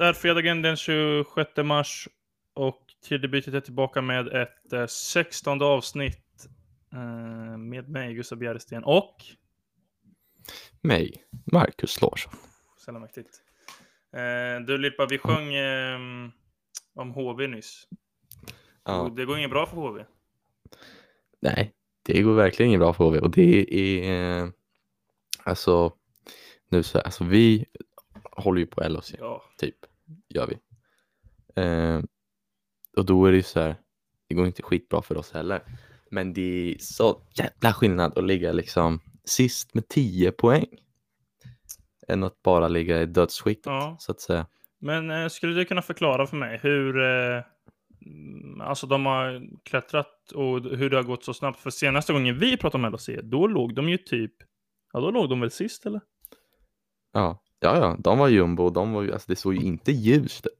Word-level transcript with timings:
Det 0.00 0.06
är 0.06 0.12
fredagen 0.12 0.62
den 0.62 0.76
26 0.76 1.50
mars 1.64 2.08
och 2.54 2.82
Tidbytet 3.08 3.54
är 3.54 3.60
tillbaka 3.60 4.02
med 4.02 4.28
ett 4.28 4.72
eh, 4.72 4.86
16 4.86 5.62
avsnitt 5.62 6.46
eh, 6.92 7.56
med 7.58 7.88
mig, 7.88 8.14
Gustav 8.14 8.38
Bjärresten 8.38 8.84
och 8.84 9.16
Mig, 10.80 11.24
Marcus 11.52 12.00
Larsson. 12.00 12.32
sällan 12.84 13.02
mäktigt. 13.02 13.42
Eh, 14.12 14.66
du 14.66 14.78
Lippa, 14.78 15.06
vi 15.06 15.18
sjöng 15.18 15.54
eh, 15.54 15.98
om 16.94 17.10
HV 17.10 17.46
nyss. 17.46 17.88
Och 18.82 18.90
Ja, 18.92 19.12
det 19.16 19.24
går 19.24 19.38
inget 19.38 19.50
bra 19.50 19.66
för 19.66 19.76
HV. 19.76 20.04
nej, 21.40 21.72
det 22.02 22.22
går 22.22 22.34
verkligen 22.34 22.68
inget 22.68 22.80
bra 22.80 22.92
för 22.92 23.04
HV 23.04 23.18
och 23.18 23.30
det 23.30 23.74
är 23.74 24.42
eh, 24.42 24.48
alltså 25.44 25.92
nu 26.68 26.82
så 26.82 27.00
alltså 27.00 27.24
vi 27.24 27.66
håller 28.32 28.60
ju 28.60 28.66
på 28.66 28.88
LHC 28.88 29.14
Ja, 29.18 29.42
typ, 29.58 29.76
gör 30.28 30.46
vi. 30.46 30.58
Eh, 31.62 32.00
och 32.96 33.04
då 33.04 33.26
är 33.26 33.30
det 33.30 33.36
ju 33.36 33.42
så 33.42 33.60
här, 33.60 33.76
det 34.28 34.34
går 34.34 34.46
inte 34.46 34.62
skitbra 34.62 35.02
för 35.02 35.16
oss 35.16 35.32
heller. 35.32 35.62
Men 36.10 36.32
det 36.32 36.74
är 36.74 36.78
så 36.78 37.22
jävla 37.34 37.72
skillnad 37.72 38.18
att 38.18 38.24
ligga 38.24 38.52
liksom 38.52 39.00
sist 39.24 39.74
med 39.74 39.88
10 39.88 40.32
poäng. 40.32 40.66
Än 42.08 42.24
att 42.24 42.42
bara 42.42 42.68
ligga 42.68 43.02
i 43.02 43.06
dödsskiktet 43.06 43.66
Ja. 43.66 43.96
så 43.98 44.12
att 44.12 44.20
säga. 44.20 44.46
men 44.80 45.10
eh, 45.10 45.28
skulle 45.28 45.54
du 45.54 45.64
kunna 45.64 45.82
förklara 45.82 46.26
för 46.26 46.36
mig 46.36 46.58
hur 46.62 46.98
eh, 47.02 47.42
alltså 48.60 48.86
de 48.86 49.06
har 49.06 49.42
klättrat 49.64 50.32
och 50.34 50.60
hur 50.62 50.90
det 50.90 50.96
har 50.96 51.02
gått 51.04 51.24
så 51.24 51.34
snabbt? 51.34 51.60
För 51.60 51.70
senaste 51.70 52.12
gången 52.12 52.38
vi 52.38 52.56
pratade 52.56 52.86
om 52.86 52.92
LHC, 52.92 53.08
då 53.22 53.46
låg 53.46 53.74
de 53.74 53.88
ju 53.88 53.98
typ, 53.98 54.32
ja 54.92 55.00
då 55.00 55.10
låg 55.10 55.28
de 55.28 55.40
väl 55.40 55.50
sist 55.50 55.86
eller? 55.86 56.00
Ja, 57.12 57.42
ja, 57.60 57.78
ja, 57.78 57.96
de 57.98 58.18
var 58.18 58.28
jumbo 58.28 58.64
och 58.64 58.72
de 58.72 58.92
var 58.92 59.08
alltså 59.08 59.26
det 59.28 59.36
såg 59.36 59.54
ju 59.54 59.60
inte 59.60 59.92
ljust 59.92 60.46
ut. 60.46 60.52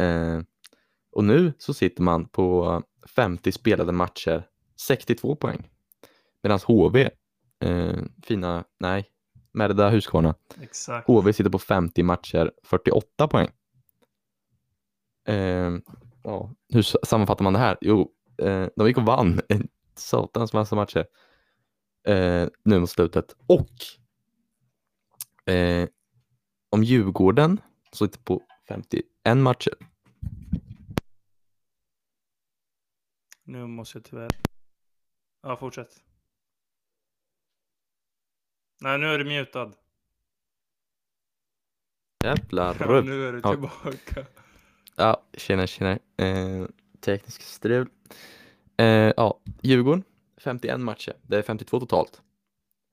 Eh, 0.00 0.40
och 1.12 1.24
nu 1.24 1.52
så 1.58 1.74
sitter 1.74 2.02
man 2.02 2.28
på 2.28 2.82
50 3.16 3.52
spelade 3.52 3.92
matcher, 3.92 4.48
62 4.80 5.36
poäng. 5.36 5.68
Medan 6.42 6.58
HV, 6.66 7.10
eh, 7.60 7.98
fina, 8.22 8.64
nej, 8.78 9.10
Merda 9.52 9.88
Husqvarna, 9.88 10.34
Exakt. 10.60 11.06
HV 11.06 11.32
sitter 11.32 11.50
på 11.50 11.58
50 11.58 12.02
matcher, 12.02 12.52
48 12.64 13.28
poäng. 13.28 13.48
Eh, 15.28 15.72
ja, 16.22 16.50
hur 16.72 16.82
sammanfattar 16.82 17.44
man 17.44 17.52
det 17.52 17.58
här? 17.58 17.78
Jo, 17.80 18.12
eh, 18.38 18.68
de 18.76 18.86
gick 18.86 18.98
och 18.98 19.06
vann 19.06 19.40
en 19.48 19.68
satans 19.94 20.52
massa 20.52 20.76
matcher 20.76 21.06
eh, 22.06 22.48
nu 22.64 22.80
mot 22.80 22.90
slutet. 22.90 23.36
Och 23.46 23.70
eh, 25.52 25.88
om 26.70 26.84
Djurgården 26.84 27.60
sitter 27.92 28.18
på 28.18 28.42
51 28.68 29.36
matcher. 29.36 29.74
Nu 33.44 33.66
måste 33.66 33.98
jag 33.98 34.04
tyvärr. 34.04 34.30
Ja, 35.42 35.56
fortsätt. 35.56 36.02
Nej, 38.80 38.98
nu 38.98 39.06
är 39.06 39.18
du 39.18 39.24
mutad. 39.24 39.72
Jävlar 42.24 42.76
Ja, 42.80 43.00
nu 43.00 43.28
är 43.28 43.32
du 43.32 43.42
tillbaka. 43.42 44.26
Ja, 44.96 45.22
tjena 45.32 45.66
tjena. 45.66 45.98
Eh, 46.16 46.66
teknisk 47.00 47.42
strul. 47.42 47.88
Eh, 48.76 48.86
ja, 49.16 49.40
Djurgården, 49.62 50.04
51 50.36 50.80
matcher. 50.80 51.16
Det 51.22 51.38
är 51.38 51.42
52 51.42 51.80
totalt. 51.80 52.22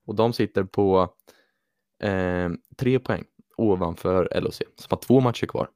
Och 0.06 0.14
de 0.14 0.32
sitter 0.32 0.64
på 0.64 1.14
eh, 2.02 2.50
tre 2.76 2.98
poäng 2.98 3.24
ovanför 3.56 4.40
LHC, 4.40 4.62
som 4.76 4.86
har 4.90 4.96
två 4.98 5.20
matcher 5.20 5.46
kvar. 5.46 5.68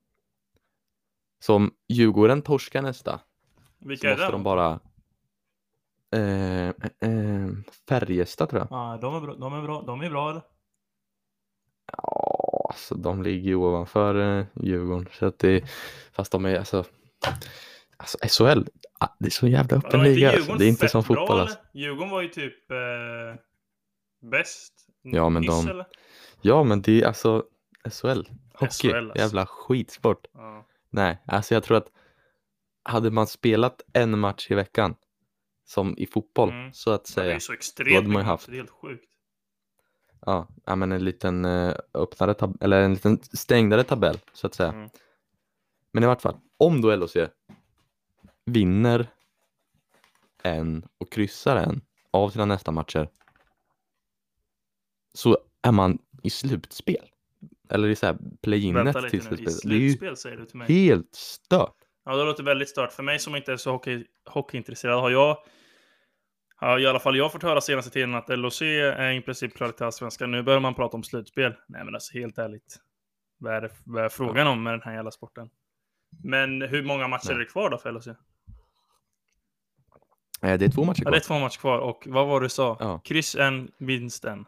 Så 1.41 1.55
om 1.55 1.75
Djurgården 1.89 2.43
torskar 2.43 2.83
nästa, 2.83 3.21
så 3.83 3.89
Vilka 3.89 4.07
är 4.07 4.11
måste 4.13 4.27
det? 4.27 4.33
de 4.33 4.43
bara 4.43 4.81
eh, 6.15 6.69
eh, 6.69 7.49
Färjestad 7.89 8.49
tror 8.51 8.61
jag. 8.63 8.69
Ja, 8.71 8.99
de 9.03 9.15
är 9.15 9.21
bra. 9.21 9.35
De 9.35 9.53
är 9.55 9.63
bra, 9.63 9.83
de 9.83 10.01
är 10.03 10.11
bra 10.11 10.31
eller? 10.31 10.43
Ja, 11.93 12.67
alltså 12.71 12.95
de 12.95 13.23
ligger 13.23 13.49
ju 13.49 13.55
ovanför 13.55 14.39
eh, 14.39 14.47
Djurgården. 14.55 15.09
Så 15.13 15.27
att 15.27 15.39
det, 15.39 15.65
fast 16.13 16.33
de 16.33 16.45
är 16.45 16.59
alltså, 16.59 16.85
alltså 17.97 18.19
SHL, 18.45 18.63
ah, 19.01 19.09
det 19.19 19.27
är 19.27 19.31
så 19.31 19.49
jävla 19.49 19.77
öppen 19.77 20.03
liga. 20.03 20.33
Alltså. 20.33 20.55
Det 20.55 20.65
är 20.65 20.69
inte 20.69 20.89
som 20.89 21.03
bra, 21.03 21.07
fotboll. 21.17 21.41
Alltså. 21.41 21.59
Djurgården 21.75 22.11
var 22.11 22.23
ju 22.23 22.29
typ 22.29 22.71
eh, 22.71 23.41
bäst. 24.31 24.73
Ja, 25.03 25.29
men 25.29 25.43
Nyss, 25.43 25.65
de- 25.65 25.71
eller? 25.71 25.87
Ja, 26.41 26.63
men 26.65 26.83
det 26.83 27.03
är 27.03 27.07
alltså 27.07 27.45
SHL, 27.85 28.23
hockey, 28.55 28.89
SHL, 28.91 28.97
alltså. 28.97 29.19
jävla 29.19 29.47
skitsport. 29.47 30.27
Ja. 30.33 30.67
Nej, 30.91 31.19
alltså 31.27 31.55
jag 31.55 31.63
tror 31.65 31.77
att 31.77 31.91
hade 32.83 33.11
man 33.11 33.27
spelat 33.27 33.83
en 33.93 34.19
match 34.19 34.51
i 34.51 34.55
veckan, 34.55 34.95
som 35.65 35.99
i 35.99 36.07
fotboll, 36.07 36.51
Mm. 36.51 36.73
så 36.73 36.91
att 36.91 37.13
Men 37.17 37.25
Det 37.25 37.31
är 37.31 37.39
säga, 37.39 37.41
så 37.41 37.53
Då 37.53 37.57
extremt 37.57 37.95
hade 37.95 38.09
man 38.09 38.23
ju 38.23 38.27
haft- 38.27 38.47
det 38.47 38.53
är 38.53 38.57
helt 38.57 38.71
sjukt. 38.71 39.05
ja, 40.27 40.49
ja 40.65 40.77
men 40.77 40.93
en 40.93 41.05
liten 41.05 41.45
eh, 41.45 41.75
öppnare 41.95 42.33
tab- 42.35 42.63
eller 42.65 42.83
en 42.83 42.95
liten 42.95 43.19
stängdare 43.23 43.85
tabell, 43.85 44.19
så 44.33 44.47
att 44.47 44.55
säga. 44.55 44.73
Mm. 44.73 44.91
Men 45.93 46.03
i 46.03 46.07
vart 46.07 46.23
fall, 46.23 46.37
om 46.57 46.81
då 46.81 46.91
LHC 46.97 47.17
vinner 48.45 49.07
en 50.43 50.89
och 50.99 51.13
kryssar 51.13 51.57
en 51.57 51.81
av 52.11 52.31
sina 52.31 52.45
nästa 52.45 52.71
matcher 52.71 53.09
så 55.15 55.39
är 55.63 55.73
man 55.73 55.99
i 56.23 56.31
slutspel. 56.31 57.09
Eller 57.71 57.89
i 57.89 57.97
så 57.97 58.07
här 58.07 58.17
play-inet 58.43 59.11
till 59.11 59.23
slutspel. 59.23 59.55
Det 59.67 59.75
är 59.75 59.79
ju 60.71 60.89
helt 60.89 61.15
stört. 61.15 61.75
Ja, 62.05 62.17
det 62.17 62.25
låter 62.25 62.43
väldigt 62.43 62.69
stört. 62.69 62.93
För 62.93 63.03
mig 63.03 63.19
som 63.19 63.37
inte 63.37 63.53
är 63.53 63.57
så 63.57 63.71
hockey, 63.71 64.05
hockeyintresserad 64.25 65.01
har 65.01 65.11
jag 65.11 65.39
har 66.61 66.79
i 66.79 66.87
alla 66.87 67.01
fall 67.01 67.17
jag 67.17 67.33
fått 67.33 67.43
höra 67.43 67.61
senaste 67.61 67.91
tiden 67.91 68.15
att 68.15 68.39
LHC 68.39 68.63
är 68.63 69.11
i 69.13 69.21
princip 69.21 69.57
klar 69.57 69.71
till 69.71 69.85
allsvenskan. 69.87 70.31
Nu 70.31 70.43
börjar 70.43 70.61
man 70.61 70.75
prata 70.75 70.97
om 70.97 71.03
slutspel. 71.03 71.55
Nej, 71.69 71.85
men 71.85 71.95
alltså 71.95 72.19
helt 72.19 72.39
ärligt. 72.39 72.77
Vad 73.39 73.55
är, 73.55 73.61
det, 73.61 73.71
vad 73.85 74.05
är 74.05 74.09
frågan 74.09 74.47
om 74.47 74.63
med 74.63 74.73
den 74.73 74.83
här 74.83 74.95
jävla 74.95 75.11
sporten? 75.11 75.51
Men 76.25 76.63
hur 76.63 76.83
många 76.83 77.09
matcher 77.09 77.27
Nej. 77.29 77.35
är 77.35 77.39
det 77.39 77.45
kvar 77.45 77.71
då 77.71 77.79
för 77.79 77.93
LHC? 77.93 78.07
Eh, 78.09 78.15
Det 80.59 80.65
är 80.65 80.71
två 80.71 80.85
matcher 80.85 81.03
Ja, 81.05 81.11
det 81.11 81.17
är 81.17 81.21
kvar. 81.21 81.37
två 81.37 81.41
matcher 81.45 81.59
kvar. 81.59 81.79
Och 81.79 82.03
vad 82.07 82.27
var 82.27 82.41
det 82.41 82.47
du 82.47 82.51
sa? 82.51 82.77
Ja. 82.81 83.01
Kryss 83.05 83.37
en, 83.37 83.71
vinst 83.79 84.25
en. 84.25 84.47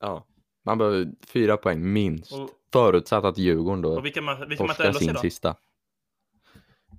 Ja. 0.00 0.26
Man 0.62 0.78
behöver 0.78 1.12
fyra 1.26 1.56
poäng 1.56 1.92
minst. 1.92 2.32
Och, 2.32 2.50
Förutsatt 2.72 3.24
att 3.24 3.38
Djurgården 3.38 3.82
då 3.82 3.96
och 3.96 4.04
vilka, 4.04 4.20
ma- 4.20 4.48
vilka 4.48 4.66
torskar 4.66 4.92
sin 4.92 5.12
då? 5.14 5.20
sista. 5.20 5.56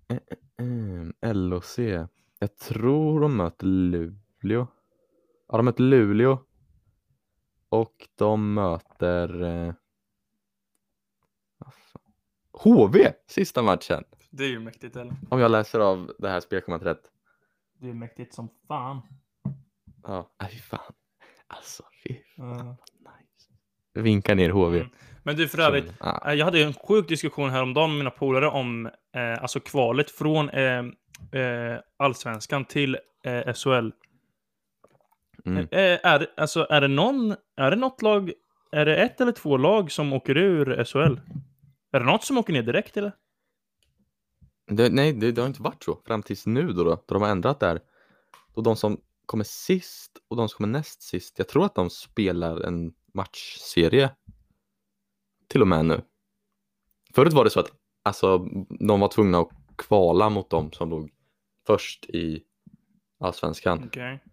Eh, 0.08 0.18
eh, 0.58 0.66
eh, 1.30 1.34
LHC. 1.34 1.80
Jag 2.40 2.58
tror 2.58 3.20
de 3.22 3.38
möter 3.38 3.66
Luleå. 3.66 4.68
Ja, 5.48 5.58
de 5.58 5.66
möter 5.66 5.84
Luleå. 5.84 6.38
Och 7.70 8.10
de 8.16 8.54
möter 8.54 9.44
eh... 9.44 9.74
HV 12.52 13.14
sista 13.28 13.62
matchen. 13.62 14.04
Det 14.30 14.44
är 14.44 14.50
ju 14.50 14.60
mäktigt 14.60 14.96
eller? 14.96 15.16
Om 15.30 15.40
jag 15.40 15.52
läser 15.52 15.80
av 15.80 16.14
det 16.20 16.30
här 16.30 16.40
spelschemat 16.40 16.82
rätt. 16.84 17.12
Det 17.78 17.90
är 17.90 17.94
mäktigt 17.94 18.34
som 18.34 18.50
fan. 18.68 19.02
Ja, 20.04 20.32
fy 20.52 20.58
fan. 20.58 20.94
Alltså 21.48 21.84
fy 22.04 22.16
fan 22.36 22.58
Ja. 22.68 22.78
Vinka 23.94 24.36
ner 24.36 24.50
HV. 24.50 24.78
Mm. 24.78 24.90
Men 25.24 25.36
du 25.36 25.48
för 25.48 25.60
övrigt, 25.60 25.94
Ja. 26.00 26.24
Eh, 26.28 26.34
Jag 26.34 26.46
hade 26.46 26.64
en 26.64 26.74
sjuk 26.74 27.08
diskussion 27.08 27.50
häromdagen 27.50 27.90
med 27.90 27.98
mina 27.98 28.10
polare 28.12 28.48
om 28.48 28.86
eh, 29.16 29.42
alltså 29.42 29.60
kvalet 29.60 30.12
från 30.12 30.50
eh, 30.50 30.80
eh, 31.42 31.80
allsvenskan 31.98 32.66
till 32.66 32.98
eh, 33.24 33.54
SHL. 33.54 33.90
Mm. 35.46 35.68
Eh, 35.72 36.00
är, 36.04 36.28
alltså, 36.38 36.68
är 36.70 36.82
det 36.82 36.88
någon, 36.88 37.36
är 37.58 37.70
det 37.72 37.76
något 37.76 38.02
lag, 38.02 38.32
är 38.72 38.86
det 38.86 38.96
ett 38.98 39.22
eller 39.22 39.32
två 39.32 39.58
lag 39.58 39.92
som 39.92 40.14
åker 40.14 40.38
ur 40.38 40.84
SHL? 40.84 41.20
Är 41.92 42.00
det 42.00 42.06
något 42.06 42.24
som 42.24 42.38
åker 42.38 42.54
ner 42.54 42.64
direkt 42.64 42.98
eller? 42.98 43.12
Det, 44.68 44.90
nej, 44.90 45.14
det, 45.14 45.32
det 45.32 45.42
har 45.42 45.48
inte 45.48 45.62
varit 45.62 45.84
så 45.84 46.02
fram 46.08 46.24
tills 46.24 46.46
nu 46.46 46.68
då, 46.74 46.84
då, 46.84 46.90
då 46.90 47.14
de 47.14 47.22
har 47.22 47.30
ändrat 47.30 47.60
där. 47.60 47.80
Då 48.56 48.62
de 48.62 48.76
som 48.76 48.98
kommer 49.26 49.44
sist 49.44 50.12
och 50.30 50.38
de 50.38 50.50
som 50.50 50.58
kommer 50.58 50.78
näst 50.78 51.02
sist, 51.02 51.36
jag 51.38 51.48
tror 51.48 51.66
att 51.66 51.76
de 51.76 51.90
spelar 51.90 52.62
en 52.62 52.94
matchserie 53.14 54.12
till 55.48 55.62
och 55.62 55.68
med 55.68 55.86
nu. 55.86 56.02
Förut 57.16 57.34
var 57.34 57.44
det 57.44 57.50
så 57.50 57.60
att 57.60 57.72
alltså, 58.04 58.38
de 58.80 59.00
var 59.00 59.08
tvungna 59.08 59.40
att 59.40 59.50
kvala 59.78 60.30
mot 60.30 60.50
de 60.50 60.72
som 60.72 60.90
låg 60.90 61.12
först 61.68 62.06
i 62.06 62.44
allsvenskan. 63.20 63.84
Okej. 63.88 64.24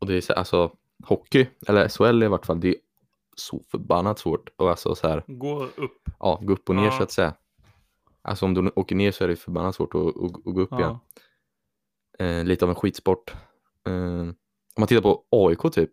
Och 0.00 0.06
det 0.06 0.14
är 0.16 0.20
så, 0.20 0.32
alltså 0.32 0.76
hockey, 1.04 1.46
eller 1.68 1.88
SHL 1.88 2.22
i 2.22 2.28
vart 2.28 2.46
fall, 2.46 2.60
det 2.60 2.68
är 2.68 2.76
så 3.36 3.62
förbannat 3.70 4.18
svårt 4.18 4.48
och 4.56 4.70
alltså 4.70 4.94
så 4.94 5.08
här, 5.08 5.24
Gå 5.26 5.64
upp. 5.64 6.08
ja, 6.18 6.40
gå 6.42 6.52
upp 6.52 6.68
och 6.68 6.74
ner 6.76 6.84
Ja. 6.84 6.90
så 6.96 7.02
att 7.02 7.10
säga. 7.12 7.34
Alltså 8.22 8.44
om 8.46 8.54
du 8.54 8.72
åker 8.76 8.96
ner 8.96 9.10
så 9.12 9.24
är 9.24 9.28
det 9.28 9.36
förbannat 9.36 9.74
svårt 9.74 9.94
att, 9.94 10.00
att, 10.06 10.16
att 10.24 10.54
gå 10.54 10.60
upp 10.60 10.72
igen. 10.72 10.96
Ja. 12.18 12.24
eh, 12.24 12.44
lite 12.44 12.64
av 12.64 12.68
en 12.68 12.74
skitsport. 12.74 13.30
Eh, 13.86 13.92
om 13.94 14.34
man 14.78 14.88
tittar 14.88 15.02
på 15.02 15.24
AIK 15.30 15.72
typ, 15.72 15.90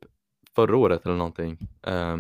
förra 0.60 0.78
året 0.78 1.06
eller 1.06 1.16
någonting. 1.16 1.58
Eh, 1.88 2.18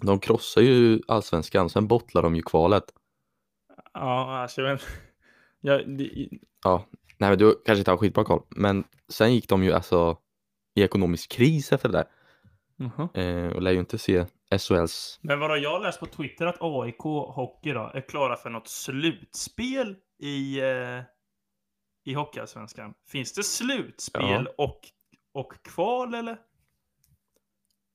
de 0.00 0.20
krossar 0.20 0.60
ju 0.60 1.00
allsvenskan, 1.08 1.70
sen 1.70 1.86
bottlar 1.86 2.22
de 2.22 2.36
ju 2.36 2.42
kvalet. 2.42 2.84
Ja, 3.92 4.38
alltså 4.38 4.62
vet 4.62 4.82
jag, 5.60 5.88
det, 5.98 6.28
Ja, 6.64 6.86
nej 7.18 7.30
men 7.30 7.38
du 7.38 7.62
kanske 7.64 7.78
inte 7.78 7.90
har 7.90 7.98
skitbra 7.98 8.24
koll. 8.24 8.42
Men 8.48 8.84
sen 9.08 9.34
gick 9.34 9.48
de 9.48 9.64
ju 9.64 9.72
alltså 9.72 10.16
i 10.74 10.82
ekonomisk 10.82 11.32
kris 11.32 11.72
efter 11.72 11.88
det 11.88 11.98
där. 11.98 12.06
Jaha. 12.76 13.08
Eh, 13.14 13.52
och 13.52 13.62
lär 13.62 13.70
ju 13.70 13.78
inte 13.78 13.98
se 13.98 14.24
SHLs... 14.58 15.18
Men 15.22 15.40
vadå, 15.40 15.56
jag 15.56 15.82
läst 15.82 16.00
på 16.00 16.06
Twitter 16.06 16.46
att 16.46 16.56
AIK 16.60 17.02
Hockey 17.34 17.72
då 17.72 17.90
är 17.94 18.00
klara 18.00 18.36
för 18.36 18.50
något 18.50 18.68
slutspel 18.68 19.96
i, 20.18 20.60
eh, 20.60 21.00
i 22.04 22.14
Hockeyallsvenskan. 22.14 22.94
Finns 23.08 23.32
det 23.32 23.42
slutspel 23.42 24.48
och, 24.58 24.80
och 25.34 25.52
kval 25.62 26.14
eller? 26.14 26.38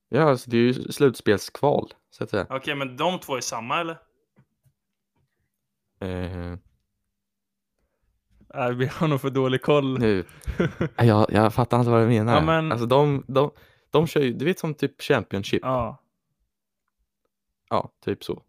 Ja, 0.08 0.22
alltså 0.22 0.50
det 0.50 0.56
är 0.56 0.60
ju 0.60 0.72
slutspelskval, 0.74 1.92
så 2.10 2.24
att 2.24 2.30
säga. 2.30 2.46
Okej, 2.50 2.74
men 2.74 2.96
de 2.96 3.18
två 3.20 3.36
är 3.36 3.40
samma 3.40 3.80
eller? 3.80 3.98
Eh, 6.00 6.56
Nej, 8.54 8.74
vi 8.74 8.86
har 8.86 9.08
nog 9.08 9.20
för 9.20 9.30
dålig 9.30 9.62
koll. 9.62 9.98
nu, 9.98 10.24
jag, 10.96 11.26
jag 11.32 11.54
fattar 11.54 11.78
inte 11.78 11.90
vad 11.90 12.02
du 12.02 12.06
menar. 12.06 12.34
Ja, 12.34 12.40
men- 12.40 12.72
Alltså 12.72 12.86
de, 12.86 13.24
de, 13.28 13.50
de 13.90 14.06
kör 14.06 14.20
ju, 14.20 14.32
du 14.32 14.44
vet 14.44 14.58
som 14.58 14.74
typ 14.74 15.02
Championship. 15.02 15.60
Ja, 15.62 16.02
Ja, 17.70 17.92
typ 18.04 18.24
så. 18.24 18.42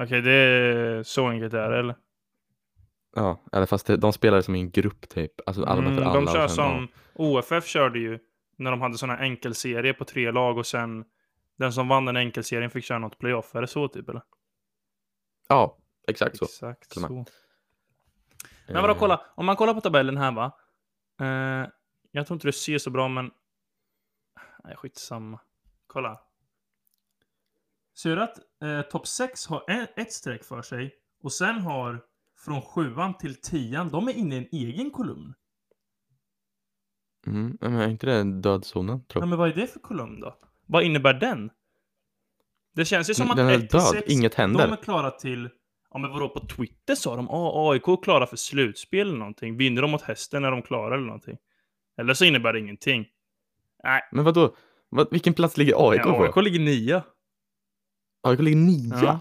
okej, 0.00 0.22
det 0.22 0.32
är 0.32 1.02
så 1.02 1.28
enkelt 1.28 1.52
det 1.52 1.60
är 1.60 1.70
eller? 1.70 1.96
Ja, 3.16 3.40
eller 3.52 3.66
fast 3.66 3.86
det, 3.86 3.96
de 3.96 4.12
spelar 4.12 4.40
som 4.40 4.54
i 4.54 4.60
en 4.60 4.70
grupp 4.70 5.08
typ. 5.08 5.32
Alltså 5.46 5.64
alla 5.64 5.82
Mm, 5.82 5.96
för 5.96 6.02
alla. 6.02 6.20
de 6.20 6.26
kör 6.32 6.48
som 6.48 6.88
OFF 7.14 7.66
körde 7.66 7.98
ju 7.98 8.18
när 8.56 8.70
de 8.70 8.80
hade 8.80 8.98
såna 8.98 9.18
enkelserie 9.18 9.94
på 9.94 10.04
tre 10.04 10.30
lag 10.30 10.58
och 10.58 10.66
sen 10.66 11.04
den 11.56 11.72
som 11.72 11.88
vann 11.88 12.04
den 12.04 12.16
enkelserien 12.16 12.70
fick 12.70 12.84
köra 12.84 12.98
något 12.98 13.18
playoff. 13.18 13.54
Är 13.54 13.60
det 13.60 13.66
så 13.66 13.88
typ 13.88 14.08
eller? 14.08 14.22
Ja, 15.48 15.78
exakt 16.08 16.36
så. 16.36 16.44
Exakt 16.44 16.92
så. 16.92 17.00
Men 18.68 18.82
vadå, 18.82 18.92
Eh, 18.92 18.98
kolla. 18.98 19.26
Om 19.34 19.46
man 19.46 19.56
kollar 19.56 19.74
på 19.74 19.80
tabellen 19.80 20.16
här 20.16 20.32
va. 20.32 20.52
Eh, 21.20 21.68
jag 22.10 22.26
tror 22.26 22.36
inte 22.36 22.48
det 22.48 22.52
ser 22.52 22.78
så 22.78 22.90
bra, 22.90 23.08
men... 23.08 23.30
Nej, 24.64 24.76
skitsamma. 24.76 25.40
Kolla. 25.86 26.20
Ser 27.94 28.16
du 28.16 28.22
att 28.22 28.38
eh, 28.62 28.82
topp 28.82 29.06
6 29.06 29.46
har 29.46 29.70
ett, 29.70 29.98
ett 29.98 30.12
streck 30.12 30.44
för 30.44 30.62
sig 30.62 30.94
och 31.22 31.32
sen 31.32 31.60
har 31.60 32.04
från 32.38 32.62
sjuan 32.62 33.16
till 33.16 33.40
tian, 33.40 33.88
de 33.88 34.08
är 34.08 34.12
inne 34.12 34.34
i 34.34 34.38
en 34.38 34.48
egen 34.52 34.90
kolumn. 34.90 35.34
Mm, 37.26 37.58
men 37.60 37.74
är 37.74 37.88
inte 37.88 38.06
det 38.06 38.40
dödzonen 38.40 39.04
tror 39.04 39.22
Ja, 39.22 39.22
jag? 39.22 39.28
men 39.28 39.38
vad 39.38 39.48
är 39.48 39.54
det 39.54 39.66
för 39.66 39.80
kolumn 39.80 40.20
då? 40.20 40.34
Vad 40.66 40.82
innebär 40.82 41.14
den? 41.14 41.50
Det 42.74 42.84
känns 42.84 43.10
ju 43.10 43.14
som 43.14 43.30
att 43.30 43.36
Den 43.36 43.48
är 43.48 43.54
1 43.54 43.60
till 43.60 43.68
död, 43.78 43.82
6, 43.92 44.02
inget 44.12 44.34
händer. 44.34 44.66
de 44.66 44.72
är 44.72 44.76
klara 44.76 45.10
till... 45.10 45.48
Ja 45.90 45.98
men 45.98 46.10
vadå, 46.10 46.28
på 46.28 46.40
Twitter 46.40 46.94
sa 46.94 47.16
de 47.16 47.30
ah, 47.30 47.72
AIK 47.72 47.88
är 47.88 48.02
klara 48.02 48.26
för 48.26 48.36
slutspel 48.36 49.08
eller 49.08 49.18
någonting. 49.18 49.56
Vinner 49.56 49.82
de 49.82 49.90
mot 49.90 50.02
hästen 50.02 50.44
är 50.44 50.50
de 50.50 50.62
klara 50.62 50.94
eller 50.94 51.06
någonting. 51.06 51.36
Eller 51.98 52.14
så 52.14 52.24
innebär 52.24 52.52
det 52.52 52.58
ingenting. 52.58 53.06
Nej, 53.84 54.02
Men 54.12 54.24
vadå? 54.24 54.54
Vad, 54.88 55.08
vilken 55.10 55.34
plats 55.34 55.56
ligger 55.56 55.90
AIK 55.90 56.00
ja, 56.04 56.12
på? 56.12 56.22
AIK 56.24 56.36
ligger 56.44 56.60
nia. 56.60 57.02
AIK 58.22 58.40
ligger 58.40 58.56
nia? 58.58 59.00
Ja. 59.02 59.20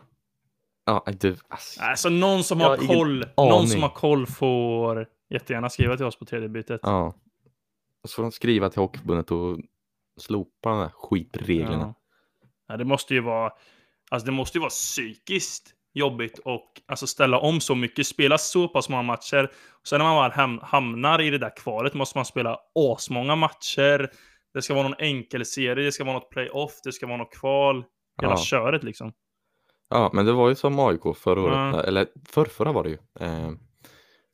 Ja, 0.85 1.03
nej, 1.05 1.15
du, 1.19 1.35
alltså. 1.47 1.81
Alltså 1.81 2.09
någon 2.09 2.43
som 2.43 2.59
Jag 2.59 2.67
har 2.69 2.77
har 2.77 2.83
ingen 2.83 2.95
koll, 2.97 3.25
någon 3.37 3.53
aning. 3.57 3.67
som 3.67 3.81
har 3.81 3.89
koll 3.89 4.25
får 4.27 5.07
jättegärna 5.29 5.69
skriva 5.69 5.97
till 5.97 6.05
oss 6.05 6.19
på 6.19 6.25
tredje 6.25 6.49
bytet. 6.49 6.79
Ja. 6.83 7.13
Och 8.05 8.09
så 8.09 8.15
får 8.15 8.23
de 8.23 8.31
skriva 8.31 8.69
till 8.69 8.79
Hockeyförbundet 8.79 9.31
och 9.31 9.57
slopa 10.21 10.69
de 10.69 10.79
här 10.79 10.89
skitreglerna. 10.93 11.93
Ja. 11.97 12.01
Ja, 12.67 12.77
det 12.77 12.85
måste 12.85 13.13
ju 13.13 13.19
vara, 13.19 13.51
alltså 14.11 14.25
det 14.25 14.31
måste 14.31 14.57
ju 14.57 14.59
vara 14.59 14.69
psykiskt 14.69 15.73
jobbigt 15.93 16.39
och 16.39 16.81
alltså 16.85 17.07
ställa 17.07 17.39
om 17.39 17.61
så 17.61 17.75
mycket, 17.75 18.07
spela 18.07 18.37
så 18.37 18.67
pass 18.67 18.89
många 18.89 19.01
matcher. 19.03 19.51
Och 19.71 19.87
sen 19.87 19.99
när 19.99 20.05
man 20.05 20.23
väl 20.23 20.31
ham- 20.31 20.59
hamnar 20.63 21.21
i 21.21 21.29
det 21.29 21.37
där 21.37 21.55
kvalet 21.57 21.93
måste 21.93 22.17
man 22.17 22.25
spela 22.25 22.59
asmånga 22.75 23.35
matcher. 23.35 24.09
Det 24.53 24.61
ska 24.61 24.73
vara 24.73 24.83
någon 24.87 24.99
enkelserie, 24.99 25.85
det 25.85 25.91
ska 25.91 26.03
vara 26.03 26.13
något 26.13 26.29
playoff, 26.29 26.79
det 26.83 26.91
ska 26.91 27.07
vara 27.07 27.17
något 27.17 27.33
kval. 27.33 27.83
Hela 28.21 28.33
Ja. 28.33 28.37
köret 28.37 28.83
liksom. 28.83 29.13
Ja, 29.89 30.09
men 30.13 30.25
det 30.25 30.31
var 30.33 30.49
ju 30.49 30.55
som 30.55 30.79
AIK 30.79 31.01
förra 31.17 31.41
året, 31.41 31.75
Ja. 31.75 31.83
eller 31.83 32.07
förrförra 32.29 32.71
var 32.71 32.83
det 32.83 32.89
ju. 32.89 32.97
Eh, 33.19 33.51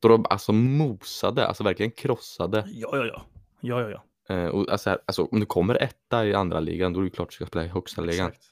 då 0.01 0.07
de 0.07 0.25
alltså 0.29 0.51
mosade, 0.53 1.47
alltså 1.47 1.63
verkligen 1.63 1.91
krossade. 1.91 2.63
Ja, 2.67 2.89
ja, 2.94 3.06
ja. 3.06 3.21
Ja, 3.61 3.81
ja, 3.81 3.89
ja. 4.27 4.35
Eh, 4.35 4.45
och 4.47 4.69
alltså, 4.71 4.89
här, 4.89 4.99
alltså 5.05 5.23
om 5.25 5.39
du 5.39 5.45
kommer 5.45 5.75
etta 5.83 6.25
i 6.25 6.33
andra 6.33 6.59
ligan, 6.59 6.93
då 6.93 6.99
är 6.99 7.03
det 7.03 7.09
klart 7.09 7.29
du 7.29 7.33
ska 7.35 7.45
spela 7.45 7.65
i 7.65 7.67
högsta 7.67 8.01
ligan. 8.01 8.27
Exakt. 8.27 8.47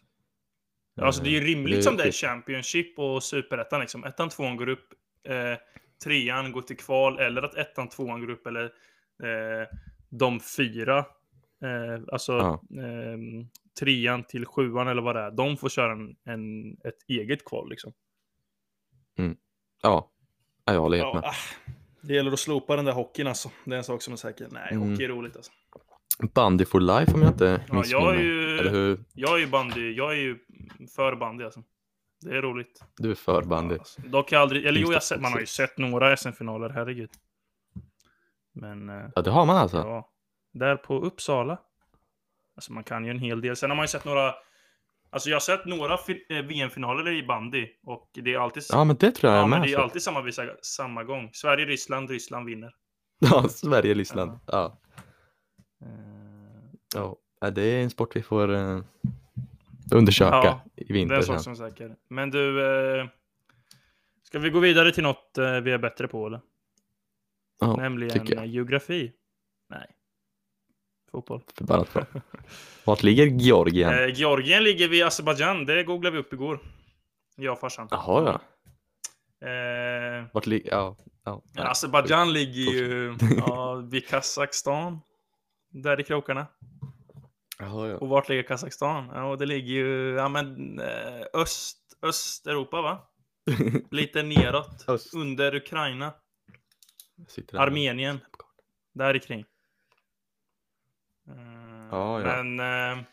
Ja, 0.95 1.05
alltså 1.05 1.23
det 1.23 1.29
är 1.29 1.31
ju 1.31 1.37
Eh, 1.37 1.43
rimligt 1.43 1.75
det- 1.75 1.83
som 1.83 1.97
det 1.97 2.03
är 2.03 2.11
Championship 2.11 2.99
och 2.99 3.23
Superettan 3.23 3.79
liksom. 3.81 4.03
Ettan, 4.03 4.29
tvåan 4.29 4.57
går 4.57 4.69
upp, 4.69 4.93
eh, 5.23 5.57
trean 6.03 6.51
går 6.51 6.61
till 6.61 6.77
kval, 6.77 7.19
eller 7.19 7.41
att 7.41 7.55
ettan, 7.55 7.89
tvåan 7.89 8.19
går 8.21 8.29
upp, 8.29 8.47
eller 8.47 8.63
eh, 9.23 9.67
de 10.09 10.39
fyra, 10.39 10.97
eh, 11.63 12.03
alltså 12.11 12.31
Ja. 12.31 12.63
ehm, 12.83 13.47
trean 13.79 14.23
till 14.23 14.45
sjuan 14.45 14.87
eller 14.87 15.01
vad 15.01 15.15
det 15.15 15.21
är, 15.21 15.31
de 15.31 15.57
får 15.57 15.69
köra 15.69 15.91
en, 15.91 16.15
en, 16.23 16.73
ett 16.83 16.97
eget 17.07 17.45
kval 17.45 17.69
liksom. 17.69 17.93
Ja, 19.81 20.11
Ja, 20.65 20.73
jag 20.73 20.81
håller 20.81 20.97
helt 20.97 21.07
Ja, 21.07 21.13
med. 21.13 21.23
ah, 21.23 21.68
det 22.01 22.13
gäller 22.13 22.31
att 22.31 22.39
slopa 22.39 22.75
den 22.75 22.85
där 22.85 22.93
hockeyn 22.93 23.27
alltså. 23.27 23.51
Det 23.65 23.73
är 23.73 23.77
en 23.77 23.83
sak 23.83 24.01
som 24.01 24.13
är 24.13 24.17
säker. 24.17 24.47
Nej, 24.51 24.67
Mm. 24.71 24.91
hockey 24.91 25.03
är 25.03 25.09
roligt 25.09 25.35
alltså. 25.35 25.51
Bandy 26.33 26.65
for 26.65 26.79
life 26.79 27.13
om 27.13 27.21
jag 27.21 27.31
inte 27.31 27.63
Ja, 27.71 27.83
jag 27.85 28.15
är 28.15 28.19
ju- 28.19 28.57
Eller 28.59 28.71
hur? 28.71 29.03
Jag 29.13 29.33
är 29.35 29.37
ju 29.37 29.47
bandy, 29.47 29.91
jag 29.93 30.11
är 30.11 30.17
ju 30.17 30.39
för 30.95 31.15
bandy 31.15 31.43
alltså. 31.45 31.63
Det 32.21 32.37
är 32.37 32.41
roligt. 32.41 32.83
Du 32.97 33.11
är 33.11 33.15
för 33.15 33.41
bandy. 33.41 33.75
Ja, 33.75 33.79
alltså. 33.79 34.01
Dock 34.01 34.31
jag 34.31 34.41
aldrig, 34.41 34.65
eller 34.65 34.79
jo, 34.79 34.93
jag 34.93 35.03
sett, 35.03 35.21
man 35.21 35.31
har 35.33 35.39
ju 35.39 35.45
sett 35.45 35.77
några 35.77 36.17
SM-finaler, 36.17 36.69
herregud. 36.69 37.09
Men, 38.53 38.89
eh, 38.89 39.05
Ja, 39.15 39.21
det 39.21 39.29
har 39.31 39.45
man 39.45 39.57
alltså. 39.57 39.77
ja. 39.77 40.09
Där 40.53 40.75
på 40.75 40.99
Uppsala. 40.99 41.57
Alltså 42.55 42.73
man 42.73 42.83
kan 42.83 43.05
ju 43.05 43.11
en 43.11 43.19
hel 43.19 43.41
del. 43.41 43.55
Sen 43.55 43.69
har 43.69 43.77
man 43.77 43.83
ju 43.83 43.87
sett 43.87 44.05
några, 44.05 44.33
alltså 45.09 45.29
jag 45.29 45.35
har 45.35 45.39
sett 45.41 45.65
några 45.65 45.93
eh, 45.93 46.45
VM-finaler 46.45 47.11
i 47.11 47.23
bandy. 47.23 47.67
Och 47.83 48.09
det 48.13 48.33
är 48.33 48.39
alltid, 48.39 48.63
Ja, 48.69 48.83
men 48.83 48.95
det 48.95 49.11
tror 49.11 49.31
jag 49.33 49.39
ja, 49.39 49.43
är 49.43 49.47
men 49.47 49.59
med. 49.59 49.69
det 49.69 49.73
är 49.73 49.79
alltid 49.79 50.01
samma, 50.01 50.21
visa, 50.21 50.45
samma 50.61 51.03
gång. 51.03 51.29
Sverige-Ryssland, 51.33 52.09
Ryssland 52.09 52.45
vinner. 52.45 52.71
Ja, 53.19 53.47
Sverige, 53.49 53.93
Ryssland. 53.93 54.39
Ja. 54.45 54.79
Eh, 55.81 55.89
ja. 56.95 57.15
Ja, 57.41 57.49
det 57.49 57.61
är 57.61 57.83
en 57.83 57.89
sport 57.89 58.15
vi 58.15 58.21
får 58.23 58.53
eh, 58.53 58.81
undersöka 59.93 60.35
Ja, 60.35 60.61
i 60.75 60.83
Det 60.83 60.91
är 60.91 60.93
vinter 60.93 61.15
en 61.15 61.23
sak 61.23 61.41
som 61.41 61.51
är 61.51 61.55
säker. 61.57 61.95
Men 62.09 62.31
du, 62.31 62.65
eh, 62.99 63.07
ska 64.23 64.39
vi 64.39 64.49
gå 64.49 64.59
vidare 64.59 64.91
till 64.91 65.03
något 65.03 65.37
eh, 65.37 65.51
vi 65.59 65.71
är 65.71 65.77
bättre 65.77 66.07
på 66.07 66.27
eller? 66.27 66.41
Ja, 67.59 67.75
Nämligen 67.75 68.51
geografi. 68.51 69.11
Nej. 69.69 69.87
Fotboll. 71.11 71.41
Förbannat 71.57 71.93
bra. 71.93 72.05
Vart 72.83 73.03
ligger 73.03 73.25
Georgien? 73.25 73.93
Eh, 73.93 74.13
Georgien 74.15 74.63
ligger 74.63 74.87
vid 74.87 75.03
Azerbajdzjan. 75.03 75.65
Det 75.65 75.83
googlade 75.83 76.13
vi 76.15 76.21
upp 76.21 76.33
igår. 76.33 76.59
Jag 77.35 77.53
och 77.53 77.59
farsan. 77.59 77.87
Jaha, 77.91 78.23
ja. 78.23 78.41
Eh, 79.47 80.25
Vart 80.33 80.45
ligger... 80.45 80.71
Ja. 80.71 80.97
ja. 81.23 81.41
ja, 81.53 81.67
Azerbajdzjan 81.67 82.33
ligger 82.33 82.71
ju 82.71 83.15
ja, 83.37 83.75
vid 83.75 84.07
Kazakstan. 84.07 84.99
Där 85.69 85.99
i 85.99 86.03
krokarna. 86.03 86.47
Jaha, 87.59 87.87
ja. 87.87 87.97
Och 87.97 88.09
vart 88.09 88.29
ligger 88.29 88.43
Kazakstan? 88.43 89.09
Ja, 89.13 89.23
och 89.23 89.37
det 89.37 89.45
ligger 89.45 89.73
ju 89.73 90.15
ja, 90.15 90.29
men, 90.29 90.79
eh, 90.79 91.25
öst, 91.33 91.77
Östeuropa 92.01 92.81
va? 92.81 92.99
Lite 93.91 94.23
neråt. 94.23 94.85
Öst. 94.87 95.13
Under 95.13 95.55
Ukraina. 95.55 96.13
Armenien. 97.53 98.19
Där 98.93 99.15
i 99.15 99.19
kring. 99.19 99.45
Ja, 101.91 102.21
ja. 102.21 102.43
Men... 102.43 102.59
Eh, 102.59 103.03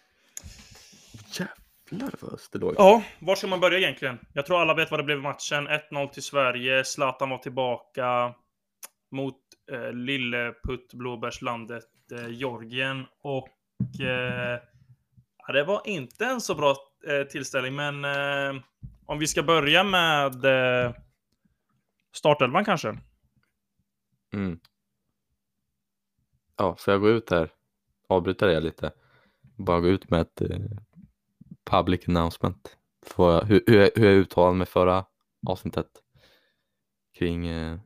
Jävlar 1.90 2.12
vad 2.21 2.33
öst 2.35 2.52
det 2.52 2.59
låg. 2.59 2.75
ja, 2.78 3.02
var 3.18 3.35
ska 3.37 3.47
man 3.47 3.61
börja 3.61 3.78
egentligen? 3.78 4.18
Jag 4.33 4.47
tror 4.47 4.61
alla 4.61 4.75
vet 4.75 4.90
vad 4.90 5.00
det 5.00 5.04
blev 5.04 5.18
i 5.18 5.23
matchen. 5.23 5.68
1-0 5.68 6.09
till 6.09 6.23
Sverige. 6.23 6.85
Zlatan 6.85 7.30
var 7.30 7.38
tillbaka 7.38 8.35
mot 9.11 9.38
eh, 9.73 9.92
Lilleputt, 9.92 10.92
blåbärslandet 10.92 11.85
eh, 12.12 12.28
Georgien. 12.28 13.06
Och 13.23 13.49
eh, 14.00 14.61
ja, 15.47 15.52
det 15.52 15.64
var 15.64 15.83
inte 15.85 16.26
en 16.26 16.40
så 16.40 16.54
bra 16.54 16.76
eh, 17.06 17.23
tillställning, 17.23 17.75
men 17.75 18.04
eh, 18.04 18.62
om 19.06 19.18
vi 19.18 19.26
ska 19.26 19.42
börja 19.42 19.85
med 19.85 20.45
eh, 20.45 20.92
startelvan 22.12 22.64
kanske. 22.64 22.99
Mm. 24.35 24.61
Ja, 26.56 26.76
får 26.76 26.95
jag 26.95 27.00
gå 27.00 27.09
ut 27.09 27.30
här? 27.30 27.50
Avbryta 28.08 28.46
det 28.46 28.60
lite. 28.60 28.92
Bara 29.56 29.80
gå 29.80 29.88
ut 29.88 30.10
med 30.10 30.20
ett 30.20 30.40
eh, 30.40 30.58
public 31.70 32.08
announcement. 32.08 32.76
Jag, 33.16 33.42
hur, 33.44 33.64
hur, 33.66 33.78
jag- 33.80 33.90
hur 33.96 34.06
jag 34.06 34.14
uttalade 34.14 34.54
mig 34.56 34.66
förra 34.66 35.04
avsnittet 35.46 35.86
kring 37.18 37.46
eh, 37.46 37.78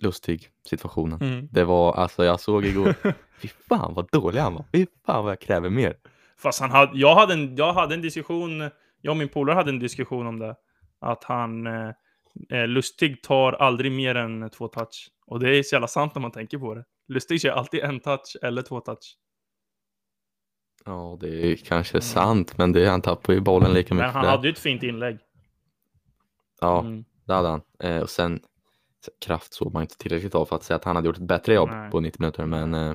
lustig 0.00 0.48
situationen. 0.66 1.18
Mm. 1.22 1.48
Det 1.52 1.64
var 1.64 1.92
alltså, 1.92 2.24
jag 2.24 2.40
såg 2.40 2.64
igår, 2.64 2.94
fy 3.40 3.48
fan 3.48 3.94
vad 3.94 4.08
dålig 4.12 4.40
han 4.40 4.54
var. 4.54 4.64
Fy 4.72 4.86
fan 5.06 5.24
vad 5.24 5.32
jag 5.32 5.40
kräver 5.40 5.70
mer. 5.70 5.96
Fast 6.38 6.60
han 6.60 6.70
hade, 6.70 6.98
jag, 6.98 7.14
hade 7.14 7.34
en, 7.34 7.56
jag 7.56 7.72
hade 7.72 7.94
en 7.94 8.02
diskussion, 8.02 8.60
jag 9.00 9.10
och 9.10 9.16
min 9.16 9.28
polare 9.28 9.54
hade 9.54 9.70
en 9.70 9.78
diskussion 9.78 10.26
om 10.26 10.38
det. 10.38 10.56
Att 11.00 11.24
han, 11.24 11.66
eh, 11.66 11.90
eh, 12.50 12.66
Lustig 12.66 13.22
tar 13.22 13.52
aldrig 13.52 13.92
mer 13.92 14.14
än 14.14 14.50
två 14.50 14.68
touch. 14.68 15.10
Och 15.26 15.40
det 15.40 15.56
är 15.58 15.62
så 15.62 15.74
jävla 15.74 15.88
sant 15.88 16.14
när 16.14 16.22
man 16.22 16.30
tänker 16.32 16.58
på 16.58 16.74
det. 16.74 16.84
Lustig 17.08 17.40
kör 17.40 17.50
alltid 17.50 17.80
en 17.80 18.00
touch 18.00 18.36
eller 18.42 18.62
två 18.62 18.80
touch. 18.80 19.16
Ja, 20.88 21.16
det 21.20 21.52
är 21.52 21.56
kanske 21.56 22.00
sant, 22.00 22.58
men 22.58 22.72
det, 22.72 22.86
han 22.88 23.02
tappar 23.02 23.32
ju 23.32 23.40
bollen 23.40 23.72
lika 23.72 23.94
mycket 23.94 24.06
Men 24.06 24.14
han 24.14 24.24
där. 24.24 24.30
hade 24.30 24.48
ju 24.48 24.52
ett 24.52 24.58
fint 24.58 24.82
inlägg. 24.82 25.18
Ja, 26.60 26.80
Mm. 26.80 27.04
det 27.26 27.32
hade 27.32 27.48
han. 27.48 27.60
Eh, 27.82 28.00
och 28.00 28.10
sen 28.10 28.40
kraft 29.26 29.52
såg 29.54 29.72
man 29.72 29.82
inte 29.82 29.96
tillräckligt 29.98 30.34
av 30.34 30.44
för 30.46 30.56
att 30.56 30.62
säga 30.62 30.76
att 30.76 30.84
han 30.84 30.96
hade 30.96 31.08
gjort 31.08 31.16
ett 31.16 31.22
bättre 31.22 31.54
jobb 31.54 31.70
Nej. 31.70 31.90
på 31.90 32.00
90 32.00 32.20
minuter, 32.22 32.46
men 32.46 32.74
eh, 32.74 32.94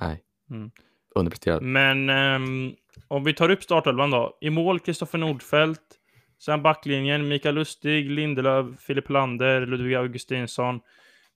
nej. 0.00 0.22
Mm. 0.50 0.70
Underpresterad. 1.14 1.62
Men 1.62 2.10
ehm, 2.10 2.72
om 3.08 3.24
vi 3.24 3.34
tar 3.34 3.50
upp 3.50 3.62
startelvan 3.62 4.10
då. 4.10 4.38
I 4.40 4.50
mål 4.50 4.80
Kristoffer 4.80 5.18
Nordfeldt. 5.18 5.82
Sen 6.38 6.62
backlinjen 6.62 7.28
Mikael 7.28 7.54
Lustig, 7.54 8.10
Lindelöf, 8.10 8.80
Filip 8.80 9.08
Lander, 9.10 9.66
Ludvig 9.66 9.94
Augustinsson. 9.94 10.80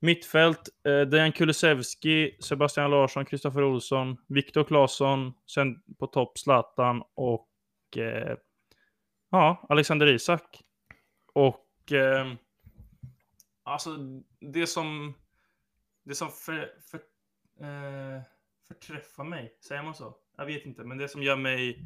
Mittfält 0.03 0.69
eh, 0.87 1.01
Dejan 1.01 1.31
Kulusevski, 1.31 2.37
Sebastian 2.39 2.91
Larsson, 2.91 3.25
Kristoffer 3.25 3.63
Olsson, 3.63 4.17
Viktor 4.27 4.63
Claesson. 4.63 5.33
Sen 5.45 5.83
på 5.99 6.07
topp 6.07 6.37
Zlatan 6.37 7.03
och 7.13 7.49
eh, 7.97 8.37
ja, 9.31 9.65
Alexander 9.69 10.07
Isak. 10.07 10.61
Och 11.33 11.91
eh, 11.91 12.33
alltså 13.63 13.97
det 14.39 14.67
som 14.67 15.13
det 16.03 16.15
som 16.15 16.29
för, 16.29 16.71
för, 16.91 16.97
eh, 17.65 18.21
förträffar 18.67 19.23
mig, 19.23 19.57
säger 19.67 19.83
man 19.83 19.95
så? 19.95 20.15
Jag 20.37 20.45
vet 20.45 20.65
inte, 20.65 20.83
men 20.83 20.97
det 20.97 21.09
som 21.09 21.23
gör 21.23 21.35
mig 21.35 21.85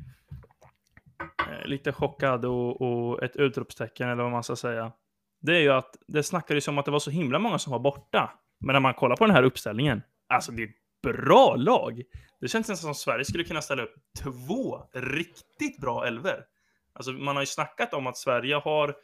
eh, 1.50 1.68
lite 1.68 1.92
chockad 1.92 2.46
och, 2.46 2.82
och 2.82 3.24
ett 3.24 3.36
utropstecken 3.36 4.10
eller 4.10 4.24
vad 4.24 4.32
man 4.32 4.44
ska 4.44 4.56
säga. 4.56 4.92
Det 5.40 5.56
är 5.56 5.62
ju 5.62 5.70
att 5.72 5.96
det 6.08 6.24
snackades 6.24 6.68
om 6.68 6.78
att 6.78 6.86
det 6.86 6.92
var 6.92 7.00
så 7.00 7.12
himla 7.12 7.40
många 7.40 7.60
som 7.60 7.72
var 7.72 7.80
borta. 7.80 8.40
Men 8.60 8.74
när 8.74 8.80
man 8.80 8.94
kollar 8.94 9.16
på 9.16 9.26
den 9.26 9.36
här 9.36 9.44
uppställningen, 9.44 10.02
alltså 10.28 10.52
det 10.52 10.64
är 10.64 10.68
ett 10.68 10.76
bra 11.02 11.56
lag. 11.56 12.02
Det 12.42 12.48
känns 12.48 12.70
nästan 12.70 12.94
som 12.94 12.96
Sverige 12.96 13.26
skulle 13.26 13.44
kunna 13.44 13.62
ställa 13.62 13.84
upp 13.84 13.94
två 14.24 14.84
riktigt 14.94 15.82
bra 15.82 16.06
elver. 16.08 16.46
Alltså 16.94 17.12
man 17.12 17.36
har 17.36 17.44
ju 17.44 17.48
snackat 17.48 17.94
om 17.94 18.08
att 18.08 18.18
Sverige 18.18 18.56
har 18.56 18.96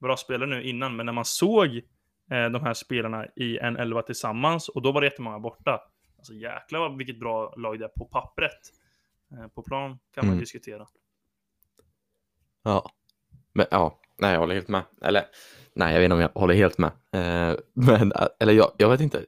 bra 0.00 0.16
spelare 0.16 0.48
nu 0.50 0.62
innan, 0.62 0.96
men 0.96 1.06
när 1.06 1.12
man 1.12 1.24
såg 1.24 1.76
eh, 2.30 2.46
de 2.50 2.62
här 2.62 2.74
spelarna 2.74 3.26
i 3.36 3.58
en 3.58 3.76
elva 3.76 4.02
tillsammans 4.02 4.68
och 4.68 4.82
då 4.82 4.92
var 4.92 5.00
det 5.00 5.06
jättemånga 5.06 5.38
borta. 5.38 5.80
Alltså 6.18 6.32
jäklar 6.34 6.88
vilket 6.96 7.20
bra 7.20 7.54
lag 7.56 7.78
det 7.78 7.84
är 7.84 7.88
på 7.88 8.04
pappret. 8.04 8.60
Eh, 9.32 9.48
på 9.48 9.62
plan 9.62 9.98
kan 10.14 10.26
man 10.26 10.32
Mm. 10.32 10.40
diskutera. 10.40 10.86
Ja, 12.62 12.90
men 13.52 13.66
ja, 13.70 14.00
nej, 14.18 14.32
jag 14.32 14.40
håller 14.40 14.54
helt 14.54 14.68
med. 14.68 14.82
Eller 15.02 15.24
nej, 15.74 15.92
jag 15.92 16.00
vet 16.00 16.04
inte 16.04 16.14
om 16.14 16.20
jag 16.20 16.30
håller 16.34 16.54
helt 16.54 16.78
med. 16.78 16.90
Eh, 17.12 17.54
men 17.72 18.12
eller 18.40 18.52
jag, 18.52 18.72
jag 18.76 18.88
vet 18.88 19.00
inte 19.00 19.26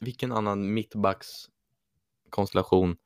vilken 0.00 0.32
annan 0.32 0.74
mittbackskonstellation 0.74 2.96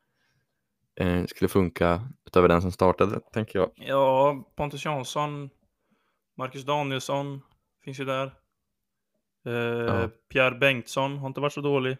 eh, 1.00 1.24
skulle 1.26 1.48
funka 1.48 2.08
utöver 2.26 2.48
den 2.48 2.62
som 2.62 2.72
startade, 2.72 3.20
tänker 3.32 3.58
jag. 3.58 3.70
Ja, 3.74 4.36
Pontus 4.56 4.84
Jansson, 4.84 5.50
Marcus 6.36 6.64
Danielsson 6.64 7.40
finns 7.84 8.00
ju 8.00 8.04
där. 8.04 8.26
Eh, 9.46 9.52
Ja. 9.52 10.08
Pierre 10.28 10.58
Bengtsson 10.58 11.18
har 11.18 11.26
inte 11.26 11.40
varit 11.40 11.52
så 11.52 11.60
dålig. 11.60 11.96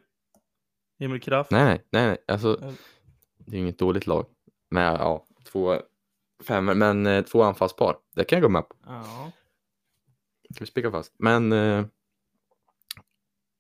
Emil 1.01 1.21
Kraft. 1.21 1.51
Nej, 1.51 1.65
nej, 1.65 1.85
nej, 1.91 2.07
nej, 2.07 2.19
alltså 2.29 2.59
Eh. 2.63 2.73
det 3.39 3.57
är 3.57 3.61
inget 3.61 3.79
dåligt 3.79 4.07
lag. 4.07 4.27
Men 4.71 4.83
ja, 4.83 5.27
två 5.53 5.77
femmor, 6.41 6.75
men 6.75 7.07
eh, 7.07 7.25
två 7.25 7.43
anfallspar, 7.43 7.99
det 8.15 8.25
kan 8.25 8.37
jag 8.37 8.43
gå 8.43 8.49
med 8.49 8.69
på. 8.69 8.77
Ja. 8.87 9.33
Ska 10.55 10.61
vi 10.65 10.67
spika 10.67 10.91
fast. 10.91 11.15
Men 11.19 11.53
eh, 11.53 11.87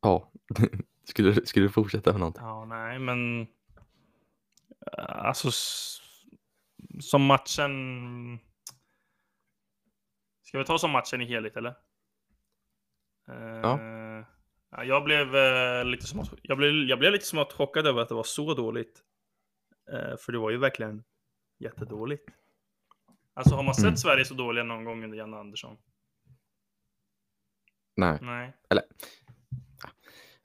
ja, 0.03 0.33
skulle, 1.05 1.31
du- 1.33 1.47
skulle 1.47 1.67
du 1.67 1.71
fortsätta 1.71 2.13
med 2.13 2.21
någonting? 2.21 2.43
ja, 2.45 2.65
nej, 2.65 2.99
men 2.99 3.41
eh, 3.41 5.27
alltså 5.27 5.51
som 7.01 7.23
matchen. 7.25 8.39
Ska 10.43 10.59
vi 10.59 10.65
ta 10.65 10.79
som 10.79 10.91
matchen 10.91 11.21
i 11.21 11.25
helhet 11.25 11.57
eller? 11.57 11.75
Eh, 13.29 13.61
Ja. 13.63 13.81
ja, 14.71 14.85
Jag 14.85 15.05
blev 15.05 15.27
lite 15.87 16.07
smått, 16.07 16.31
jag 16.43 16.59
blev, 16.59 16.73
jag 16.73 16.99
blev 16.99 17.13
lite 17.13 17.27
smått 17.27 17.53
chockad 17.53 17.87
över 17.87 18.03
att 18.03 18.09
det 18.09 18.15
var 18.15 18.23
så 18.23 18.55
dåligt. 18.55 19.03
För 20.19 20.33
det 20.33 20.39
var 20.39 20.51
ju 20.51 20.57
verkligen 20.59 21.05
jättedåligt. 21.59 22.29
Alltså 23.38 23.54
har 23.54 23.62
man 23.62 23.75
sett 23.75 23.85
Mm. 23.85 23.97
Sverige 23.97 24.25
så 24.25 24.35
dåliga 24.35 24.64
någon 24.64 24.85
gång 24.85 25.04
under 25.04 25.18
Janne 25.18 25.37
Andersson? 25.37 25.76
Nej. 27.97 28.18
Nej. 28.23 28.52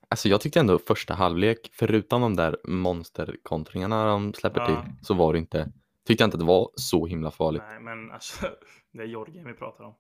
Alltså 0.09 0.29
jag 0.29 0.41
tyckte 0.41 0.59
ändå 0.59 0.79
första 0.79 1.13
halvlek, 1.13 1.69
förutom 1.73 2.21
de 2.21 2.35
där 2.35 2.57
monsterkontringarna 2.63 4.05
de 4.05 4.33
släpper 4.33 4.59
Ja. 4.62 4.65
till, 4.67 4.93
så 5.01 5.13
var 5.13 5.33
det 5.33 5.39
inte, 5.39 5.71
tyckte 6.07 6.21
jag 6.23 6.27
inte 6.27 6.35
att 6.35 6.39
det 6.39 6.45
var 6.45 6.69
så 6.75 7.05
himla 7.07 7.31
farligt. 7.31 7.62
Nej, 7.67 7.79
men 7.79 8.12
alltså 8.12 8.47
det 8.91 9.01
är 9.03 9.07
Jorgen 9.07 9.47
vi 9.47 9.53
pratar 9.53 9.83
om. 9.83 9.95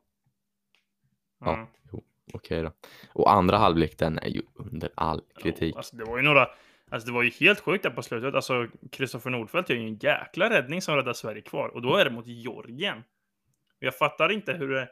Ja. 1.39 1.53
Mm. 1.53 1.67
Okej 2.33 2.63
då. 2.63 2.71
Och 3.13 3.31
andra 3.33 3.57
halvlek, 3.57 3.97
den 3.97 4.19
är 4.19 4.27
ju 4.29 4.41
under 4.55 4.91
all 4.95 5.21
kritik. 5.41 5.71
Jo, 5.73 5.77
alltså 5.77 5.95
det 5.95 6.03
var 6.03 6.17
ju 6.17 6.23
några, 6.23 6.47
alltså 6.93 7.07
det 7.07 7.13
var 7.13 7.23
ju 7.23 7.29
helt 7.29 7.59
sjukt 7.59 7.83
där 7.83 7.89
på 7.89 8.01
slutet. 8.01 8.35
Alltså 8.35 8.67
Kristoffer 8.91 9.29
Nordfeldt 9.29 9.69
gör 9.69 9.77
ju 9.77 9.87
en 9.87 9.97
jäkla 9.97 10.49
räddning 10.49 10.81
som 10.81 10.95
räddar 10.95 11.13
Sverige 11.13 11.41
kvar. 11.41 11.67
Och 11.67 11.81
då 11.81 11.95
är 11.95 12.05
det 12.05 12.11
mot 12.11 12.27
Georgien. 12.27 13.03
Jag 13.79 13.97
fattar 13.97 14.31
inte 14.31 14.53
hur 14.53 14.69
det, 14.69 14.89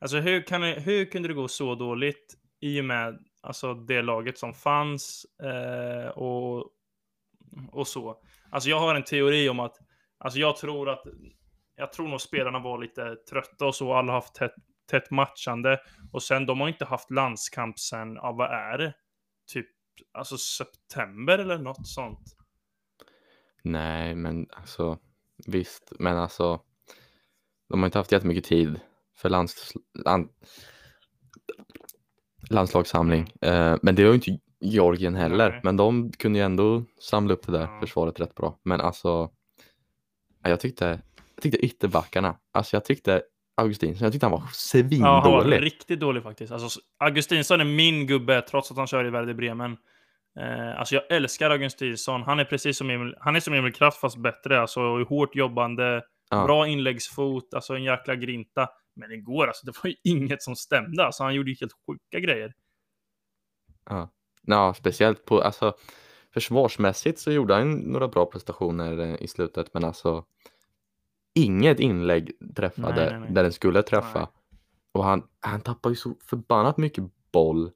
alltså 0.00 0.18
hur, 0.18 0.42
kan 0.42 0.62
hur 0.62 1.04
kunde 1.04 1.28
det 1.28 1.34
gå 1.34 1.48
så 1.48 1.74
dåligt 1.74 2.36
i 2.60 2.80
och 2.80 2.84
med 2.84 3.18
alltså 3.40 3.74
det 3.74 4.02
laget 4.02 4.38
som 4.38 4.54
fanns 4.54 5.26
eh, 5.42 6.08
och, 6.08 6.70
och 7.72 7.88
så. 7.88 8.22
Alltså 8.50 8.70
jag 8.70 8.80
har 8.80 8.94
en 8.94 9.04
teori 9.04 9.48
om 9.48 9.60
att, 9.60 9.76
alltså 10.18 10.38
jag 10.38 10.56
tror 10.56 10.88
att, 10.88 11.02
jag 11.76 11.92
tror 11.92 12.08
nog 12.08 12.20
spelarna 12.20 12.58
var 12.58 12.78
lite 12.78 13.16
trötta 13.30 13.66
och 13.66 13.74
så, 13.74 13.92
alla 13.92 14.12
har 14.12 14.20
haft 14.20 14.34
tätt, 14.34 14.54
tätt 14.90 15.10
matchande. 15.10 15.80
Och 16.12 16.22
sen, 16.22 16.46
de 16.46 16.60
har 16.60 16.68
inte 16.68 16.84
haft 16.84 17.10
landskamp 17.10 17.78
sen, 17.78 18.14
ja, 18.14 18.32
vad 18.32 18.50
är 18.50 18.78
det? 18.78 18.94
Typ, 19.52 19.66
alltså 20.12 20.38
september 20.38 21.38
eller 21.38 21.58
något 21.58 21.86
sånt. 21.88 22.36
Nej, 23.62 24.14
men 24.14 24.46
alltså 24.50 24.98
visst, 25.46 25.92
men 25.98 26.18
alltså 26.18 26.60
de 27.68 27.78
har 27.80 27.86
inte 27.86 27.98
haft 27.98 28.12
jättemycket 28.12 28.44
tid 28.44 28.80
för 29.16 29.28
lands, 29.28 29.72
land, 30.04 30.28
landslagssamling. 32.50 33.32
Eh, 33.40 33.76
men 33.82 33.94
det 33.94 34.02
har 34.02 34.08
ju 34.08 34.14
inte 34.14 34.38
Georgien 34.60 35.14
heller, 35.14 35.50
Nej. 35.50 35.60
men 35.64 35.76
de 35.76 36.12
kunde 36.12 36.38
ju 36.38 36.44
ändå 36.44 36.84
samla 37.00 37.34
upp 37.34 37.46
det 37.46 37.52
där 37.52 37.60
Ja. 37.60 37.80
försvaret 37.80 38.20
rätt 38.20 38.34
bra. 38.34 38.58
Men 38.62 38.80
alltså, 38.80 39.08
ja, 40.42 40.50
jag 40.50 40.60
tyckte, 40.60 41.02
jag 41.34 41.42
tyckte 41.42 41.58
ytterbackarna, 41.58 42.36
alltså 42.52 42.76
jag 42.76 42.84
tyckte 42.84 43.22
Augustinsson, 43.54 44.04
jag 44.04 44.12
tyckte 44.12 44.26
han 44.26 44.32
var 44.32 44.38
Ja, 44.38 44.44
han 45.22 45.32
var 45.32 45.40
svindålig. 45.42 45.62
riktigt 45.62 46.00
dålig 46.00 46.22
faktiskt. 46.22 46.52
Alltså, 46.52 46.80
Augustinsson 46.98 47.60
är 47.60 47.64
min 47.64 48.06
gubbe, 48.06 48.42
trots 48.42 48.70
att 48.70 48.76
han 48.76 48.86
kör 48.86 49.04
i 49.04 49.10
Werder 49.10 49.34
Bremen. 49.34 49.76
Eh, 50.40 50.78
alltså 50.80 50.94
jag 50.94 51.04
älskar 51.10 51.50
Augustinsson. 51.50 52.22
Han 52.22 52.38
är 52.38 52.44
precis 52.44 52.78
som 52.78 52.90
Emil, 52.90 53.16
han 53.20 53.36
är 53.36 53.40
som 53.40 53.54
Emil 53.54 53.72
Kraft 53.72 54.00
fast 54.00 54.16
bättre. 54.16 54.60
Alltså 54.60 55.04
hårt 55.04 55.36
jobbande, 55.36 56.02
Ja. 56.32 56.44
bra 56.44 56.66
inläggsfot, 56.66 57.54
alltså 57.54 57.74
en 57.74 57.82
jäkla 57.82 58.14
grinta. 58.14 58.68
Men 58.94 59.12
igår, 59.12 59.46
alltså 59.46 59.66
det 59.66 59.72
var 59.82 59.90
ju 59.90 59.96
inget 60.12 60.42
som 60.42 60.56
stämde. 60.56 61.04
Alltså 61.06 61.22
han 61.22 61.34
gjorde 61.34 61.50
ju 61.50 61.56
helt 61.60 61.72
sjuka 61.86 62.20
grejer. 62.20 62.54
Ja. 63.90 64.08
ja, 64.42 64.74
speciellt 64.74 65.24
på, 65.24 65.40
alltså 65.42 65.74
försvarsmässigt 66.34 67.18
så 67.18 67.32
gjorde 67.32 67.54
han 67.54 67.72
några 67.72 68.08
bra 68.08 68.26
prestationer 68.26 68.98
eh, 68.98 69.22
i 69.22 69.28
slutet, 69.28 69.74
men 69.74 69.84
alltså 69.84 70.24
inget 71.34 71.80
inlägg 71.80 72.32
träffade 72.56 72.94
Nej, 73.00 73.10
nej, 73.10 73.20
nej. 73.20 73.32
där 73.32 73.42
den 73.42 73.52
skulle 73.52 73.82
träffa. 73.82 74.28
Och 74.92 75.04
han, 75.04 75.22
han 75.40 75.60
tappade 75.60 75.92
ju 75.92 75.96
så 75.96 76.14
förbannat 76.24 76.76
mycket 76.76 77.04
boll. 77.32 77.70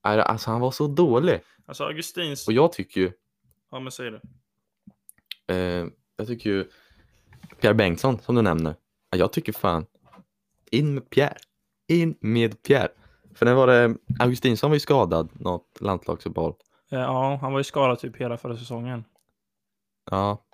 Alltså 0.00 0.50
han 0.50 0.60
var 0.60 0.70
så 0.70 0.86
dålig. 0.86 1.40
Alltså 1.66 1.84
Augustins... 1.84 2.46
Och 2.48 2.52
jag 2.52 2.72
tycker 2.72 3.00
ju, 3.00 3.12
Ja, 3.70 3.80
men 3.80 3.92
säg 3.92 4.10
det. 4.10 4.20
eh, 5.54 5.86
jag 6.16 6.26
tycker 6.26 6.50
ju 6.50 6.64
Pierre 7.60 7.74
Bengtsson 7.74 8.18
som 8.18 8.34
du 8.34 8.42
nämner. 8.42 8.74
ja, 9.10 9.18
Jag 9.18 9.32
tycker 9.32 9.52
fan, 9.52 9.86
in 10.70 10.94
med 10.94 11.10
Pierre. 11.10 11.36
In 11.88 12.16
med 12.20 12.62
Pierre. 12.62 12.88
För 13.34 13.46
när 13.46 13.54
var 13.54 13.66
det, 13.66 13.96
Augustinsson 14.18 14.70
var 14.70 14.76
ju 14.76 14.80
skadad 14.80 15.28
något 15.32 15.80
landslagsuppehåll. 15.80 16.54
Eh, 16.90 16.98
Ja, 16.98 17.38
han 17.42 17.52
var 17.52 17.60
ju 17.60 17.64
skadad 17.64 17.98
typ 17.98 18.16
hela 18.16 18.36
förra 18.36 18.56
säsongen. 18.56 19.04
Ja. 20.10 20.44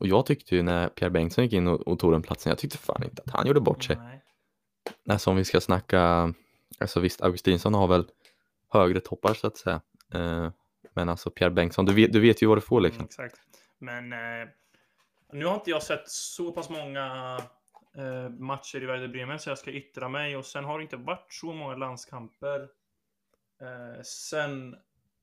Och 0.00 0.06
jag 0.06 0.26
tyckte 0.26 0.56
ju 0.56 0.62
när 0.62 0.88
Pierre 0.88 1.10
Bengtsson 1.10 1.44
gick 1.44 1.52
in 1.52 1.68
och, 1.68 1.80
och 1.80 1.98
tog 1.98 2.12
den 2.12 2.22
platsen, 2.22 2.50
jag 2.50 2.58
tyckte 2.58 2.78
fan 2.78 3.02
inte 3.04 3.22
att 3.26 3.30
han 3.32 3.46
gjorde 3.46 3.60
bort 3.60 3.84
sig. 3.84 3.96
Nej. 3.96 4.20
Alltså 5.08 5.30
om 5.30 5.36
vi 5.36 5.44
ska 5.44 5.60
snacka, 5.60 6.34
alltså 6.78 7.00
visst 7.00 7.22
Augustinsson 7.22 7.74
har 7.74 7.86
väl 7.86 8.04
högre 8.78 9.00
toppar 9.00 9.34
så 9.34 9.46
att 9.46 9.56
säga. 9.56 9.80
Eh, 10.14 10.50
men 10.94 11.08
alltså 11.08 11.30
Pierre 11.30 11.50
Bengtsson, 11.50 11.84
du 11.84 11.94
vet, 11.94 12.12
du 12.12 12.20
vet 12.20 12.42
ju 12.42 12.46
vad 12.46 12.56
du 12.56 12.62
får 12.62 12.80
liksom. 12.80 13.00
Mm, 13.00 13.06
exakt. 13.06 13.36
Men 13.78 14.12
eh, 14.12 14.48
nu 15.32 15.44
har 15.44 15.54
inte 15.54 15.70
jag 15.70 15.82
sett 15.82 16.08
så 16.08 16.52
pass 16.52 16.70
många 16.70 17.38
eh, 17.96 18.30
matcher 18.30 18.82
i 18.82 18.86
Werder 18.86 19.08
Bremen 19.08 19.38
så 19.38 19.50
jag 19.50 19.58
ska 19.58 19.70
yttra 19.70 20.08
mig 20.08 20.36
och 20.36 20.44
sen 20.44 20.64
har 20.64 20.78
det 20.78 20.82
inte 20.82 20.96
varit 20.96 21.32
så 21.32 21.52
många 21.52 21.76
landskamper 21.76 22.60
eh, 23.60 24.02
sen 24.02 24.74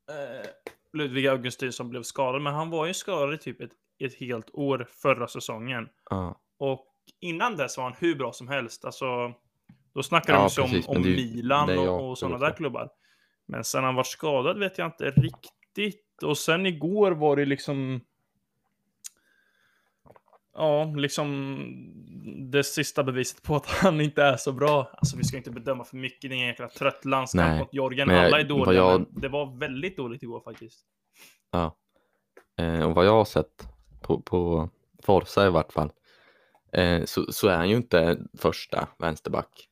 eh, 0.10 0.50
Ludvig 0.94 1.28
Augustinsson 1.28 1.90
blev 1.90 2.04
skadad, 2.04 2.42
men 2.42 2.54
han 2.54 2.70
var 2.70 2.86
ju 2.86 2.94
skadad 2.94 3.34
i 3.34 3.38
typ 3.38 3.62
ett, 3.62 3.72
ett 4.00 4.14
helt 4.14 4.50
år 4.54 4.88
förra 4.90 5.28
säsongen. 5.28 5.90
Ja. 6.10 6.42
Och 6.58 6.88
innan 7.20 7.56
dess 7.56 7.78
var 7.78 7.84
han 7.84 7.94
hur 8.00 8.16
bra 8.16 8.34
som 8.34 8.48
helst. 8.48 8.86
Alltså, 8.86 9.34
då 9.94 10.04
snackade 10.04 10.38
Ja, 10.38 10.50
de 10.56 10.62
ju 10.62 10.68
precis, 10.68 10.88
om, 10.88 10.96
om 10.96 11.04
det 11.04 11.10
Milan 11.10 11.68
det 11.68 11.78
och, 11.78 12.10
och 12.10 12.18
sådana 12.18 12.38
där 12.38 12.52
klubbar. 12.52 12.90
Men 13.48 13.64
sen 13.64 13.84
han 13.84 13.96
var 13.96 14.04
skadad 14.04 14.60
vet 14.60 14.78
jag 14.78 14.88
inte 14.88 15.10
riktigt. 15.12 16.24
Och 16.24 16.38
sen 16.38 16.66
igår 16.66 17.12
var 17.12 17.36
det 17.36 17.46
liksom... 17.46 18.02
Ja, 20.54 20.94
liksom 20.98 21.58
det 22.52 22.64
sista 22.64 23.04
beviset 23.04 23.44
på 23.44 23.56
att 23.56 23.66
han 23.66 24.02
inte 24.02 24.24
är 24.24 24.38
så 24.38 24.52
bra. 24.52 24.92
Alltså 24.94 25.18
vi 25.18 25.24
ska 25.24 25.38
inte 25.38 25.52
bedöma 25.52 25.84
för 25.84 25.98
mycket. 25.98 26.30
Det 26.30 26.36
är 26.36 26.40
en 26.42 26.48
jäkla 26.48 26.68
trött 26.68 27.06
landskamp 27.06 27.60
mot 27.60 27.74
Georgien. 27.74 28.08
men 28.08 28.26
Alla 28.26 28.40
är 28.40 28.44
dåliga, 28.44 28.80
jag- 28.80 29.06
det 29.12 29.28
var 29.30 29.58
väldigt 29.60 29.98
dåligt 29.98 30.24
igår 30.24 30.42
faktiskt. 30.42 30.86
Ja. 31.52 31.78
Eh, 32.58 32.84
och 32.90 32.96
vad 32.96 33.06
jag 33.06 33.12
har 33.14 33.26
sett 33.26 33.68
på, 34.02 34.22
på 34.22 34.70
Forza 35.04 35.48
i 35.48 35.50
vart 35.50 35.74
fall 35.74 35.92
eh, 36.74 37.04
så, 37.06 37.32
så 37.32 37.48
är 37.48 37.58
han 37.58 37.70
ju 37.70 37.76
inte 37.76 38.18
första 38.38 38.88
vänsterback 39.00 39.68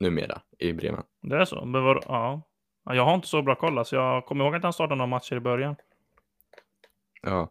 numera 0.00 0.40
i 0.58 0.72
Bremen. 0.72 1.02
Det 1.22 1.36
är 1.36 1.44
så? 1.44 1.64
Men 1.64 1.84
var, 1.84 2.02
ja. 2.06 2.42
Ja, 2.88 2.94
Jag 2.94 3.04
har 3.04 3.14
inte 3.14 3.28
så 3.28 3.42
bra 3.42 3.54
koll. 3.54 3.78
Alltså 3.78 3.96
jag 3.96 4.26
kommer 4.26 4.44
ihåg 4.44 4.54
att 4.54 4.62
han 4.62 4.72
startade 4.72 4.94
några 4.94 5.06
matcher 5.06 5.36
i 5.36 5.40
början. 5.40 5.76
Ja. 7.22 7.50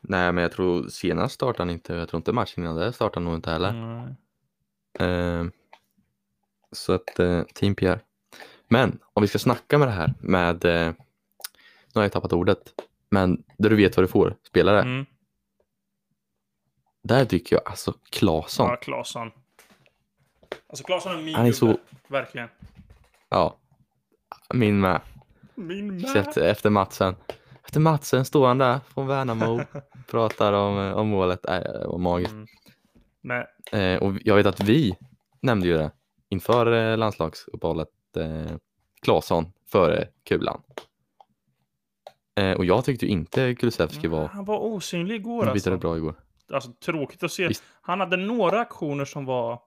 Nej, 0.00 0.32
men 0.32 0.42
jag 0.42 0.52
tror 0.52 0.88
senast 0.88 1.34
startade 1.34 1.60
han 1.62 1.70
inte. 1.70 1.94
Jag 1.94 2.08
tror 2.08 2.18
inte 2.18 2.32
matchen 2.32 2.64
innan 2.64 2.76
det 2.76 2.92
startade 2.92 3.16
han 3.16 3.24
nog 3.24 3.34
inte 3.34 3.50
heller. 3.50 3.74
Eh, 4.98 5.44
så 6.72 6.92
att 6.92 7.18
eh, 7.18 7.42
Team 7.42 7.74
Pierre. 7.74 8.00
Men 8.68 8.98
om 9.12 9.20
vi 9.20 9.28
ska 9.28 9.38
snacka 9.38 9.78
med 9.78 9.88
det 9.88 9.92
här 9.92 10.14
med, 10.20 10.64
eh, 10.64 10.92
nu 11.86 11.94
har 11.94 12.02
jag 12.02 12.12
tappat 12.12 12.32
ordet, 12.32 12.74
men 13.10 13.44
där 13.56 13.70
du 13.70 13.76
vet 13.76 13.96
vad 13.96 14.04
du 14.04 14.08
får, 14.08 14.36
spelare. 14.42 14.80
Mm. 14.80 15.06
Där 17.02 17.24
tycker 17.24 17.56
jag 17.56 17.62
alltså 17.68 17.94
Claesson. 18.10 18.68
Ja, 18.68 18.76
Claesson. 18.76 19.30
Alltså 20.66 20.84
Claesson 20.84 21.18
är 21.18 21.22
min 21.22 21.34
Han 21.34 21.46
är 21.46 21.52
så-. 21.52 21.78
Verkligen. 22.08 22.48
Ja, 23.28 23.56
min 24.54 24.80
med. 24.80 25.00
Min 25.54 26.06
Sett 26.06 26.36
efter 26.36 26.70
matchen. 26.70 27.16
Efter 27.64 27.80
matchen 27.80 28.24
står 28.24 28.46
han 28.46 28.58
där 28.58 28.80
från 28.94 29.06
Värnamo, 29.06 29.60
pratar 30.10 30.52
om, 30.52 30.78
eh, 30.78 30.92
om 30.92 31.08
målet. 31.08 31.40
Nej, 31.48 31.62
det 31.62 31.86
var 31.86 31.98
magiskt. 31.98 32.34
Mm. 33.24 33.46
Eh, 33.72 34.02
och 34.02 34.12
jag 34.24 34.34
vet 34.36 34.46
att 34.46 34.60
vi 34.60 34.96
nämnde 35.40 35.66
ju 35.68 35.78
det 35.78 35.90
inför 36.28 36.72
eh, 36.72 36.96
landslagsuppehållet. 36.96 37.88
Eh, 38.16 38.56
Claesson 39.02 39.52
före 39.66 40.08
Kulan. 40.24 40.62
Eh, 42.38 42.52
och 42.52 42.64
jag 42.64 42.84
tyckte 42.84 43.06
inte 43.06 43.54
Kulusevski 43.54 44.06
var 44.06 44.28
han 44.28 44.44
var 44.44 44.58
osynlig 44.58 45.14
igår 45.14 45.40
bitare 45.40 45.52
alltså. 45.52 45.76
bra 45.76 45.96
igår. 45.96 46.14
alltså. 46.52 46.72
Tråkigt 46.72 47.22
att 47.22 47.32
se. 47.32 47.48
Visst. 47.48 47.64
Han 47.80 48.00
hade 48.00 48.16
några 48.16 48.60
aktioner 48.60 49.04
som 49.04 49.24
var, 49.24 49.60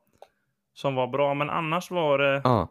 som 0.74 0.96
var 0.96 1.08
bra, 1.08 1.34
men 1.34 1.50
annars 1.50 1.92
var 1.92 2.18
det... 2.18 2.42
Ja, 2.44 2.70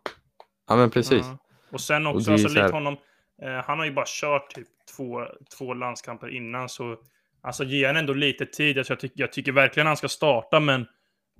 ja 0.68 0.76
men 0.76 0.90
precis. 0.90 1.26
Ja. 1.26 1.38
Och 1.72 1.80
sen 1.80 2.06
Och 2.06 2.14
också, 2.14 2.30
är 2.30 2.32
alltså, 2.32 2.48
likt 2.48 2.70
honom, 2.70 2.96
eh, 3.42 3.64
han 3.64 3.78
har 3.78 3.86
ju 3.86 3.92
bara 3.92 4.04
kört 4.08 4.54
typ 4.54 4.68
två, 4.96 5.26
två 5.58 5.74
landskamper 5.74 6.28
innan, 6.28 6.68
så 6.68 6.96
alltså 7.42 7.64
ge 7.64 7.86
han 7.86 7.96
ändå 7.96 8.12
lite 8.12 8.46
tid. 8.46 8.78
Alltså, 8.78 8.92
jag, 8.92 9.00
tycker, 9.00 9.20
jag 9.20 9.32
tycker 9.32 9.52
verkligen 9.52 9.86
han 9.86 9.96
ska 9.96 10.08
starta, 10.08 10.60
men 10.60 10.86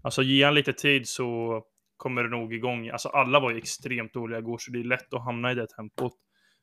alltså 0.02 0.22
ge 0.22 0.44
han 0.44 0.54
lite 0.54 0.72
tid 0.72 1.08
så 1.08 1.62
kommer 1.96 2.22
det 2.22 2.28
nog 2.28 2.54
igång. 2.54 2.88
Alltså 2.88 3.08
alla 3.08 3.40
var 3.40 3.50
ju 3.50 3.58
extremt 3.58 4.14
dåliga 4.14 4.38
igår, 4.38 4.58
så 4.58 4.70
det 4.72 4.80
är 4.80 4.84
lätt 4.84 5.14
att 5.14 5.24
hamna 5.24 5.52
i 5.52 5.54
det 5.54 5.66
tempot. 5.66 6.12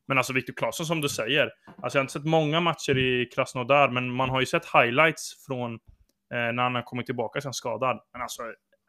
Men 0.07 0.17
alltså 0.17 0.33
Viktor 0.33 0.53
Claesson 0.53 0.85
som 0.85 1.01
du 1.01 1.09
säger, 1.09 1.51
alltså 1.81 1.97
jag 1.97 2.01
har 2.01 2.03
inte 2.03 2.13
sett 2.13 2.25
många 2.25 2.59
matcher 2.59 2.97
i 2.97 3.25
Krasnodar, 3.35 3.89
men 3.89 4.11
man 4.11 4.29
har 4.29 4.39
ju 4.39 4.45
sett 4.45 4.65
highlights 4.73 5.45
från 5.47 5.73
eh, 5.73 6.53
när 6.53 6.63
han 6.63 6.75
har 6.75 6.81
kommit 6.81 7.05
tillbaka 7.05 7.41
sen 7.41 7.53
skadad. 7.53 7.99
Men 8.13 8.21
alltså, 8.21 8.41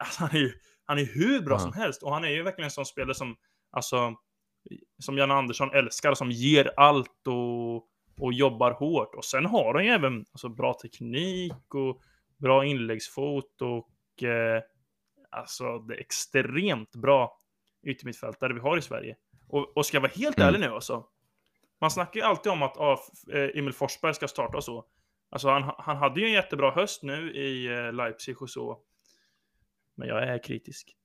alltså 0.03 0.21
han 0.23 0.29
är 0.35 0.39
ju 0.39 0.51
han 0.85 0.97
är 0.99 1.05
hur 1.05 1.41
bra 1.41 1.55
Ja. 1.55 1.59
som 1.59 1.73
helst 1.73 2.03
och 2.03 2.13
han 2.13 2.23
är 2.23 2.29
ju 2.29 2.43
verkligen 2.43 2.65
en 2.65 2.71
sån 2.71 2.85
spelare 2.85 3.15
som, 3.15 3.35
alltså, 3.71 4.15
som 4.99 5.17
Janne 5.17 5.33
Andersson 5.33 5.73
älskar, 5.73 6.13
som 6.13 6.31
ger 6.31 6.71
allt 6.77 7.27
och, 7.27 7.75
och 8.19 8.33
jobbar 8.33 8.71
hårt. 8.71 9.15
Och 9.15 9.25
sen 9.25 9.45
har 9.45 9.73
han 9.73 9.85
ju 9.85 9.91
även 9.91 10.25
alltså, 10.31 10.49
bra 10.49 10.73
teknik 10.73 11.75
och 11.75 12.01
bra 12.37 12.65
inläggsfot 12.65 13.61
och 13.61 14.23
eh, 14.23 14.61
alltså 15.29 15.79
det 15.79 15.95
är 15.95 15.99
extremt 15.99 16.95
bra 16.95 17.37
yttermittfältare 17.83 18.53
vi 18.53 18.59
har 18.59 18.77
i 18.77 18.81
Sverige. 18.81 19.15
Och, 19.47 19.77
och 19.77 19.85
ska 19.85 19.97
jag 19.97 20.01
vara 20.01 20.11
helt 20.15 20.37
Mm. 20.37 20.47
ärlig 20.47 20.59
nu 20.59 20.73
alltså. 20.73 21.05
Man 21.81 21.91
snackar 21.91 22.19
ju 22.19 22.25
alltid 22.25 22.51
om 22.51 22.63
att 22.63 22.77
ah, 22.77 22.99
Emil 23.53 23.73
Forsberg 23.73 24.13
ska 24.13 24.27
starta 24.27 24.57
och 24.57 24.63
så. 24.63 24.85
Alltså 25.29 25.49
han, 25.49 25.73
han 25.77 25.97
hade 25.97 26.19
ju 26.19 26.25
en 26.25 26.33
jättebra 26.33 26.71
höst 26.71 27.03
nu 27.03 27.33
i 27.33 27.67
eh, 27.67 27.93
Leipzig 27.93 28.41
och 28.41 28.49
så. 28.49 28.79
Men 29.95 30.07
jag 30.07 30.23
är 30.23 30.43
kritisk. 30.43 30.95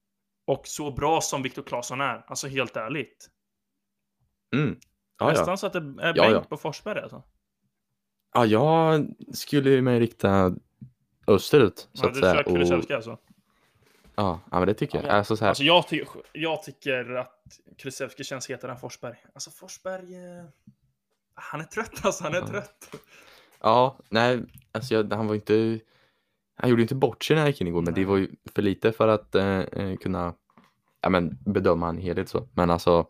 Och 0.47 0.67
så 0.67 0.91
bra 0.91 1.21
som 1.21 1.43
Viktor 1.43 1.63
Claesson 1.63 2.01
är, 2.01 2.25
alltså 2.27 2.49
helt 2.49 2.77
ärligt. 2.77 3.31
Mm. 4.63 4.79
Ja, 5.19 5.27
ja. 5.27 5.29
Nästan 5.29 5.59
så 5.59 5.67
att 5.67 5.73
det 5.73 5.79
är 5.79 6.07
Ja, 6.17 6.23
bänk 6.23 6.35
ja. 6.37 6.45
på 6.49 6.57
Forsberg 6.57 6.99
alltså. 7.01 7.23
ja, 8.35 8.47
jag 8.47 9.07
skulle 9.33 9.71
ju 9.71 9.83
mig 9.83 10.01
rikta 10.01 10.55
österut 11.27 11.89
så 11.93 12.05
Ja, 12.05 12.09
att 12.09 12.15
du 12.15 12.21
säga. 12.21 12.35
kör 12.35 12.41
Och, 12.41 12.47
Kulusevski 12.53 12.93
alltså. 12.93 13.19
ja, 14.15 14.41
ja, 14.51 14.59
men 14.59 14.69
det 14.69 14.75
tycker 14.75 14.99
jag. 14.99 15.07
Ja, 15.07 15.11
Alltså, 15.13 15.37
så 15.37 15.45
här, 15.45 15.49
Alltså 15.49 15.65
jag, 15.65 15.89
ty 15.89 16.05
jag 16.33 16.63
tycker 16.63 17.11
att 17.15 17.61
Kulusevski 17.79 18.25
känns 18.25 18.51
hetare 18.51 18.73
än 18.73 18.79
Forsberg. 18.79 19.17
Alltså 19.35 19.51
Forsberg... 19.51 20.15
Eh... 20.15 20.45
Han 21.35 21.61
är 21.61 21.65
trött 21.65 22.01
alltså, 22.05 22.25
han 22.25 22.35
är 22.35 22.39
Ja. 22.41 22.47
trött. 22.47 22.97
Ja, 23.61 23.99
nej, 24.11 24.43
alltså 24.73 24.95
jag, 24.95 25.13
han 25.13 25.27
var 25.27 25.35
inte, 25.35 25.81
han 26.57 26.71
gjorde 26.71 26.83
inte 26.83 26.95
bort 26.95 27.25
sig 27.25 27.35
när 27.37 27.43
han 27.43 27.51
gick 27.51 27.61
in 27.61 27.69
igår, 27.69 27.83
men 27.83 27.95
det 27.95 28.01
Nej. 28.01 28.05
var 28.11 28.17
ju 28.17 28.31
för 28.55 28.63
lite 28.63 28.93
för 28.93 29.09
att 29.09 29.35
eh, 29.35 29.59
eh, 29.59 29.97
kunna 29.97 30.35
ja, 31.01 31.09
men, 31.09 31.39
bedöma 31.47 31.89
en 31.89 31.99
helhet 31.99 32.29
så. 32.29 32.49
Men 32.53 32.71
alltså, 32.71 33.07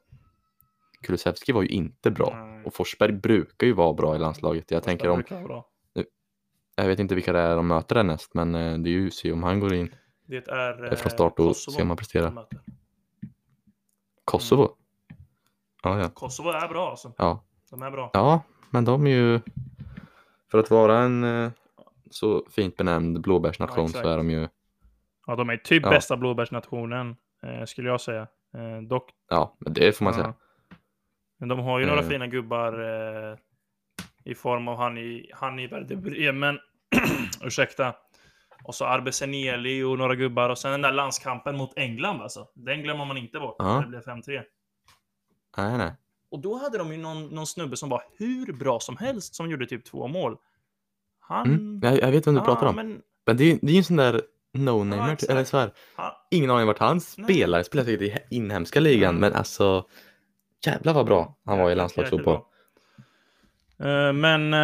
Kulusevski 1.05 1.53
var 1.53 1.63
ju 1.63 1.69
inte 1.69 2.11
bra 2.11 2.45
Nej. 2.45 2.65
och 2.65 2.75
Forsberg 2.75 3.13
brukar 3.13 3.67
ju 3.67 3.73
vara 3.73 3.93
bra 3.93 4.17
i 4.17 4.19
landslaget. 4.19 4.71
Jag 4.71 4.83
tänker 4.83 5.09
om, 5.09 5.23
jag 6.77 6.87
vet 6.87 6.99
inte 6.99 7.15
vilka 7.15 7.33
det 7.33 7.39
är 7.39 7.57
de 7.57 7.67
möter 7.67 7.97
härnäst, 7.97 8.35
men 8.35 8.55
eh, 8.55 8.79
det 8.79 8.89
är 8.89 8.93
ju 8.93 9.11
se 9.11 9.33
om 9.33 9.43
han 9.43 9.61
går 9.61 9.75
in 9.75 9.95
Det 10.27 10.49
är 10.49 10.85
eh, 10.85 10.97
från 10.97 11.11
eh, 11.11 11.15
start 11.15 11.33
och 11.33 11.37
Kosovo 11.37 11.75
se 11.75 11.83
om 11.83 11.89
han 11.89 11.97
presterar. 11.97 12.47
Kosovo? 14.25 14.77
Ja, 15.83 15.99
ja. 15.99 16.09
Kosovo 16.09 16.49
är 16.49 16.69
bra 16.69 16.91
alltså. 16.91 17.13
Ja, 17.19 17.45
De 17.71 17.83
är 17.83 17.91
bra. 17.91 18.11
ja, 18.13 18.43
men 18.71 18.85
de 18.85 19.07
är 19.07 19.11
ju, 19.11 19.41
för 20.51 20.59
att 20.59 20.71
vara 20.71 20.99
en 20.99 21.51
så 22.11 22.47
fint 22.51 22.77
benämnd 22.77 23.21
blåbärsnation 23.21 23.91
Ja, 23.95 24.03
så 24.03 24.09
är 24.09 24.17
de 24.17 24.31
ju, 24.31 24.49
Ja, 25.27 25.37
de 25.37 25.51
är 25.51 25.57
typ 25.57 25.83
bästa 25.83 26.17
blåbärsnationen, 26.17 27.17
skulle 27.67 27.89
jag 27.89 28.01
säga. 28.01 28.27
Dock, 28.89 29.11
ja, 29.31 29.57
men 29.59 29.73
det 29.73 29.97
får 29.97 30.05
man 30.05 30.15
säga. 30.15 30.35
Ja. 31.45 31.47
Men 31.47 31.57
de 31.57 31.65
har 31.65 31.79
ju 31.79 31.87
några 31.87 32.01
Eh. 32.01 32.09
fina 32.09 32.27
gubbar 32.27 32.73
eh, 33.33 33.37
i 34.25 34.35
form 34.35 34.69
av 34.69 34.77
han 34.77 34.99
i, 34.99 35.31
han 35.35 35.59
i 35.59 35.67
Werder 35.67 35.97
Bremen. 35.97 36.59
Ursäkta. 37.45 37.95
Och 38.65 38.75
så 38.75 38.85
Arbeseneli 38.85 39.83
och 39.83 39.99
några 39.99 40.15
gubbar. 40.15 40.49
Och 40.51 40.59
sen 40.59 40.71
den 40.73 40.83
där 40.83 40.93
landskampen 40.93 41.57
mot 41.57 41.73
England 41.79 42.23
alltså. 42.23 42.47
Den 42.55 42.83
glömmer 42.83 43.05
man 43.05 43.17
inte 43.17 43.41
bort. 43.41 43.57
Ja. 43.59 43.81
Det 43.81 43.87
blev 43.87 44.03
5-3. 44.03 44.43
Nej, 45.57 45.79
nej. 45.79 45.93
Och 46.31 46.41
då 46.41 46.59
hade 46.59 46.79
de 46.79 46.93
ju 46.93 46.99
någon, 46.99 47.27
någon 47.27 47.47
snubbe 47.47 47.77
som 47.77 47.89
var 47.89 48.03
hur 48.19 48.53
bra 48.53 48.81
som 48.81 48.97
helst 48.97 49.35
som 49.35 49.51
gjorde 49.51 49.67
typ 49.67 49.85
två 49.85 50.09
mål. 50.09 50.37
Han... 51.21 51.47
Mm. 51.47 51.81
Jag, 51.83 51.99
jag 52.03 52.11
vet 52.11 52.27
vem 52.27 52.35
du 52.35 52.41
Ja, 52.41 52.45
pratar 52.45 52.67
om. 52.67 52.77
Men, 52.77 53.03
Men, 53.27 53.37
det, 53.37 53.45
är, 53.53 53.59
det 53.63 53.67
är 53.69 53.73
ju 53.73 53.79
en 53.79 53.85
sån 53.85 53.97
där 53.97 54.23
Ja, 54.53 54.61
no-namer, 54.61 55.13
exakt. 55.13 55.31
eller 55.33 55.45
så 55.45 55.57
här. 55.59 55.71
Ingen 56.31 56.51
aning 56.51 56.67
vart 56.67 56.79
han 56.79 57.01
spelar. 57.01 57.63
Spelar 57.63 57.85
säkert 57.85 58.01
i 58.03 58.11
he- 58.11 58.27
inhemska 58.31 58.81
ligan, 58.81 59.09
Mm. 59.17 59.21
men 59.21 59.33
alltså 59.33 59.87
jävlar 60.67 60.93
vad 60.93 61.07
bra 61.07 61.37
han 61.45 61.59
var 61.59 61.71
i 61.71 61.75
landslagsfotboll. 61.75 62.41
Eh, 63.79 64.13
men... 64.13 64.55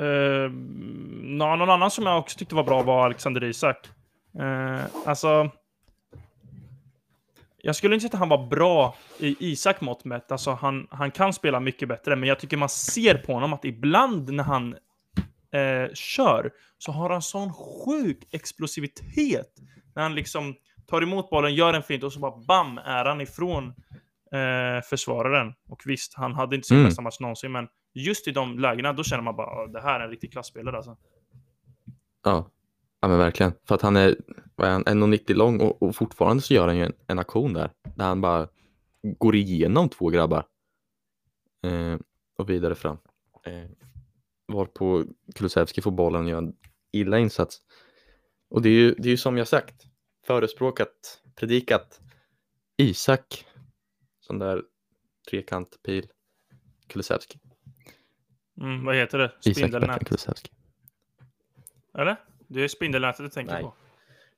Uh, 0.00 0.50
någon 1.22 1.70
annan 1.70 1.90
som 1.90 2.06
jag 2.06 2.18
också 2.18 2.38
tyckte 2.38 2.54
var 2.54 2.64
bra 2.64 2.82
var 2.82 3.04
Alexander 3.04 3.44
Isak. 3.44 3.88
Uh, 4.40 4.84
alltså... 5.06 5.50
Jag 7.66 7.76
skulle 7.76 7.94
inte 7.94 8.02
säga 8.02 8.14
att 8.14 8.18
han 8.18 8.28
var 8.28 8.46
bra 8.46 8.96
i 9.18 9.36
Isak 9.38 9.80
mått 9.80 10.04
mätt. 10.04 10.32
Alltså 10.32 10.50
han, 10.50 10.86
han 10.90 11.10
kan 11.10 11.32
spela 11.32 11.60
mycket 11.60 11.88
bättre, 11.88 12.16
men 12.16 12.28
jag 12.28 12.40
tycker 12.40 12.56
man 12.56 12.68
ser 12.68 13.14
på 13.14 13.32
honom 13.32 13.52
att 13.52 13.64
ibland 13.64 14.32
när 14.32 14.44
han 14.44 14.76
eh, 15.52 15.94
kör 15.94 16.50
så 16.78 16.92
har 16.92 17.10
han 17.10 17.22
sån 17.22 17.52
sjuk 17.52 18.18
explosivitet. 18.30 19.50
När 19.94 20.02
han 20.02 20.14
liksom 20.14 20.54
tar 20.86 21.02
emot 21.02 21.30
bollen, 21.30 21.54
gör 21.54 21.74
en 21.74 21.82
fint 21.82 22.02
och 22.02 22.12
så 22.12 22.20
bara 22.20 22.36
bam 22.36 22.78
är 22.78 23.04
han 23.04 23.20
ifrån 23.20 23.74
eh, 24.34 24.82
försvararen. 24.82 25.54
Och 25.68 25.82
visst, 25.86 26.14
han 26.14 26.32
hade 26.34 26.56
inte 26.56 26.68
sin 26.68 26.76
Mm. 26.76 26.88
bästa 26.88 27.02
match 27.02 27.20
någonsin, 27.20 27.52
men 27.52 27.68
just 27.94 28.28
i 28.28 28.30
de 28.30 28.58
lägena 28.58 28.92
då 28.92 29.02
känner 29.04 29.22
man 29.22 29.36
bara 29.36 29.46
"Ja, 29.46 29.66
det 29.66 29.80
här 29.80 30.00
är 30.00 30.04
en 30.04 30.10
riktig 30.10 30.32
klassspelare 30.32 30.76
alltså. 30.76 30.96
Ja. 32.24 32.50
Ja 33.00 33.08
men 33.08 33.18
verkligen. 33.18 33.52
För 33.68 33.74
att 33.74 33.82
han 33.82 33.96
är, 33.96 34.16
vad 34.54 34.68
är 34.68 34.72
han, 34.72 34.84
1,90 34.84 35.34
lång 35.34 35.60
och, 35.60 35.82
och 35.82 35.96
fortfarande 35.96 36.42
så 36.42 36.54
gör 36.54 36.66
han 36.66 36.76
ju 36.76 36.84
en, 36.84 36.92
en 37.06 37.18
aktion 37.18 37.52
där. 37.52 37.70
Där 37.96 38.04
han 38.04 38.20
bara 38.20 38.48
går 39.02 39.34
igenom 39.34 39.88
två 39.88 40.08
grabbar. 40.08 40.46
Eh, 41.66 41.98
och 42.38 42.50
vidare 42.50 42.74
fram. 42.74 42.96
Eh, 43.46 43.70
var 44.46 44.66
på 44.66 45.04
Kulusevski 45.34 45.82
får 45.82 45.90
bollen 45.90 46.24
och 46.24 46.30
gör 46.30 46.38
en 46.38 46.54
illa 46.92 47.18
insats. 47.18 47.60
Och 48.50 48.62
det 48.62 48.68
är 48.68 48.72
ju, 48.72 48.94
det 48.94 49.08
är 49.08 49.10
ju 49.10 49.16
som 49.16 49.36
jag 49.38 49.48
sagt. 49.48 49.74
Förespråkat, 50.26 51.22
predikat. 51.34 52.00
Isak. 52.76 53.44
Sån 54.26 54.38
där 54.38 54.62
trekant, 55.30 55.82
pil. 55.82 56.08
Kulusevski. 56.86 57.38
Mm, 58.60 58.84
vad 58.84 58.96
heter 58.96 59.18
det? 59.18 59.52
Spindelnät? 59.54 60.04
Kulusevski. 60.04 60.52
Eller? 61.98 62.16
Det 62.48 62.64
är 62.64 62.68
spindelnätet 62.68 63.18
du 63.18 63.28
tänker 63.28 63.52
Nej. 63.52 63.62
på. 63.62 63.74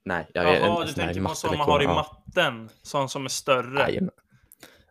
Nej, 0.05 0.31
jag 0.35 0.45
är 0.45 0.61
Jaha, 0.61 0.81
en 0.81 0.87
du 0.87 0.93
tänker 0.93 1.23
på 1.23 1.35
sån 1.35 1.59
man 1.59 1.69
har 1.69 1.81
i 1.81 1.85
ja. 1.85 1.95
matten. 1.95 2.69
Sån 2.83 3.09
som 3.09 3.25
är 3.25 3.29
större. 3.29 3.81
Jajamän. 3.81 4.11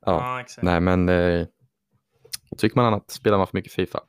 Ja, 0.02 0.22
Ja, 0.22 0.42
exakt. 0.42 0.64
nej 0.64 0.80
men 0.82 1.10
eh, 1.10 1.48
tycker 2.58 2.76
man 2.76 2.86
annat 2.86 3.12
spelar 3.12 3.38
man 3.38 3.48
för 3.48 3.58
mycket 3.58 3.74
Fifa? 3.74 4.04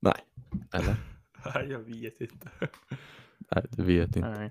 Nej, 0.00 0.24
eller? 0.72 0.96
Nej, 1.54 1.68
jag 1.70 1.78
vet 1.78 2.20
inte. 2.20 2.50
Nej, 3.50 3.64
du 3.70 3.82
vet 3.82 4.16
inte. 4.16 4.28
Nej. 4.30 4.50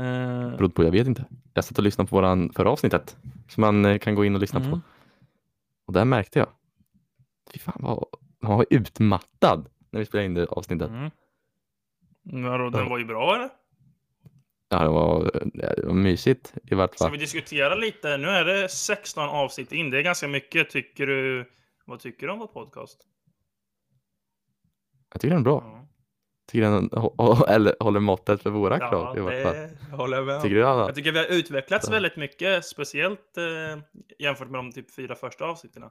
Eh, 0.00 0.56
Beror 0.56 0.68
på, 0.68 0.84
jag 0.84 0.90
vet 0.90 1.06
inte. 1.06 1.24
Jag 1.54 1.64
satt 1.64 1.78
och 1.78 1.84
lyssnade 1.84 2.10
på 2.10 2.16
våran 2.16 2.52
förra 2.52 2.70
avsnittet 2.70 3.16
som 3.48 3.60
man 3.60 3.84
eh, 3.84 3.98
kan 3.98 4.14
gå 4.14 4.24
in 4.24 4.34
och 4.34 4.40
lyssna 4.40 4.60
på. 4.60 4.66
mm. 4.66 4.80
Och 5.86 5.92
där 5.92 6.04
märkte 6.04 6.38
jag, 6.38 6.48
fy 7.52 7.58
fan 7.58 7.76
vad 7.80 8.04
man 8.40 8.56
var 8.56 8.66
utmattad 8.70 9.68
när 9.90 10.00
vi 10.00 10.06
spelade 10.06 10.26
in 10.26 10.34
det 10.34 10.46
avsnittet. 10.46 10.88
Mm. 10.88 11.10
Vadå, 12.22 12.70
den 12.70 12.88
var 12.88 12.98
ju 12.98 13.04
bra 13.04 13.34
eller? 13.34 13.48
Ja, 14.68 14.82
det 14.82 14.88
var, 14.88 15.30
det 15.54 15.86
var 15.86 15.94
mysigt 15.94 16.54
i 16.64 16.74
vart 16.74 16.94
Ska 16.94 17.04
fall. 17.04 17.12
vi 17.12 17.18
diskutera 17.18 17.74
lite? 17.74 18.16
Nu 18.16 18.28
är 18.28 18.44
det 18.44 18.68
16 18.68 19.28
avsnitt 19.28 19.72
in. 19.72 19.90
Det 19.90 19.98
är 19.98 20.02
ganska 20.02 20.28
mycket. 20.28 20.70
Tycker 20.70 21.06
du... 21.06 21.50
Vad 21.84 22.00
tycker 22.00 22.26
du 22.26 22.32
om 22.32 22.38
vår 22.38 22.46
podcast? 22.46 23.06
Jag 25.12 25.20
tycker 25.20 25.30
den 25.34 25.40
är 25.40 25.44
bra. 25.44 25.62
Ja, 25.64 25.86
tycker 26.50 26.62
den 26.62 26.90
eller, 27.48 27.76
håller 27.80 28.00
måttet 28.00 28.42
för 28.42 28.50
våra 28.50 28.78
krav 28.78 29.16
i 29.18 29.20
vart 29.20 29.42
fall. 29.42 29.54
det 29.54 29.96
håller 29.96 30.16
jag 30.16 30.26
med 30.26 30.36
om. 30.36 30.42
Tycker 30.42 30.54
du 30.56 30.64
alla? 30.66 30.86
Jag 30.86 30.94
tycker 30.94 31.12
vi 31.12 31.18
har 31.18 31.26
utvecklats 31.26 31.86
Ja. 31.88 31.92
väldigt 31.92 32.16
mycket, 32.16 32.64
speciellt 32.64 33.36
eh, 33.36 33.82
jämfört 34.18 34.50
med 34.50 34.58
de 34.58 34.72
typ 34.72 34.94
fyra 34.94 35.14
första 35.14 35.44
avsnitten. 35.44 35.82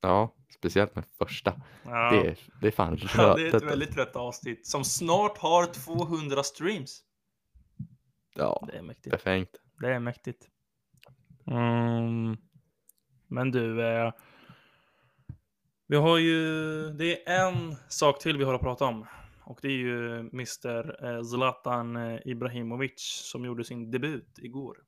Ja, 0.00 0.34
speciellt 0.58 0.94
med 0.94 1.04
första. 1.18 1.60
Ja. 1.84 2.10
Det, 2.10 2.28
är, 2.28 2.38
det 2.60 2.66
är 2.66 2.70
fan 2.70 2.98
ja, 3.16 3.34
det 3.36 3.48
är 3.48 3.54
ett 3.56 3.62
väldigt 3.62 3.92
trött 3.94 4.16
avsnitt 4.16 4.66
som 4.66 4.84
snart 4.84 5.38
har 5.38 5.66
200 5.66 6.42
streams. 6.42 7.00
Ja, 8.36 8.68
Det 8.72 8.78
är 8.78 8.82
mäktigt. 8.82 9.10
befängt. 9.10 9.50
Det 9.80 9.94
är 9.94 9.98
mäktigt. 9.98 10.48
Mm. 11.46 12.36
Men 13.28 13.50
du, 13.50 13.82
eh, 13.86 14.12
vi 15.86 15.96
har 15.96 16.18
ju, 16.18 16.42
det 16.90 17.28
är 17.28 17.46
en 17.46 17.76
sak 17.88 18.18
till 18.18 18.36
vi 18.38 18.44
har 18.44 18.54
att 18.54 18.60
prata 18.60 18.84
om. 18.84 19.06
Och 19.46 19.58
det 19.62 19.68
är 19.68 19.72
ju 19.76 20.18
Mr 20.18 21.04
eh, 21.04 21.22
Zlatan 21.22 21.96
eh, 21.96 22.20
Ibrahimovic 22.24 23.00
som 23.30 23.44
gjorde 23.44 23.64
sin 23.64 23.90
debut 23.90 24.38
igår. 24.38 24.78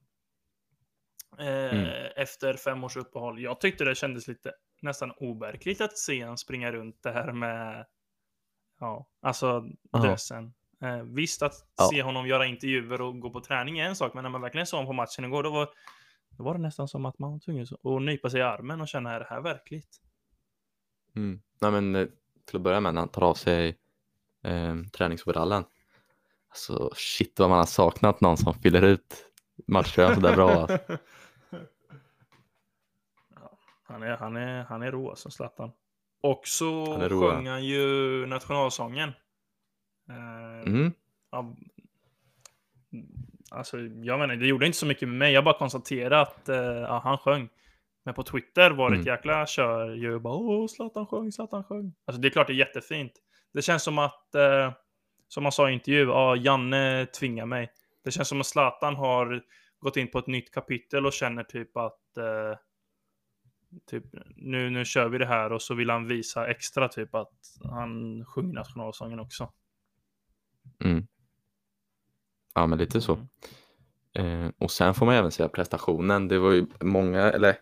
Eh, 1.39 1.47
Mm. 1.75 2.13
Efter 2.17 2.55
fem 2.55 2.85
års 2.85 2.97
uppehåll. 2.97 3.41
Jag 3.43 3.61
tyckte 3.61 3.85
det 3.85 3.95
kändes 3.95 4.29
lite 4.29 4.53
nästan 4.81 5.13
overkligt 5.17 5.81
att 5.81 5.99
se 5.99 6.23
han 6.25 6.39
springa 6.39 6.73
runt 6.73 7.03
det 7.03 7.13
här 7.13 7.33
med, 7.33 7.87
ja, 8.81 9.07
alltså 9.23 9.65
dressen. 10.03 10.55
Eh, 10.83 11.03
visst 11.03 11.43
att 11.43 11.55
Ja. 11.77 11.89
se 11.93 12.03
honom 12.03 12.27
göra 12.27 12.47
intervjuer 12.47 13.01
och 13.01 13.21
gå 13.21 13.31
på 13.31 13.41
träning 13.41 13.79
är 13.79 13.85
en 13.89 13.97
sak, 13.97 14.15
men 14.15 14.23
när 14.23 14.31
man 14.31 14.41
verkligen 14.41 14.67
såg 14.67 14.79
honom 14.79 14.87
på 14.89 14.93
matchen 14.93 15.25
igår, 15.25 15.43
då 15.43 15.51
var, 15.51 15.69
då 16.31 16.45
var 16.45 16.55
det 16.55 16.61
nästan 16.61 16.89
som 16.89 17.07
att 17.07 17.19
man 17.19 17.33
var 17.33 17.39
tvungen 17.39 17.67
att 17.85 18.03
nypa 18.03 18.31
sig 18.31 18.41
i 18.41 18.43
armen 18.43 18.81
och 18.81 18.89
känna, 18.89 19.13
är 19.13 19.21
det 19.21 19.27
här 19.31 19.41
verkligt? 19.41 20.01
Mm. 21.17 21.41
Nej 21.61 21.71
men 21.71 22.11
till 22.45 22.57
att 22.57 22.63
börja 22.63 22.81
med 22.81 22.95
när 22.95 23.01
han 23.01 23.09
tar 23.09 23.23
av 23.23 23.35
sig 23.35 23.79
eh, 24.47 24.75
träningsoverallen. 24.93 25.65
Alltså 26.49 26.91
shit 26.95 27.39
vad 27.39 27.49
man 27.49 27.59
har 27.59 27.67
saknat 27.67 28.21
någon 28.21 28.37
som 28.37 28.55
fyller 28.55 28.83
ut 28.83 29.27
matcher 29.67 30.15
sådär 30.15 30.35
bra. 30.35 30.51
Alltså. 30.51 30.79
Ja, 33.35 33.59
han, 33.83 34.03
är, 34.03 34.17
han, 34.17 34.37
är, 34.37 34.65
han 34.65 34.83
är 34.83 34.91
rå 34.93 35.17
som 35.17 35.31
Zlatan. 35.31 35.71
Och 36.23 36.41
så 36.45 36.93
Han 36.99 37.09
sjöng 37.09 37.47
han 37.47 37.65
ju 37.65 38.27
nationalsången. 38.27 39.09
Eh, 40.09 40.73
Mm. 40.73 40.93
ja, 41.31 41.55
alltså, 43.51 43.79
jag 43.79 44.19
menar, 44.19 44.37
det 44.37 44.47
gjorde 44.47 44.67
inte 44.67 44.79
så 44.79 44.87
mycket 44.87 45.09
med 45.09 45.19
mig. 45.19 45.33
Jag 45.33 45.45
bara 45.45 45.59
konstaterade 45.59 46.21
att 46.21 46.49
eh, 46.49 46.57
ja, 46.57 47.01
han 47.05 47.19
sjöng. 47.19 47.49
Men 48.05 48.15
på 48.15 48.23
Twitter 48.23 48.71
var 48.71 48.91
det 48.91 48.97
ett 48.97 49.07
Mm. 49.07 49.15
jäkla 49.15 49.47
kör 49.47 49.95
ju. 49.95 50.19
Bara, 50.19 50.35
Åh, 50.35 50.67
Zlatan 50.67 51.07
sjöng, 51.07 51.33
Zlatan 51.33 51.65
sjöng. 51.65 51.95
Alltså 52.05 52.21
det 52.21 52.29
är 52.29 52.31
klart 52.31 52.47
det 52.47 52.53
är 52.53 52.55
jättefint. 52.55 53.13
Det 53.57 53.63
känns 53.63 53.83
som 53.83 53.99
att, 53.99 54.35
eh, 54.35 54.73
som 55.29 55.43
man 55.43 55.53
sa 55.53 55.71
i 55.71 55.73
intervju, 55.73 56.05
ja, 56.05 56.37
Janne 56.37 57.07
tvingar 57.07 57.47
mig. 57.47 57.71
Det 58.05 58.11
känns 58.11 58.29
som 58.29 58.41
att 58.41 58.47
Zlatan 58.47 58.97
har 58.97 59.43
gått 59.79 59.97
in 59.97 60.11
på 60.11 60.19
ett 60.19 60.27
nytt 60.27 60.55
kapitel 60.55 61.07
och 61.07 61.13
känner 61.13 61.45
typ 61.45 61.77
att 61.77 62.17
eh, 62.17 62.59
typ, 63.91 64.05
nu, 64.37 64.71
nu 64.71 64.85
kör 64.85 65.09
vi 65.09 65.19
det 65.19 65.27
här 65.27 65.53
och 65.53 65.63
så 65.63 65.75
vill 65.75 65.91
han 65.91 66.07
visa 66.07 66.47
extra 66.47 66.89
typ 66.89 67.15
att 67.15 67.33
han 67.65 68.25
sjunger 68.25 68.55
nationalsången 68.55 69.21
också. 69.21 69.53
Mm. 70.85 71.07
Ja 72.55 72.67
men 72.67 72.79
lite 72.79 73.01
så. 73.01 73.27
Mm. 74.15 74.45
Eh, 74.45 74.53
och 74.59 74.71
sen 74.71 74.95
får 74.95 75.07
man 75.07 75.15
även 75.15 75.31
säga 75.31 75.49
prestationen. 75.49 76.29
Det 76.29 76.39
var 76.39 76.53
ju 76.53 76.67
många, 76.81 77.23
eller 77.33 77.57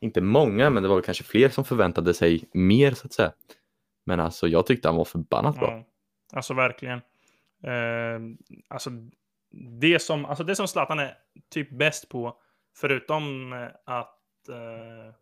inte 0.00 0.20
många, 0.20 0.70
men 0.70 0.82
det 0.82 0.88
var 0.88 1.02
kanske 1.02 1.24
fler 1.24 1.48
som 1.48 1.64
förväntade 1.64 2.14
sig 2.14 2.48
mer 2.52 2.92
så 2.92 3.06
att 3.06 3.12
säga. 3.12 3.32
Men 4.06 4.20
alltså 4.20 4.48
jag 4.48 4.66
tyckte 4.66 4.88
han 4.88 4.96
var 4.96 5.04
förbannat 5.04 5.56
bra. 5.58 5.70
Ja, 5.70 5.84
alltså 6.36 6.54
verkligen. 6.54 6.98
Eh, 7.62 8.20
alltså, 8.68 8.90
det 9.80 9.98
som, 9.98 10.24
alltså 10.24 10.44
det 10.44 10.56
som 10.56 10.68
Zlatan 10.68 10.98
är 10.98 11.14
typ 11.50 11.70
bäst 11.70 12.08
på, 12.08 12.36
förutom 12.76 13.52
eh, 13.52 13.68
att 13.84 14.48
eh, 14.48 15.14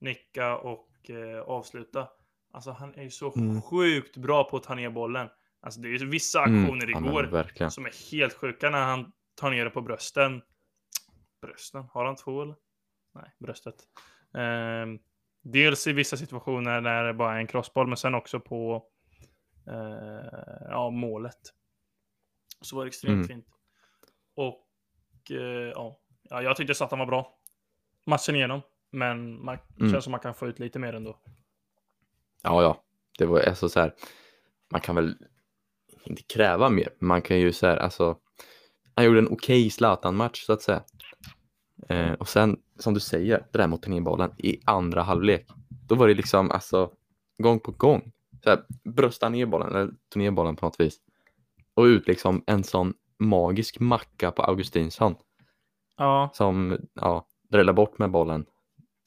nicka 0.00 0.56
och 0.56 1.10
eh, 1.10 1.40
avsluta. 1.40 2.08
Alltså 2.52 2.70
han 2.70 2.94
är 2.94 3.02
ju 3.02 3.10
så 3.10 3.32
Mm. 3.36 3.62
sjukt 3.62 4.16
bra 4.16 4.44
på 4.44 4.56
att 4.56 4.62
ta 4.62 4.74
ner 4.74 4.90
bollen. 4.90 5.28
Alltså 5.60 5.80
det 5.80 5.88
är 5.88 5.90
ju 5.98 6.06
vissa 6.10 6.44
Mm, 6.44 6.64
aktioner 6.64 6.86
ja, 6.88 7.00
men 7.00 7.08
igår 7.10 7.24
verkligen. 7.24 7.70
som 7.70 7.86
är 7.86 8.10
helt 8.10 8.32
sjuka 8.34 8.70
när 8.70 8.84
han 8.84 9.12
tar 9.34 9.50
ner 9.50 9.64
det 9.64 9.70
på 9.70 9.80
brösten. 9.80 10.42
Brösten? 11.42 11.84
Har 11.92 12.04
han 12.04 12.16
två 12.16 12.42
eller? 12.42 12.54
Nej, 13.14 13.30
bröstet. 13.38 13.74
Ehm, 14.34 14.98
dels 15.42 15.86
i 15.86 15.92
vissa 15.92 16.16
situationer 16.16 16.80
när 16.80 17.04
det 17.04 17.14
bara 17.14 17.34
är 17.34 17.38
en 17.38 17.46
crossboll, 17.46 17.86
men 17.86 17.96
sen 17.96 18.14
också 18.14 18.40
på 18.40 18.84
eh, 19.66 20.28
ja, 20.70 20.90
målet. 20.90 21.38
Så 22.60 22.76
var 22.76 22.84
det 22.84 22.88
extremt 22.88 23.14
Mm. 23.14 23.28
fint. 23.28 23.46
Och 24.34 24.66
eh, 25.30 25.72
ja. 25.74 26.00
ja, 26.22 26.42
jag 26.42 26.56
tyckte 26.56 26.84
att 26.84 26.90
han 26.90 26.98
var 26.98 27.06
bra. 27.06 27.38
Matchen 28.06 28.34
igenom. 28.34 28.60
Men 28.90 29.44
man 29.44 29.58
Mm. 29.80 29.92
känns 29.92 30.04
som 30.04 30.10
man 30.10 30.20
kan 30.20 30.34
få 30.34 30.46
ut 30.48 30.58
lite 30.58 30.78
mer 30.78 30.92
ändå. 30.92 31.18
Ja, 32.42 32.62
ja. 32.62 32.82
Det 33.18 33.26
var 33.26 33.40
alltså 33.40 33.68
så 33.68 33.80
här. 33.80 33.94
Man 34.72 34.80
kan 34.80 34.94
väl 34.94 35.16
inte 36.04 36.22
kräva 36.22 36.68
mer, 36.70 36.88
man 37.00 37.22
kan 37.22 37.38
ju 37.38 37.52
så 37.52 37.66
här, 37.66 37.76
alltså. 37.76 38.18
Han 38.94 39.04
gjorde 39.04 39.18
en 39.18 39.28
okej 39.28 39.70
Zlatan-match 39.70 40.44
så 40.46 40.52
att 40.52 40.62
säga. 40.62 40.82
Eh, 41.88 42.12
och 42.12 42.28
sen, 42.28 42.60
som 42.78 42.94
du 42.94 43.00
säger, 43.00 43.46
det 43.52 43.58
där 43.58 43.66
mot 43.66 43.82
ta 43.82 43.90
ner 43.90 44.00
bollen 44.00 44.30
i 44.38 44.60
andra 44.64 45.02
halvlek. 45.02 45.46
Då 45.88 45.94
var 45.94 46.08
det 46.08 46.14
liksom, 46.14 46.50
alltså, 46.50 46.90
gång 47.38 47.60
på 47.60 47.72
gång. 47.72 48.12
Så 48.44 48.50
här, 48.50 48.64
brösta 48.84 49.28
ner 49.28 49.46
bollen, 49.46 49.68
eller 49.68 49.90
ta 50.08 50.18
ner 50.18 50.30
bollen 50.30 50.56
på 50.56 50.66
något 50.66 50.80
vis. 50.80 51.00
Och 51.74 51.82
ut 51.82 52.06
liksom 52.06 52.44
en 52.46 52.64
sån 52.64 52.94
magisk 53.18 53.80
macka 53.80 54.30
på 54.30 54.42
Augustinsson. 54.42 55.14
Ja. 55.96 56.30
Som, 56.34 56.78
ja, 56.94 57.26
dräller 57.48 57.72
bort 57.72 57.98
med 57.98 58.10
bollen 58.10 58.46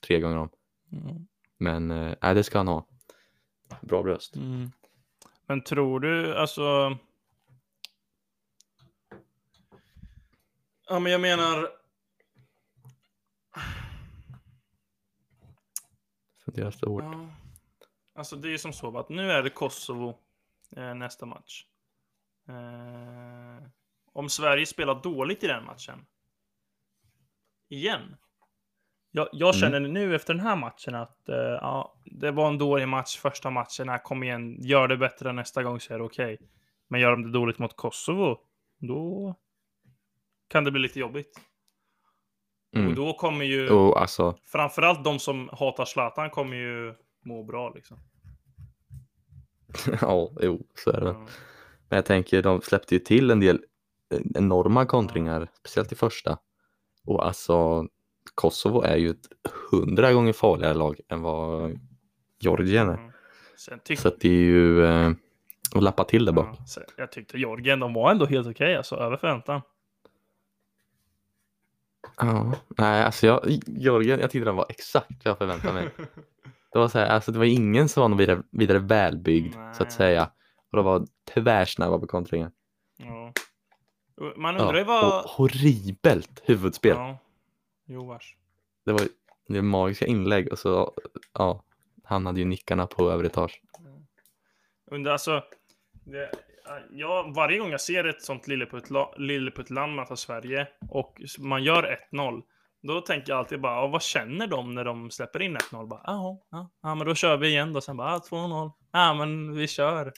tre 0.07 0.19
gånger 0.19 0.37
om. 0.37 0.49
Mm. 0.91 1.27
Men, 1.57 1.87
nej, 2.21 2.35
det 2.35 2.43
ska 2.43 2.57
han 2.57 2.67
ha. 2.67 2.87
Bra 3.81 4.03
bröst. 4.03 4.35
Mm. 4.35 4.71
Men 5.47 5.63
tror 5.63 5.99
du, 5.99 6.35
alltså... 6.35 6.97
Ja, 10.89 10.99
men 10.99 11.11
jag 11.11 11.21
menar... 11.21 11.80
Funderar 16.51 16.71
stort. 16.71 17.03
Ja. 17.03 17.27
Alltså 18.15 18.35
det 18.35 18.47
är 18.47 18.51
ju 18.51 18.57
som 18.57 18.73
så 18.73 18.97
att 18.97 19.09
nu 19.09 19.31
är 19.31 19.43
det 19.43 19.49
Kosovo 19.49 20.17
eh, 20.75 20.95
nästa 20.95 21.25
match. 21.25 21.65
Eh, 22.47 23.67
om 24.13 24.29
Sverige 24.29 24.65
spelar 24.65 25.01
dåligt 25.03 25.43
i 25.43 25.47
den 25.47 25.65
matchen. 25.65 26.05
Igen. 27.69 28.15
Jag, 29.11 29.27
jag 29.31 29.55
Mm. 29.55 29.59
känner 29.59 29.79
nu 29.89 30.15
efter 30.15 30.33
den 30.33 30.43
här 30.45 30.55
matchen 30.55 30.95
att 30.95 31.29
eh, 31.29 31.35
ja, 31.35 31.95
det 32.05 32.31
var 32.31 32.47
en 32.47 32.57
dålig 32.57 32.87
match 32.87 33.17
första 33.17 33.49
matchen. 33.49 33.89
Här, 33.89 33.97
kom 33.97 34.23
igen, 34.23 34.57
gör 34.61 34.87
det 34.87 34.97
bättre 34.97 35.33
nästa 35.33 35.63
gång 35.63 35.79
så 35.79 35.93
är 35.93 35.97
det 35.97 36.03
okej. 36.03 36.37
Men 36.87 37.01
gör 37.01 37.11
de 37.11 37.23
det 37.23 37.31
dåligt 37.31 37.59
mot 37.59 37.75
Kosovo, 37.75 38.37
då 38.77 39.35
kan 40.47 40.63
det 40.63 40.71
bli 40.71 40.81
lite 40.81 40.99
jobbigt. 40.99 41.41
Och 42.71 42.77
Mm. 42.77 42.95
då 42.95 43.13
kommer 43.13 43.45
ju, 43.45 43.69
Och 43.69 44.01
alltså, 44.01 44.35
framförallt 44.45 45.03
de 45.03 45.19
som 45.19 45.49
hatar 45.53 45.85
Zlatan 45.85 46.29
kommer 46.29 46.55
ju 46.57 46.93
må 47.25 47.43
bra 47.43 47.71
liksom. 47.75 47.97
ja, 50.01 50.31
jo, 50.41 50.67
så 50.75 50.91
är 50.91 51.01
det. 51.01 51.07
Ja. 51.07 51.27
Men 51.89 51.95
jag 51.95 52.05
tänker, 52.05 52.41
de 52.41 52.61
släppte 52.61 52.95
ju 52.95 52.99
till 52.99 53.31
en 53.31 53.39
del 53.39 53.59
eh, 54.13 54.19
enorma 54.35 54.85
kontringar, 54.85 55.47
speciellt 55.59 55.91
i 55.91 55.95
första. 55.95 56.37
Och 57.05 57.25
alltså, 57.25 57.87
Kosovo 58.35 58.81
är 58.81 58.95
ju 58.97 59.09
ett 59.09 59.27
hundra 59.71 60.13
gånger 60.13 60.33
farligare 60.33 60.73
lag 60.73 60.99
än 61.09 61.21
vad 61.21 61.79
Georgien 62.39 62.89
är. 62.89 62.93
Mm. 62.97 63.11
Så 63.97 64.07
att 64.07 64.19
det 64.19 64.29
är 64.29 64.43
ju 64.43 64.85
eh, 64.85 65.11
att 65.75 65.83
lappa 65.83 66.03
till 66.03 66.25
där 66.25 66.33
bak. 66.33 66.57
Ja, 66.75 66.81
jag 66.97 67.11
tyckte 67.11 67.37
Georgien, 67.37 67.79
de 67.79 67.93
var 67.93 68.11
ändå 68.11 68.25
helt 68.25 68.47
okej, 68.47 68.75
alltså 68.75 68.95
över 68.95 69.17
förväntan. 69.17 69.61
Ja, 72.17 72.53
nej, 72.77 73.03
alltså 73.03 73.27
jag, 73.27 73.59
Georgien, 73.67 74.19
jag 74.19 74.31
tyckte 74.31 74.45
den 74.45 74.55
var 74.55 74.65
exakt 74.69 75.09
vad 75.09 75.31
jag 75.31 75.37
förväntade 75.37 75.73
mig. 75.73 75.89
Det 76.71 76.79
var 76.79 76.87
så 76.87 76.99
här, 76.99 77.07
alltså 77.07 77.31
det 77.31 77.39
var 77.39 77.45
ingen 77.45 77.89
som 77.89 78.01
var 78.01 78.09
någon 78.09 78.17
vidare, 78.17 78.43
vidare 78.51 78.79
välbyggd, 78.79 79.53
så 79.53 79.59
Nej. 79.59 79.71
att 79.79 79.91
säga. 79.91 80.31
Och 80.71 80.77
det 80.77 80.83
var 80.83 81.07
tvärsnabba 81.33 81.99
på 81.99 82.07
kontringar. 82.07 82.51
Ja. 82.97 83.33
Man 84.35 84.57
undrar 84.57 84.73
ju 84.73 84.79
Ja, 84.79 84.85
vad... 84.85 85.25
horribelt 85.25 86.41
huvudspel. 86.43 86.95
Ja. 86.97 87.17
Jo, 87.85 88.05
vars. 88.05 88.37
Det 88.85 88.91
var 88.91 89.01
det 89.47 89.53
var 89.53 89.61
magiska 89.61 90.05
inlägg 90.05 90.51
och 90.51 90.59
så, 90.59 90.93
ja, 91.33 91.63
han 92.03 92.25
hade 92.25 92.39
ju 92.39 92.45
nickarna 92.45 92.87
på 92.87 93.11
övre 93.11 93.27
etage. 93.27 93.61
Undrar 94.91 95.11
alltså... 95.11 95.43
Det, 96.03 96.31
ja, 96.91 97.31
varje 97.35 97.57
gång 97.57 97.71
jag 97.71 97.81
ser 97.81 98.03
ett 98.03 98.21
sånt 98.21 98.47
lilleputtland 99.17 99.95
möta 99.95 100.15
Sverige 100.15 100.67
och 100.89 101.21
man 101.39 101.63
gör 101.63 101.97
1-0. 102.11 102.41
Då 102.83 103.01
tänker 103.01 103.31
jag 103.31 103.39
alltid 103.39 103.61
bara, 103.61 103.87
vad 103.87 104.01
känner 104.01 104.47
de 104.47 104.75
när 104.75 104.85
de 104.85 105.11
släpper 105.11 105.41
in 105.41 105.57
1-0? 105.57 105.87
Bara, 105.87 106.01
ja, 106.03 106.41
ja, 106.81 106.95
men 106.95 107.07
då 107.07 107.15
kör 107.15 107.37
vi 107.37 107.47
igen 107.47 107.73
då. 107.73 107.81
Sen 107.81 107.97
bara, 107.97 108.17
2-0. 108.17 108.71
Ja, 108.91 109.13
men 109.13 109.55
vi 109.55 109.67
kör. 109.67 110.13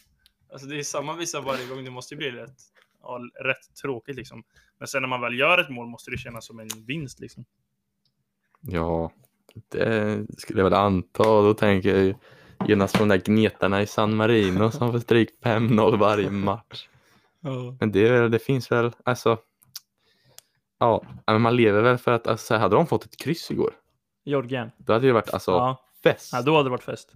Alltså 0.51 0.67
det 0.67 0.79
är 0.79 0.83
samma 0.83 1.15
visa 1.15 1.41
varje 1.41 1.67
gång. 1.67 1.83
Det 1.83 1.91
måste 1.91 2.13
ju 2.13 2.17
bli 2.17 2.31
rätt, 2.31 2.57
ja, 3.01 3.19
rätt 3.43 3.75
tråkigt 3.81 4.15
liksom. 4.15 4.43
Men 4.77 4.87
sen 4.87 5.01
när 5.01 5.09
man 5.09 5.21
väl 5.21 5.39
gör 5.39 5.57
ett 5.57 5.69
mål 5.69 5.87
måste 5.87 6.11
det 6.11 6.17
kännas 6.17 6.45
som 6.45 6.59
en 6.59 6.69
vinst 6.87 7.19
liksom. 7.19 7.45
Ja, 8.61 9.11
det 9.69 10.25
skulle 10.37 10.59
jag 10.59 10.63
väl 10.63 10.73
anta 10.73 11.23
då 11.23 11.53
tänker 11.53 11.89
jag 11.89 12.03
ju 12.03 12.15
genast 12.67 12.93
på 12.93 12.99
de 12.99 13.09
där 13.09 13.17
gnetarna 13.25 13.81
i 13.81 13.87
San 13.87 14.15
Marino 14.15 14.71
som 14.71 14.91
får 14.91 14.99
stryk 14.99 15.29
5-0 15.43 15.97
varje 15.97 16.29
match. 16.29 16.87
Ja. 17.39 17.75
Men 17.79 17.91
det, 17.91 18.07
är 18.07 18.29
det 18.29 18.39
finns 18.39 18.71
väl, 18.71 18.91
alltså, 19.05 19.37
ja, 20.79 21.03
men 21.27 21.41
man 21.41 21.55
lever 21.55 21.81
väl 21.81 21.97
för 21.97 22.11
att, 22.11 22.27
alltså, 22.27 22.55
hade 22.55 22.75
de 22.75 22.87
fått 22.87 23.05
ett 23.05 23.17
kryss 23.17 23.51
igår, 23.51 23.73
Georgien. 24.25 24.71
då 24.77 24.93
hade 24.93 25.07
det 25.07 25.13
varit 25.13 25.33
alltså 25.33 25.51
Ja. 25.51 25.85
fest. 26.03 26.29
ja, 26.33 26.41
då 26.41 26.51
hade 26.55 26.65
det 26.65 26.71
varit 26.71 26.83
fest. 26.83 27.11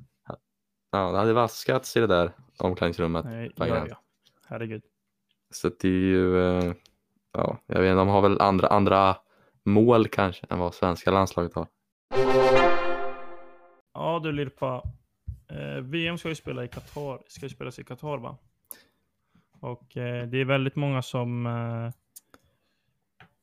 Ja, 0.91 1.11
det 1.11 1.17
hade 1.17 1.33
vaskats 1.33 1.97
i 1.97 1.99
det 1.99 2.07
där 2.07 2.31
omklädningsrummet. 2.57 3.25
Nej, 3.25 3.51
ja, 3.55 3.67
ja. 3.89 3.97
Herregud. 4.47 4.81
Så 5.53 5.69
det 5.79 5.87
är 5.87 5.91
ju, 5.91 6.41
eh, 6.47 6.73
ja, 7.33 7.57
jag 7.65 7.81
vet 7.81 7.89
inte, 7.89 7.95
de 7.97 8.07
har 8.07 8.21
väl 8.21 8.41
andra, 8.41 8.67
andra 8.67 9.15
mål 9.65 10.07
kanske 10.07 10.45
än 10.49 10.59
vad 10.59 10.73
svenska 10.73 11.11
landslaget 11.11 11.53
har. 11.53 11.67
Ja 13.93 14.19
du 14.23 14.31
Lirpa. 14.31 14.83
Eh, 15.49 15.81
VM 15.81 16.17
ska 16.17 16.29
ju 16.29 16.35
spela 16.35 16.63
i 16.63 16.67
Qatar. 16.67 17.19
Ska 17.27 17.45
ju 17.45 17.49
spelas 17.49 17.79
i 17.79 17.83
Qatar 17.83 18.17
va? 18.17 18.37
Och 19.59 19.97
eh, 19.97 20.27
det 20.27 20.37
är 20.37 20.45
väldigt 20.45 20.75
många 20.75 21.01
som 21.01 21.45
eh, 21.45 21.91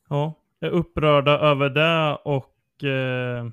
ja, 0.09 0.35
är 0.61 0.71
upprörda 0.71 1.38
över 1.38 1.71
det 1.71 2.19
och 2.25 2.85
eh, 2.85 3.47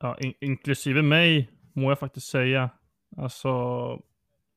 ja, 0.00 0.18
in 0.18 0.34
inklusive 0.40 1.02
mig 1.02 1.50
må 1.72 1.90
jag 1.90 1.98
faktiskt 1.98 2.26
säga. 2.26 2.70
Alltså 3.16 3.48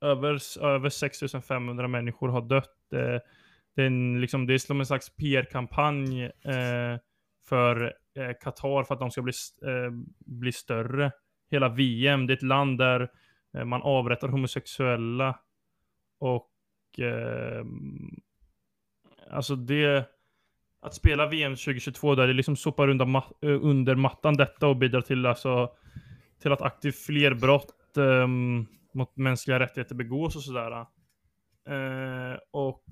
över, 0.01 0.63
över 0.63 0.89
6500 0.89 1.87
människor 1.87 2.29
har 2.29 2.41
dött. 2.41 2.93
Eh, 2.93 3.19
det, 3.75 3.81
är 3.81 3.87
en, 3.87 4.21
liksom, 4.21 4.47
det 4.47 4.53
är 4.53 4.57
som 4.57 4.79
en 4.79 4.85
slags 4.85 5.09
PR-kampanj 5.09 6.23
eh, 6.23 6.99
för 7.45 7.93
eh, 8.15 8.31
Qatar 8.41 8.83
för 8.83 8.93
att 8.93 8.99
de 8.99 9.11
ska 9.11 9.21
bli, 9.21 9.33
eh, 9.61 9.91
bli 10.25 10.51
större. 10.51 11.11
Hela 11.53 11.69
VM, 11.69 12.27
det 12.27 12.33
är 12.33 12.37
ett 12.37 12.43
land 12.43 12.77
där 12.77 13.09
eh, 13.57 13.65
man 13.65 13.81
avrättar 13.81 14.27
homosexuella. 14.27 15.39
Och 16.19 16.99
eh, 16.99 17.65
alltså 19.31 19.55
det, 19.55 20.09
att 20.81 20.93
spela 20.93 21.27
VM 21.27 21.55
2022 21.55 22.15
där 22.15 22.27
det 22.27 22.33
liksom 22.33 22.55
sopar 22.55 22.87
under, 22.87 23.05
eh, 23.15 23.59
under 23.61 23.95
mattan 23.95 24.33
detta 24.33 24.67
och 24.67 24.77
bidrar 24.77 25.01
till, 25.01 25.25
alltså, 25.25 25.71
till 26.41 26.51
att 26.51 26.61
aktivt 26.61 26.95
fler 27.05 27.33
brott 27.33 27.97
eh, 27.97 28.27
mot 28.93 29.17
mänskliga 29.17 29.59
rättigheter 29.59 29.95
begås 29.95 30.35
och 30.35 30.43
sådär. 30.43 30.71
Eh, 31.67 32.37
och 32.51 32.83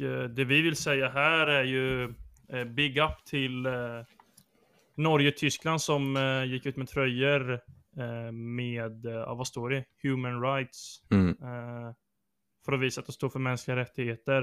eh, 0.00 0.24
det 0.24 0.44
vi 0.44 0.62
vill 0.62 0.76
säga 0.76 1.08
här 1.08 1.46
är 1.46 1.64
ju 1.64 2.14
eh, 2.48 2.64
big 2.64 2.98
up 2.98 3.24
till 3.24 3.66
eh, 3.66 3.72
Norge 4.96 5.28
och 5.28 5.36
Tyskland 5.36 5.80
som 5.80 6.16
eh, 6.16 6.44
gick 6.44 6.66
ut 6.66 6.76
med 6.76 6.88
tröjor 6.88 7.60
med, 8.32 9.06
eh, 9.06 9.12
ja, 9.12 9.34
vad 9.34 9.46
står 9.46 9.70
det? 9.70 9.84
Human 10.02 10.42
rights. 10.42 11.02
Mm. 11.10 11.28
Eh, 11.28 11.94
för 12.64 12.72
att 12.72 12.80
visa 12.80 13.00
att 13.00 13.06
de 13.06 13.12
står 13.12 13.28
för 13.28 13.38
mänskliga 13.38 13.76
rättigheter. 13.76 14.42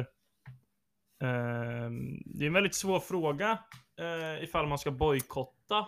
Eh, 1.21 1.89
det 2.25 2.43
är 2.43 2.47
en 2.47 2.53
väldigt 2.53 2.75
svår 2.75 2.99
fråga 2.99 3.59
eh, 3.99 4.43
ifall 4.43 4.67
man 4.67 4.79
ska 4.79 4.91
bojkotta 4.91 5.87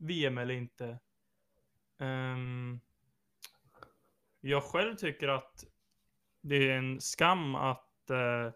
VM 0.00 0.38
eller 0.38 0.54
inte. 0.54 0.98
Jag 4.40 4.62
själv 4.62 4.96
tycker 4.96 5.28
att 5.28 5.64
det 6.42 6.70
är 6.70 6.76
en 6.78 7.00
skam 7.00 7.54
att 7.54 8.10
eh, 8.10 8.52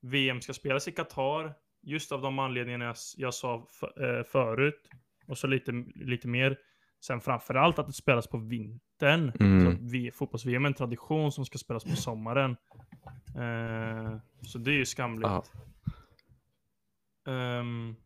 VM 0.00 0.40
ska 0.40 0.52
spelas 0.52 0.88
i 0.88 0.92
Qatar. 0.92 1.54
Just 1.82 2.12
av 2.12 2.22
de 2.22 2.38
anledningarna 2.38 2.84
jag, 2.84 2.96
jag 3.16 3.34
sa 3.34 3.66
f- 3.70 4.02
eh, 4.02 4.22
förut. 4.24 4.90
Och 5.26 5.38
så 5.38 5.46
lite, 5.46 5.72
lite 5.94 6.28
mer. 6.28 6.58
Sen 7.00 7.20
framförallt 7.20 7.78
att 7.78 7.86
det 7.86 7.92
spelas 7.92 8.26
på 8.26 8.38
vintern. 8.38 9.32
Mm. 9.40 9.88
Vi, 9.88 10.10
fotbolls-VM 10.10 10.64
är 10.64 10.68
en 10.68 10.74
tradition 10.74 11.32
som 11.32 11.44
ska 11.46 11.58
spelas 11.58 11.84
på 11.84 11.96
sommaren. 11.96 12.56
Eh, 13.36 14.16
så 14.42 14.58
det 14.58 14.70
är 14.70 14.74
ju 14.78 14.86
skamligt. 14.86 15.52
Ehm, 17.28 17.96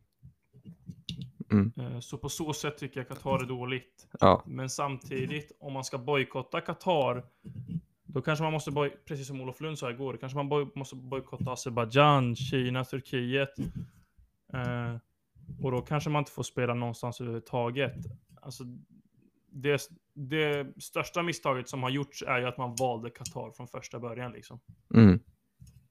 Mm. 1.51 1.71
eh, 1.77 1.99
så 1.99 2.17
på 2.17 2.29
så 2.29 2.53
sätt 2.53 2.77
tycker 2.77 2.99
jag 2.99 3.07
Qatar 3.07 3.39
är 3.43 3.45
dåligt. 3.47 4.07
Ja, 4.19 4.43
Men 4.45 4.69
samtidigt, 4.69 5.51
om 5.59 5.73
man 5.73 5.83
ska 5.83 5.97
bojkotta 5.97 6.61
Qatar, 6.61 7.23
då 8.03 8.21
kanske 8.21 8.43
man 8.43 8.53
måste, 8.53 8.71
boj- 8.71 8.95
precis 9.05 9.27
som 9.27 9.41
Olof 9.41 9.61
Lund 9.61 9.79
sa 9.79 9.91
igår, 9.91 10.17
kanske 10.19 10.35
man 10.37 10.49
boj- 10.53 10.71
måste 10.75 10.95
bojkotta 10.95 11.51
Azerbajdzjan, 11.51 12.35
Kina, 12.35 12.83
Turkiet. 12.85 13.59
Eh, 14.53 14.95
och 15.63 15.71
då 15.71 15.81
kanske 15.81 16.09
man 16.09 16.19
inte 16.19 16.31
får 16.31 16.43
spela 16.43 16.73
någonstans 16.73 17.21
överhuvudtaget. 17.21 17.95
Alltså, 18.41 18.63
det, 19.51 19.81
det 20.13 20.81
största 20.81 21.23
misstaget 21.23 21.69
som 21.69 21.83
har 21.83 21.89
gjorts 21.89 22.23
är 22.27 22.39
ju 22.39 22.47
att 22.47 22.57
man 22.57 22.75
valde 22.79 23.09
Qatar 23.09 23.51
från 23.51 23.67
första 23.67 23.99
början 23.99 24.31
liksom. 24.31 24.59
mm. 24.93 25.19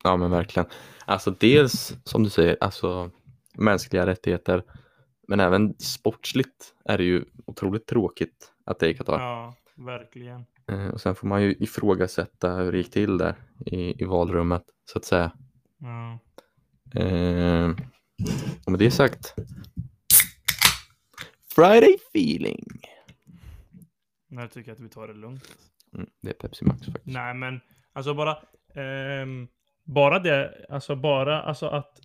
ja 0.04 0.16
men 0.16 0.30
verkligen. 0.30 0.68
Alltså 1.04 1.30
dels 1.30 1.96
som 2.04 2.22
du 2.22 2.30
säger, 2.30 2.56
alltså 2.60 3.10
mänskliga 3.54 4.06
rättigheter, 4.06 4.64
men 5.28 5.40
även 5.40 5.74
sportsligt 5.78 6.74
är 6.84 6.98
det 6.98 7.04
ju 7.04 7.24
otroligt 7.46 7.86
tråkigt 7.86 8.52
att 8.64 8.78
det 8.78 8.88
är 8.88 8.92
Qatar. 8.94 9.20
Ja, 9.20 9.54
verkligen. 9.74 10.44
Eh, 10.68 10.88
Och 10.88 11.00
sen 11.00 11.14
får 11.14 11.26
man 11.28 11.42
ju 11.42 11.54
ifrågasätta 11.58 12.54
hur 12.54 12.72
det 12.72 12.78
gick 12.78 12.90
till 12.90 13.18
där 13.18 13.34
i, 13.66 14.02
i 14.02 14.04
valrummet 14.04 14.64
så 14.84 14.98
att 14.98 15.04
säga. 15.04 15.32
Ja. 15.78 16.18
Eh, 17.00 17.70
och 18.66 18.70
med 18.72 18.78
det 18.78 18.90
sagt. 18.90 19.34
Friday 21.54 21.96
feeling. 22.14 22.66
Men 24.28 24.42
jag 24.42 24.50
tycker 24.52 24.72
att 24.72 24.80
vi 24.80 24.88
tar 24.88 25.08
det 25.08 25.14
lugnt. 25.14 25.44
Mm, 25.94 26.10
det 26.22 26.30
är 26.30 26.34
Pepsi 26.34 26.64
Max 26.64 26.84
faktiskt. 26.84 27.06
Nej, 27.06 27.34
men 27.34 27.60
alltså 27.92 28.14
bara... 28.14 28.38
ehm, 28.74 29.48
bara 29.84 30.18
det, 30.18 30.66
alltså 30.68 30.96
bara 30.96 31.42
alltså 31.42 31.66
att... 31.66 32.00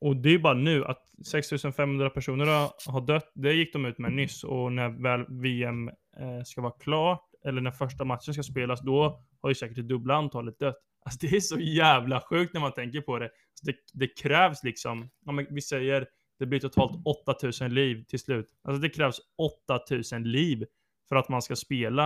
Och 0.00 0.16
det 0.16 0.34
är 0.34 0.38
bara 0.38 0.54
nu 0.54 0.84
att 0.84 1.08
6500 1.26 2.10
personer 2.10 2.46
har, 2.46 2.92
har 2.92 3.00
dött. 3.00 3.32
Det 3.34 3.52
gick 3.52 3.72
de 3.72 3.84
ut 3.84 3.98
med 3.98 4.12
nyss. 4.12 4.44
Och 4.44 4.72
när 4.72 4.88
väl 4.88 5.26
VM 5.28 5.88
eh, 5.88 6.42
ska 6.44 6.60
vara 6.60 6.72
klart, 6.72 7.24
eller 7.44 7.60
när 7.60 7.70
första 7.70 8.04
matchen 8.04 8.34
ska 8.34 8.42
spelas, 8.42 8.80
då 8.80 9.22
har 9.42 9.48
ju 9.48 9.54
säkert 9.54 9.76
det 9.76 9.82
dubbla 9.82 10.14
antalet 10.14 10.58
dött. 10.58 10.76
Alltså 11.04 11.18
det 11.26 11.36
är 11.36 11.40
så 11.40 11.58
jävla 11.58 12.20
sjukt 12.20 12.54
när 12.54 12.60
man 12.60 12.72
tänker 12.72 13.00
på 13.00 13.18
det. 13.18 13.24
Alltså, 13.24 13.66
det, 13.66 13.76
det 13.92 14.22
krävs 14.22 14.64
liksom, 14.64 15.10
ja, 15.24 15.32
men 15.32 15.46
vi 15.50 15.62
säger 15.62 16.06
det 16.38 16.46
blir 16.46 16.60
totalt 16.60 17.02
8000 17.04 17.74
liv 17.74 18.04
till 18.08 18.18
slut. 18.18 18.50
Alltså 18.64 18.80
det 18.80 18.88
krävs 18.88 19.20
8000 19.78 20.22
liv 20.22 20.64
för 21.08 21.16
att 21.16 21.28
man 21.28 21.42
ska 21.42 21.56
spela 21.56 22.04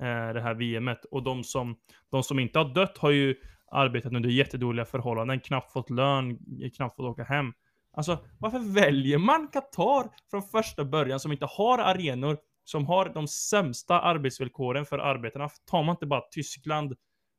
eh, 0.00 0.32
det 0.34 0.40
här 0.40 0.54
VMet. 0.54 1.04
Och 1.04 1.22
de 1.22 1.44
som, 1.44 1.76
de 2.10 2.22
som 2.22 2.38
inte 2.38 2.58
har 2.58 2.74
dött 2.74 2.98
har 2.98 3.10
ju 3.10 3.34
arbetat 3.70 4.12
under 4.12 4.30
jättedåliga 4.30 4.84
förhållanden, 4.84 5.40
knappt 5.40 5.72
fått 5.72 5.90
lön, 5.90 6.38
knappt 6.76 6.96
fått 6.96 7.04
åka 7.04 7.24
hem. 7.24 7.52
Alltså, 7.92 8.18
varför 8.38 8.74
väljer 8.74 9.18
man 9.18 9.48
Qatar 9.48 10.10
från 10.30 10.42
första 10.42 10.84
början 10.84 11.20
som 11.20 11.32
inte 11.32 11.46
har 11.50 11.78
arenor, 11.78 12.38
som 12.64 12.86
har 12.86 13.08
de 13.14 13.28
sämsta 13.28 14.00
arbetsvillkoren 14.00 14.86
för 14.86 14.98
arbetarna? 14.98 15.48
Tar 15.70 15.82
man 15.82 15.92
inte 15.92 16.06
bara 16.06 16.20
Tyskland? 16.30 16.92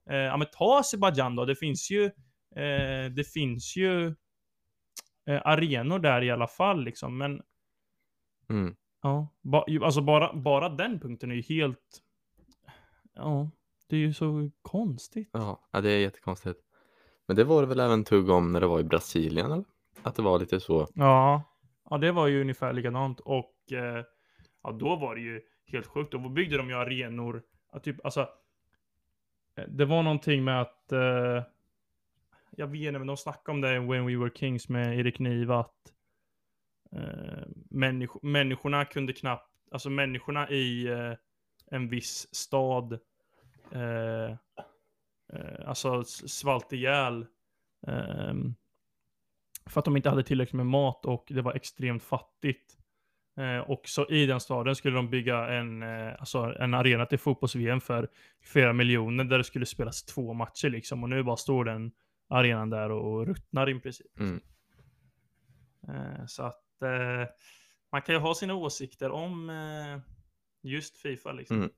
Eh, 0.10 0.15
ja 0.17 0.38
men 0.38 0.47
ta 0.52 0.80
Azerbajdzjan 0.80 1.36
då, 1.36 1.45
det 1.45 1.56
finns 1.56 1.91
ju, 1.91 2.06
eh, 2.56 3.12
det 3.15 3.32
finns 3.34 3.78
ju 3.78 4.15
arenor 5.28 6.00
där 6.00 6.22
i 6.24 6.32
alla 6.32 6.48
fall 6.48 6.84
liksom, 6.84 7.18
men 7.18 7.42
Mm. 8.50 8.76
ja, 9.02 9.28
ba, 9.42 9.66
alltså 9.82 10.02
bara, 10.02 10.34
bara 10.34 10.70
den 10.70 11.00
punkten 11.00 11.32
är 11.32 11.36
ju 11.36 11.42
helt, 11.42 12.02
ja, 13.13 13.50
det 13.88 13.96
är 13.96 14.00
ju 14.00 14.13
så 14.13 14.50
konstigt. 14.62 15.30
Ja, 15.34 15.68
ja, 15.72 15.82
det 15.82 15.92
är 15.92 16.00
jättekonstigt. 16.00 16.60
Men 17.26 17.36
det 17.36 17.44
var 17.44 17.62
det 17.62 17.68
väl 17.68 17.80
även 17.80 18.04
tugg 18.04 18.30
om 18.30 18.52
när 18.52 18.62
det 18.62 18.68
var 18.68 18.80
i 18.80 18.84
Brasilien 18.84 19.52
eller? 19.52 19.66
Att 20.04 20.16
det 20.16 20.22
var 20.22 20.40
lite 20.40 20.60
så. 20.60 20.88
Ja, 20.94 21.44
ja 21.90 21.98
det 21.98 22.12
var 22.12 22.28
ju 22.28 22.42
ungefär 22.42 22.74
likadant 22.74 23.20
och 23.20 23.56
eh, 23.72 24.04
ja, 24.63 24.72
då 24.72 24.96
var 24.96 25.16
det 25.16 25.22
ju 25.22 25.42
helt 25.66 25.88
sjukt. 25.88 26.12
Då 26.12 26.30
byggde 26.30 26.58
de 26.58 26.70
ju 26.70 26.76
arenor, 26.76 27.44
typ, 27.84 28.06
alltså, 28.06 28.30
eh, 29.56 29.66
det 29.68 29.86
var 29.86 30.04
någonting 30.04 30.44
med 30.44 30.62
att, 30.62 30.92
eh, 30.92 31.44
jag 32.52 32.68
vet 32.68 32.82
inte, 32.82 33.00
men 33.00 33.08
de 33.08 33.18
snackade 33.18 33.56
om 33.56 33.62
det 33.62 33.76
i 33.76 33.80
When 33.80 34.06
We 34.06 34.18
Were 34.18 34.32
Kings 34.36 34.70
med 34.70 35.00
Erik 35.00 35.20
Niva, 35.20 35.60
att 35.60 35.94
eh, 36.92 37.48
människ 37.70 38.14
människorna 38.22 38.86
kunde 38.86 39.14
knappt, 39.14 39.52
alltså 39.72 39.90
människorna 39.90 40.50
i 40.50 40.88
eh, 40.88 41.14
en 41.72 41.90
viss 41.90 42.36
stad, 42.36 43.00
eh, 43.72 44.32
eh, 45.34 45.68
alltså 45.68 46.04
svalt 46.04 46.74
ihjäl. 46.74 47.26
Ehm, 47.88 48.56
för 49.66 49.80
att 49.80 49.86
de 49.86 49.98
inte 49.98 50.10
hade 50.10 50.24
tillräckligt 50.24 50.54
med 50.54 50.66
mat 50.66 51.06
och 51.06 51.26
det 51.30 51.42
var 51.42 51.54
extremt 51.54 52.04
fattigt. 52.04 52.78
Eh, 53.38 53.60
och 53.60 53.82
så 53.86 54.10
i 54.10 54.26
den 54.26 54.40
staden 54.40 54.76
skulle 54.76 54.96
de 54.96 55.10
bygga 55.10 55.48
en, 55.48 55.84
eh, 55.84 56.14
alltså 56.20 56.56
en 56.60 56.74
arena 56.74 57.06
till 57.06 57.20
fotbolls-VM 57.20 57.82
för 57.82 58.10
flera 58.42 58.74
miljoner 58.74 59.24
där 59.24 59.38
det 59.38 59.44
skulle 59.44 59.66
spelas 59.66 60.04
två 60.04 60.34
matcher 60.34 60.70
liksom. 60.70 61.04
Och 61.04 61.10
nu 61.10 61.24
bara 61.24 61.38
står 61.38 61.66
den 61.66 61.92
arenan 62.28 62.70
där 62.70 62.92
och 62.92 63.28
ruttnar 63.28 63.70
i 63.70 63.80
princip. 63.80 64.20
Mm. 64.20 64.42
Eh, 65.88 66.26
så 66.28 66.44
att 66.44 66.82
eh, 66.82 67.28
man 67.92 68.02
kan 68.02 68.16
ju 68.16 68.22
ha 68.22 68.36
sina 68.36 68.56
åsikter 68.56 69.12
om 69.12 69.50
eh, 69.50 70.00
just 70.62 70.98
Fifa 70.98 71.32
liksom. 71.32 71.58
Mm. 71.58 71.70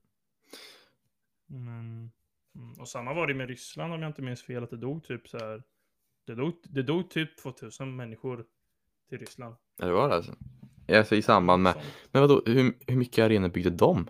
Men, 1.45 2.12
mm, 2.55 2.79
och 2.79 2.88
samma 2.88 3.13
var 3.13 3.27
det 3.27 3.33
med 3.33 3.49
Ryssland 3.49 3.93
om 3.93 4.01
jag 4.01 4.09
inte 4.09 4.21
minns 4.21 4.43
fel, 4.43 4.63
att 4.63 4.69
det 4.69 4.77
dog 4.77 5.03
typ 5.03 5.27
så 5.27 5.38
här. 5.38 5.63
Det 6.25 6.35
dog, 6.35 6.53
det 6.63 6.83
dog 6.83 7.09
typ 7.09 7.38
2000 7.38 7.95
människor 7.95 8.45
till 9.09 9.17
Ryssland. 9.17 9.55
Ja, 9.77 9.85
det 9.85 9.91
var 9.91 10.09
det 10.09 10.15
alltså. 10.15 10.35
Alltså 10.88 11.15
i 11.15 11.21
samband 11.21 11.63
med. 11.63 11.75
Men 12.12 12.21
vadå, 12.21 12.41
hur, 12.45 12.73
hur 12.88 12.95
mycket 12.95 13.25
arenor 13.25 13.49
byggde 13.49 13.69
de? 13.69 14.09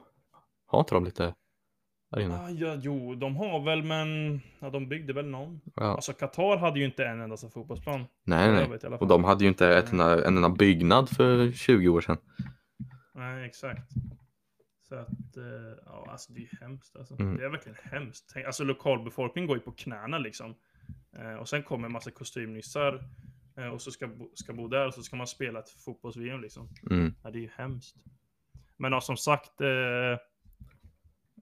Har 0.65 0.79
inte 0.79 0.95
de 0.95 1.05
lite 1.05 1.35
arenor? 2.09 2.35
Ah, 2.35 2.49
ja, 2.49 2.77
jo, 2.81 3.15
de 3.15 3.35
har 3.35 3.65
väl, 3.65 3.83
men 3.83 4.41
ja, 4.59 4.69
de 4.69 4.87
byggde 4.89 5.13
väl 5.13 5.27
någon. 5.27 5.61
Ja. 5.75 5.83
Alltså 5.83 6.13
Qatar 6.13 6.57
hade 6.57 6.79
ju 6.79 6.85
inte 6.85 7.05
en 7.05 7.21
enda 7.21 7.37
fotbollsplan. 7.37 8.05
Nej, 8.23 8.51
nej. 8.51 8.69
vet 8.69 8.83
Och 8.83 9.07
de 9.07 9.23
hade 9.23 9.43
ju 9.43 9.47
inte 9.47 9.67
ett 9.67 9.91
enda, 9.91 10.25
en 10.25 10.37
enda 10.37 10.49
byggnad 10.49 11.09
för 11.09 11.51
20 11.51 11.89
år 11.89 12.01
sedan. 12.01 12.17
Nej, 13.13 13.45
exakt. 13.45 13.93
Så 14.89 14.95
att, 14.95 15.37
eh, 15.37 15.77
ja, 15.85 16.07
alltså 16.11 16.33
det 16.33 16.41
är 16.41 16.57
hemskt 16.61 16.95
alltså. 16.95 17.19
Mm. 17.19 17.37
Det 17.37 17.45
är 17.45 17.49
verkligen 17.49 17.77
hemskt. 17.83 18.33
Alltså 18.45 18.63
lokalbefolkningen 18.63 19.47
går 19.47 19.57
ju 19.57 19.63
på 19.63 19.71
knäna 19.71 20.17
liksom. 20.17 20.55
Eh, 21.17 21.33
och 21.33 21.49
sen 21.49 21.63
kommer 21.63 21.85
en 21.85 21.91
massa 21.91 22.11
kostymnissar 22.11 23.03
eh, 23.57 23.67
och 23.67 23.81
så 23.81 23.91
ska, 23.91 24.07
bo, 24.07 24.31
ska 24.33 24.53
bo 24.53 24.67
där 24.67 24.87
och 24.87 24.93
så 24.93 25.03
ska 25.03 25.15
man 25.15 25.27
spela 25.27 25.59
ett 25.59 25.69
fotbolls-VM 25.69 26.41
liksom. 26.41 26.69
Mm. 26.91 27.13
Ja, 27.23 27.31
det 27.31 27.39
är 27.39 27.41
ju 27.41 27.49
hemskt. 27.55 27.95
Men 28.77 28.91
ja, 28.91 29.01
som 29.01 29.17
sagt, 29.17 29.61
eh, 29.61 30.17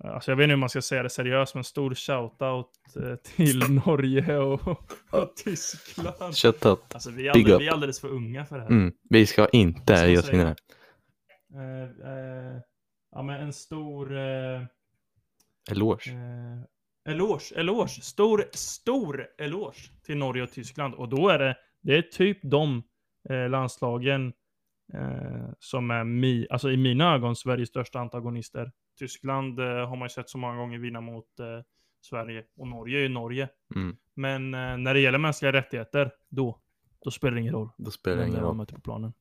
alltså 0.03 0.31
jag 0.31 0.35
vet 0.35 0.43
inte 0.43 0.51
hur 0.51 0.57
man 0.57 0.69
ska 0.69 0.81
säga 0.81 1.03
det 1.03 1.09
seriöst, 1.09 1.55
men 1.55 1.63
stor 1.63 1.93
shoutout 1.95 2.71
eh, 2.95 3.15
till 3.15 3.59
Norge 3.85 4.37
och, 4.37 4.67
och 5.11 5.35
Tyskland. 5.35 6.35
Shut 6.35 6.65
up. 6.65 6.79
Alltså 6.93 7.11
vi 7.11 7.27
är, 7.27 7.33
Big 7.33 7.41
alldeles, 7.43 7.55
up. 7.55 7.61
vi 7.61 7.67
är 7.67 7.71
alldeles 7.71 8.01
för 8.01 8.07
unga 8.07 8.45
för 8.45 8.55
det 8.55 8.61
här. 8.61 8.69
Mm. 8.69 8.93
Vi 9.09 9.25
ska 9.25 9.47
inte 9.47 9.93
ge 9.93 10.17
oss 10.17 10.29
in 10.29 10.39
i 10.39 10.43
det. 10.43 10.55
Eh, 11.53 11.83
eh, 11.83 12.61
ja, 13.11 13.21
men 13.21 13.41
en 13.41 13.53
stor... 13.53 14.17
Eh, 14.17 14.61
Eloge. 15.71 16.11
eh, 16.11 16.61
eloge, 17.13 17.53
eloge. 17.55 18.01
Stor, 18.01 18.45
stor 18.51 19.27
eloge 19.37 19.91
till 20.05 20.17
Norge 20.17 20.43
och 20.43 20.51
Tyskland. 20.51 20.93
Och 20.93 21.09
då 21.09 21.29
är 21.29 21.39
det, 21.39 21.57
det 21.81 21.97
är 21.97 22.01
typ 22.01 22.39
de 22.43 22.83
eh, 23.29 23.49
landslagen 23.49 24.33
eh, 24.93 25.49
som 25.59 25.91
är 25.91 26.03
mi, 26.03 26.47
alltså 26.49 26.71
i 26.71 26.77
mina 26.77 27.13
ögon 27.13 27.35
Sveriges 27.35 27.69
största 27.69 27.99
antagonister. 27.99 28.71
Tyskland 28.97 29.59
eh, 29.59 29.65
har 29.65 29.95
man 29.95 30.05
ju 30.05 30.09
sett 30.09 30.29
så 30.29 30.37
många 30.37 30.57
gånger 30.57 30.79
vinna 30.79 31.01
mot 31.01 31.39
eh, 31.39 31.45
Sverige. 32.01 32.43
Och 32.55 32.67
Norge 32.67 32.97
är 32.97 33.01
ju 33.01 33.09
Norge. 33.09 33.49
Mm. 33.75 33.97
Men 34.13 34.53
eh, 34.53 34.77
när 34.77 34.93
det 34.93 34.99
gäller 34.99 35.17
mänskliga 35.17 35.51
rättigheter, 35.51 36.11
då, 36.29 36.59
då 37.03 37.11
spelar 37.11 37.35
det 37.35 37.41
ingen 37.41 37.53
roll. 37.53 37.69
Då 37.77 37.91
spelar 37.91 38.17
det 38.17 38.27
ingen 38.27 38.39
roll. 38.39 38.55
möter 38.55 38.75
på 38.75 38.81
planen. 38.81 39.13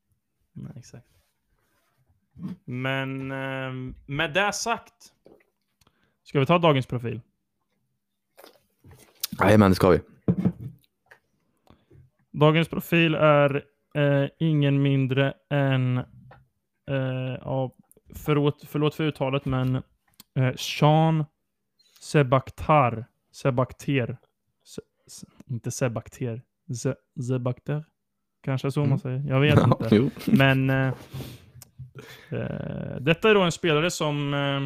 Nej, 0.53 0.73
exakt. 0.77 1.07
Men 2.65 3.31
ehm, 3.31 3.95
med 4.07 4.35
det 4.35 4.53
sagt. 4.53 5.12
Ska 6.23 6.41
vi 6.41 6.47
ta 6.47 6.59
dagens 6.59 6.87
profil? 6.87 7.21
Men 9.39 9.61
det 9.61 9.75
ska 9.75 9.89
vi. 9.89 10.01
Dagens 12.31 12.69
profil 12.69 13.15
är 13.15 13.65
eh, 13.95 14.29
ingen 14.39 14.83
mindre 14.83 15.35
än, 15.51 15.99
eh, 16.89 17.39
ja, 17.41 17.75
förlåt, 18.17 18.65
förlåt 18.69 18.95
för 18.95 19.05
uttalet, 19.05 19.45
men 19.45 19.75
eh, 20.35 20.55
Sean 20.57 21.25
Sebaktar. 22.01 23.07
Sebakter. 23.33 24.17
Se, 24.65 24.83
se, 25.07 25.27
inte 25.47 25.71
Sebakter. 25.71 26.43
Se, 26.83 26.95
Sebakter. 27.29 27.85
Kanske 28.43 28.71
så 28.71 28.81
man 28.81 28.87
Mm. 28.89 28.99
säger. 28.99 29.25
Jag 29.29 29.41
vet 29.41 29.59
inte. 29.67 29.89
jo. 29.97 30.11
Men 30.37 30.71
eh, 30.71 30.93
eh, 32.31 32.97
detta 33.01 33.31
är 33.31 33.35
då 33.35 33.43
en 33.43 33.53
spelare 33.53 33.91
som 33.91 34.35
eh, 34.35 34.61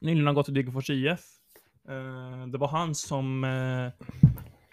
nyligen 0.00 0.26
har 0.26 0.34
gått 0.34 0.44
till 0.46 0.54
Degerfors 0.54 0.90
IF. 0.90 1.20
Eh, 1.88 2.46
det 2.46 2.58
var 2.58 2.68
han 2.68 2.94
som 2.94 3.44
eh, 3.44 3.90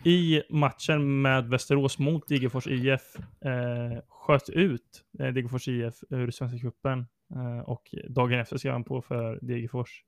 i 0.07 0.43
matchen 0.49 1.21
med 1.21 1.49
Västerås 1.49 1.99
mot 1.99 2.27
Degerfors 2.27 2.67
IF 2.67 3.15
eh, 3.45 4.01
sköt 4.07 4.49
ut 4.49 5.03
eh, 5.19 5.27
Degerfors 5.33 5.67
IF 5.67 5.95
ur 6.09 6.31
Svenska 6.31 6.59
cupen. 6.59 7.05
Eh, 7.35 7.59
och 7.59 7.95
dagen 8.09 8.39
efter 8.39 8.57
skrev 8.57 8.73
han 8.73 8.83
på 8.83 9.01
för 9.01 9.39
Degerfors. 9.41 10.03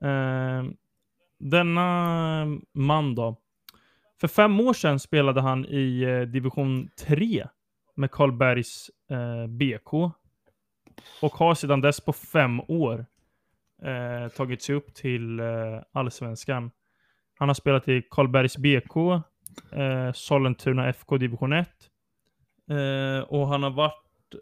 Eh, 0.00 0.64
denna 1.38 2.46
man 2.72 3.14
då. 3.14 3.36
För 4.20 4.28
fem 4.28 4.60
år 4.60 4.72
sedan 4.72 4.98
spelade 4.98 5.40
han 5.40 5.64
i 5.64 6.02
eh, 6.02 6.20
division 6.20 6.88
3 6.98 7.46
med 7.94 8.10
Karlbergs 8.10 8.90
eh, 9.10 9.46
BK. 9.46 9.92
Och 11.22 11.32
har 11.32 11.54
sedan 11.54 11.80
dess 11.80 12.00
på 12.00 12.12
fem 12.12 12.60
år 12.60 13.06
eh, 13.82 14.28
tagit 14.28 14.62
sig 14.62 14.74
upp 14.74 14.94
till 14.94 15.40
eh, 15.40 15.46
allsvenskan. 15.92 16.70
Han 17.38 17.48
har 17.48 17.54
spelat 17.54 17.88
i 17.88 18.02
Karlbergs 18.10 18.56
BK, 18.56 18.96
eh, 19.72 20.12
Sollentuna 20.12 20.88
FK 20.88 21.18
division 21.18 21.52
1. 21.52 21.68
Eh, 22.70 23.20
och 23.28 23.48
han 23.48 23.62
har 23.62 23.70
varit... 23.70 24.34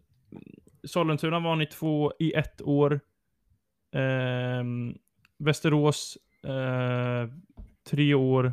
Sollentuna 0.87 1.41
var 1.41 1.51
han 1.51 1.63
i 1.63 1.67
två 1.67 2.13
i 2.19 2.33
ett 2.33 2.63
år. 2.63 3.01
Ehm, 3.93 4.99
Västerås 5.39 6.19
eh, 6.43 7.29
tre 7.91 8.15
år. 8.15 8.53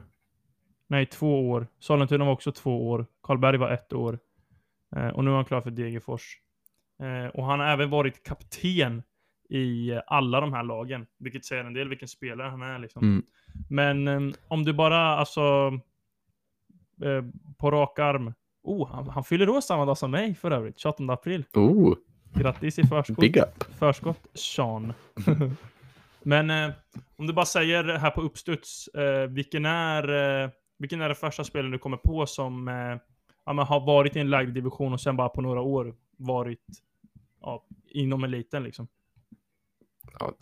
Nej, 0.88 1.06
två 1.06 1.50
år. 1.50 1.68
Sollentuna 1.80 2.26
var 2.26 2.32
också 2.32 2.52
två 2.52 2.90
år. 2.90 3.06
Karlberg 3.24 3.58
var 3.58 3.70
ett 3.72 3.94
år. 3.94 4.20
Eh, 4.96 5.08
och 5.08 5.24
nu 5.24 5.32
är 5.32 5.36
han 5.36 5.46
klar 5.46 5.62
för 5.62 5.72
Degerfors. 5.72 6.38
Eh, 7.00 7.26
och 7.26 7.46
han 7.46 7.60
har 7.60 7.68
även 7.68 7.90
varit 7.90 8.24
kapten 8.24 9.04
i 9.50 9.90
eh, 9.90 10.02
alla 10.08 10.42
de 10.42 10.54
här 10.54 10.64
lagen. 10.64 11.08
Vilket 11.18 11.46
säger 11.46 11.64
en 11.64 11.74
del 11.74 11.90
vilken 11.90 12.08
spelare 12.08 12.50
han 12.50 12.62
är 12.62 12.80
liksom. 12.80 13.04
Mm. 13.04 13.26
Men 13.70 14.08
eh, 14.08 14.36
om 14.48 14.66
du 14.66 14.74
bara, 14.74 14.98
alltså, 14.98 15.42
eh, 17.02 17.24
på 17.58 17.72
rak 17.72 18.00
arm. 18.00 18.34
Oh, 18.64 18.88
han, 18.88 19.10
han 19.10 19.24
fyller 19.24 19.50
år 19.50 19.62
samma 19.62 19.86
dag 19.86 19.98
som 19.98 20.12
mig 20.12 20.36
för 20.36 20.52
övrigt, 20.52 20.80
28 20.80 21.04
april. 21.14 21.46
Oh, 21.54 21.96
Grattis 22.34 22.80
i 22.80 22.84
förskott. 22.84 23.20
big 23.20 23.38
up. 23.38 23.64
Förskott, 23.80 24.28
Sean. 24.34 24.94
Men 26.24 26.50
eh, 26.50 26.72
om 27.16 27.28
du 27.28 27.34
bara 27.34 27.46
säger 27.46 27.84
här 27.84 28.12
på 28.12 28.22
uppstuds, 28.22 28.88
eh, 28.88 29.28
vilken, 29.30 29.66
är, 29.66 30.44
eh, 30.44 30.50
vilken 30.78 31.02
är 31.02 31.10
den 31.10 31.16
första 31.16 31.44
spelaren 31.44 31.72
du 31.72 31.78
kommer 31.78 31.98
på 31.98 32.26
som 32.26 32.68
eh, 32.68 32.98
ja, 33.46 33.64
har 33.64 33.86
varit 33.86 34.16
i 34.16 34.20
en 34.20 34.30
lägre 34.30 34.52
division 34.52 34.94
och 34.94 35.02
sen 35.02 35.18
bara 35.18 35.30
på 35.30 35.42
några 35.42 35.62
år 35.62 35.96
varit 36.18 36.66
ja, 37.42 37.66
inom 37.88 38.24
eliten 38.24 38.64
liksom. 38.64 38.88
Ja, 40.20 40.34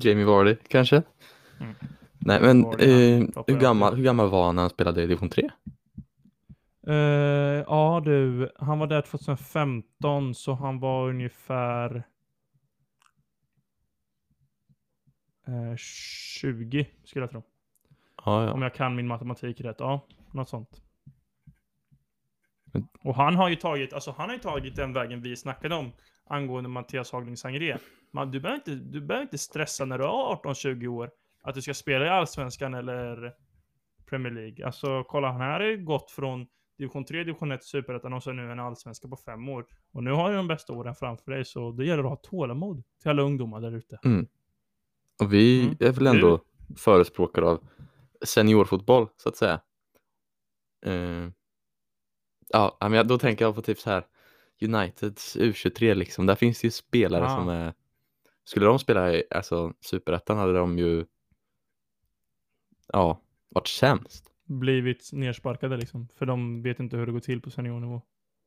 Jamie 0.00 0.24
Vardy 0.24 0.56
kanske? 0.68 1.02
Mm. 1.60 1.74
Nej, 2.18 2.40
men 2.40 2.62
Vardy, 2.62 3.12
eh, 3.12 3.44
hur, 3.46 3.60
gammal, 3.60 3.96
hur 3.96 4.04
gammal 4.04 4.28
var 4.28 4.46
han 4.46 4.56
när 4.56 4.62
han 4.62 4.70
spelade 4.70 5.02
i 5.02 5.06
division 5.06 5.30
3? 5.30 5.50
Eh, 6.86 6.94
ja 7.66 8.02
du, 8.04 8.50
han 8.56 8.78
var 8.78 8.86
där 8.86 9.02
2015 9.02 10.34
så 10.34 10.54
han 10.54 10.78
var 10.80 11.08
ungefär 11.08 12.04
eh, 15.46 15.76
20 15.76 16.86
skulle 17.04 17.22
jag 17.22 17.30
tro. 17.30 17.42
Ja, 18.24 18.52
Om 18.52 18.60
ja. 18.62 18.66
jag 18.66 18.74
kan 18.74 18.94
min 18.96 19.06
matematik 19.06 19.60
rätt. 19.60 19.76
Ja, 19.78 20.06
något 20.32 20.48
sånt. 20.48 20.82
Men- 22.64 22.88
Och 23.04 23.14
han 23.14 23.36
har 23.36 23.48
ju 23.48 23.56
tagit, 23.56 23.92
alltså 23.92 24.14
han 24.18 24.28
har 24.28 24.34
ju 24.36 24.42
tagit 24.42 24.76
den 24.76 24.92
vägen 24.92 25.22
vi 25.22 25.36
snackade 25.36 25.74
om 25.74 25.92
angående 26.24 26.68
Mattias 26.70 27.12
Hagling 27.12 27.36
Sangré. 27.36 27.76
Man, 28.12 28.30
du, 28.30 28.40
behöver 28.40 28.56
inte, 28.58 28.74
du 28.74 29.00
behöver 29.00 29.22
inte 29.24 29.38
stressa 29.38 29.84
när 29.84 29.98
du 29.98 30.04
är 30.04 30.08
18-20 30.08 30.86
år 30.86 31.10
att 31.42 31.54
du 31.54 31.62
ska 31.62 31.74
spela 31.74 32.06
i 32.06 32.08
Allsvenskan 32.08 32.74
eller 32.74 33.34
Premier 34.06 34.32
League. 34.32 34.66
Alltså 34.66 35.04
kolla, 35.04 35.32
han 35.32 35.40
här 35.40 35.60
har 35.60 35.66
ju 35.66 35.84
gått 35.84 36.10
från 36.10 36.46
division 36.82 37.04
3, 37.04 37.24
division 37.24 37.52
1 37.52 37.60
till 37.60 37.68
Superettan 37.70 38.12
och 38.12 38.22
så 38.22 38.32
nu 38.32 38.52
en 38.52 38.60
Allsvenska 38.60 39.08
på 39.08 39.16
fem 39.16 39.48
år. 39.48 39.66
Och 39.92 40.02
nu 40.04 40.10
har 40.10 40.30
du 40.30 40.36
de 40.36 40.48
bästa 40.48 40.72
åren 40.72 40.94
framför 40.94 41.30
dig, 41.32 41.44
så 41.44 41.70
det 41.72 41.84
gäller 41.84 42.02
att 42.04 42.08
ha 42.08 42.16
tålamod 42.16 42.82
till 43.02 43.10
alla 43.10 43.22
ungdomar 43.22 43.60
där 43.60 43.72
ute. 43.72 43.98
Och 45.22 45.32
vi 45.32 45.62
Mm. 45.64 45.76
är 45.80 45.92
väl 45.92 46.06
ändå 46.06 46.40
förespråkare 46.76 47.46
av 47.46 47.60
seniorfotboll, 48.24 49.08
så 49.16 49.28
att 49.28 49.36
säga. 49.36 49.60
Eh, 50.86 51.28
ja, 52.48 52.76
men 52.80 53.08
då 53.08 53.18
tänker 53.18 53.44
jag 53.44 53.54
på 53.54 53.62
typ 53.62 53.78
så 53.78 53.90
här 53.90 54.06
Uniteds 54.62 55.36
U23 55.36 55.94
liksom. 55.94 56.26
Där 56.26 56.34
finns 56.34 56.60
det 56.60 56.66
ju 56.66 56.70
spelare 56.70 57.24
Ah. 57.24 57.36
som 57.36 57.48
är 57.48 57.74
Skulle 58.44 58.66
de 58.66 58.78
spela 58.78 59.12
i 59.14 59.24
alltså, 59.30 59.72
Superettan 59.80 60.38
hade 60.38 60.52
de 60.52 60.78
ju 60.78 61.06
ja, 62.88 63.20
varit 63.48 63.66
sämst. 63.68 64.31
Blivit 64.58 65.10
nersparkade 65.12 65.76
liksom, 65.76 66.08
för 66.08 66.26
de 66.26 66.62
vet 66.62 66.80
inte 66.80 66.96
hur 66.96 67.06
det 67.06 67.12
går 67.12 67.20
till 67.20 67.40
på 67.40 67.50
seniornivå. 67.50 68.02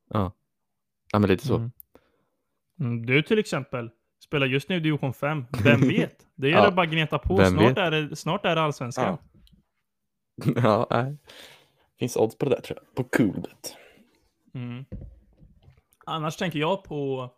Ja, 0.09 0.31
ja 1.11 1.19
men 1.19 1.29
lite 1.29 1.47
så. 1.47 1.55
Mm. 1.55 1.71
Mm, 2.79 3.05
Du 3.05 3.21
till 3.21 3.39
exempel 3.39 3.89
spelar 4.19 4.47
just 4.47 4.69
nu 4.69 4.79
division 4.79 5.13
5. 5.13 5.45
Vem 5.63 5.81
vet? 5.87 6.27
Det 6.35 6.49
gäller 6.49 6.63
Ja. 6.63 6.71
bara 6.71 6.85
gneta 6.85 7.19
på. 7.19 7.35
Vem 7.35 7.51
Snart 7.53 7.71
vet? 7.71 7.77
är, 7.77 7.91
det, 7.91 8.15
snart 8.15 8.45
är 8.45 8.55
det 8.55 8.61
allsvenskan. 8.61 9.17
Ja. 10.45 10.53
ja, 10.63 10.87
nej. 10.89 11.17
Finns 11.99 12.17
odds 12.17 12.37
på 12.37 12.45
det 12.45 12.55
där 12.55 12.61
tror 12.61 12.79
jag. 12.83 12.95
På 12.95 13.03
Coolbet. 13.17 13.77
Mm. 14.53 14.85
Annars 16.05 16.37
tänker 16.37 16.59
jag 16.59 16.83
på 16.83 17.29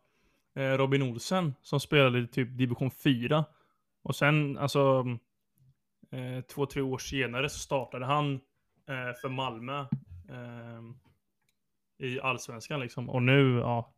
eh, 0.56 0.62
Robin 0.72 1.02
Olsen 1.02 1.54
som 1.62 1.80
spelade 1.80 2.28
typ 2.28 2.58
division 2.58 2.92
4. 2.92 3.46
Och 4.04 4.16
sen, 4.16 4.58
alltså, 4.58 5.06
eh, 6.12 6.42
två, 6.42 6.66
tre 6.66 6.82
år 6.82 6.98
senare 6.98 7.50
så 7.50 7.60
startade 7.60 8.06
han 8.06 8.40
för 9.22 9.30
Malmö 9.30 9.80
eh, 10.30 10.82
i 11.98 12.20
allsvenskan 12.20 12.80
liksom. 12.80 13.10
Och 13.10 13.24
nu, 13.24 13.58
ja, 13.58 13.94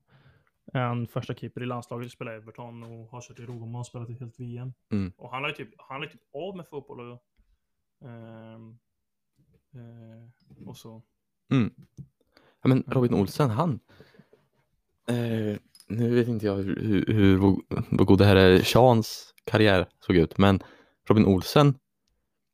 han 0.73 1.07
första 1.07 1.33
keeper 1.33 1.63
i 1.63 1.65
landslaget, 1.65 2.11
spelar 2.11 2.33
i 2.33 2.35
Everton 2.35 2.83
och 2.83 3.09
har 3.09 3.21
kört 3.21 3.39
i 3.39 3.45
Roma 3.45 3.79
och 3.79 3.87
spelat 3.87 4.09
ett 4.09 4.19
helt 4.19 4.39
VM. 4.39 4.73
Mm. 4.91 5.13
Och 5.17 5.31
han 5.31 5.43
har 5.43 5.49
ju 5.49 5.55
typ, 5.55 5.69
han 5.77 6.03
är 6.03 6.07
typ 6.07 6.21
av 6.33 6.57
med 6.57 6.67
fotboll 6.67 6.99
och, 6.99 7.23
ehm, 8.07 8.77
eh, 9.73 10.67
och 10.67 10.77
så. 10.77 11.01
Ja, 12.61 12.67
men 12.67 12.83
Robin 12.87 13.13
Olsen, 13.13 13.49
han. 13.49 13.79
Eh, 15.07 15.57
nu 15.87 16.15
vet 16.15 16.27
inte 16.27 16.45
jag 16.45 16.55
hur, 16.55 16.75
hur, 16.75 17.13
hur 17.13 17.37
vad 17.89 18.07
god 18.07 18.19
det 18.19 18.25
här 18.25 18.35
är, 18.35 18.59
Seans 18.59 19.33
karriär 19.43 19.87
såg 19.99 20.15
ut, 20.15 20.37
men 20.37 20.59
Robin 21.09 21.25
Olsen, 21.25 21.75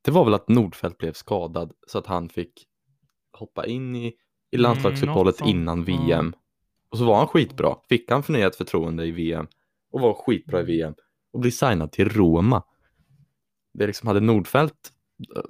det 0.05 0.11
var 0.11 0.25
väl 0.25 0.33
att 0.33 0.49
Nordfeldt 0.49 0.97
blev 0.97 1.13
skadad 1.13 1.73
så 1.87 1.97
att 1.97 2.07
han 2.07 2.29
fick 2.29 2.67
hoppa 3.31 3.65
in 3.65 3.95
i, 3.95 4.13
i 4.51 4.57
landslagsuppehållet 4.57 5.33
något 5.33 5.37
sånt, 5.37 5.49
innan. 5.49 5.83
VM. 5.83 6.33
Och 6.89 6.97
så 6.97 7.05
var 7.05 7.17
han 7.17 7.27
skitbra, 7.27 7.75
fick 7.89 8.11
han 8.11 8.23
förnyat 8.23 8.55
förtroende 8.55 9.05
i 9.05 9.11
VM 9.11 9.47
och 9.91 10.01
var 10.01 10.13
skitbra 10.13 10.61
i 10.61 10.63
VM 10.63 10.93
och 11.33 11.39
blev 11.39 11.51
signad 11.51 11.91
till 11.91 12.09
Roma. 12.09 12.63
Det 13.73 13.87
liksom 13.87 14.07
hade 14.07 14.19
Nordfeldt, 14.19 14.91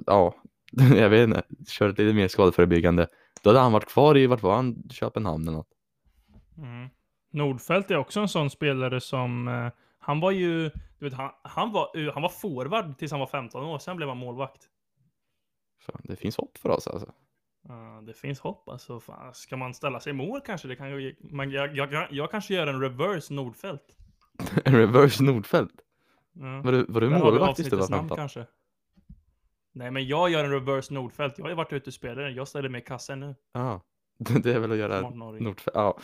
ja, 0.05 0.35
jag 0.95 1.09
vet 1.09 1.27
inte, 1.27 1.43
kört 1.67 1.97
lite 1.97 2.13
mer 2.13 2.27
skadeförebyggande 2.27 3.07
då 3.45 3.49
hade 3.49 3.59
han 3.59 3.71
varit 3.71 3.89
kvar 3.89 4.17
i, 4.17 4.27
vart 4.27 4.43
var 4.43 4.55
han, 4.55 4.89
Köpenhamn 4.89 5.47
eller 5.47 5.57
något? 5.57 5.69
Mm. 6.57 6.89
Nordfeldt 7.31 7.91
är 7.91 7.97
också 7.97 8.19
en 8.19 8.27
sån 8.27 8.49
spelare 8.49 9.01
som, 9.01 9.47
eh, 9.47 9.71
han 9.99 10.19
var 10.19 10.31
ju, 10.31 10.71
du 11.05 11.09
vet, 11.09 11.17
han, 11.17 11.31
han, 11.43 11.71
var, 11.71 11.97
eh, 11.97 12.13
han 12.13 12.21
var 12.21 12.29
forward 12.29 12.97
tills 12.97 13.11
han 13.11 13.19
var 13.19 13.27
15 13.27 13.63
år, 13.63 13.79
sen 13.79 13.97
blev 13.97 14.09
han 14.09 14.17
målvakt. 14.17 14.69
Fan, 15.79 16.01
det 16.03 16.15
finns 16.15 16.37
hopp 16.37 16.57
för 16.57 16.69
oss 16.69 16.87
alltså. 16.87 17.13
Ja, 17.67 18.01
det 18.05 18.13
finns 18.13 18.39
hopp 18.39 18.69
alltså. 18.69 18.99
Fan, 18.99 19.33
ska 19.33 19.57
man 19.57 19.73
ställa 19.73 19.99
sig 19.99 20.09
i 20.09 20.13
mål 20.13 20.41
kanske? 20.41 20.67
Det 20.67 20.75
kan 20.75 21.13
man, 21.19 21.51
jag, 21.51 21.75
jag, 21.75 22.07
jag, 22.11 22.31
kanske 22.31 22.53
gör 22.53 22.67
en 22.67 22.81
reverse 22.81 23.33
Nordfeldt. 23.33 23.97
En 24.65 24.75
reverse 24.75 25.23
Nordfeldt. 25.23 25.81
Ja. 26.33 26.61
Var 26.61 26.71
du, 26.71 26.85
var 26.89 27.01
du 27.01 27.09
målvakt 27.09 27.55
tills 27.55 27.69
du 27.69 27.75
var 27.75 27.83
avsnittets 27.83 27.89
namn 27.89 28.09
15? 28.09 28.17
kanske. 28.17 28.45
Nej, 29.71 29.91
men 29.91 30.07
jag 30.07 30.29
gör 30.29 30.43
en 30.43 30.51
reverse 30.51 30.93
Nordfeldt. 30.93 31.37
Jag 31.37 31.45
har 31.45 31.49
ju 31.49 31.55
varit 31.55 31.73
ute 31.73 31.89
och 31.89 31.93
spelat. 31.93 32.33
Jag 32.35 32.47
ställer 32.47 32.69
mig 32.69 32.81
i 32.81 32.85
kassen 32.85 33.19
nu. 33.19 33.35
Ja, 33.53 33.81
det 34.17 34.53
är 34.53 34.59
väl 34.59 34.71
att 34.71 34.77
göra. 34.77 35.09
Nordfeldt. 35.09 35.71
Ja, 35.73 35.97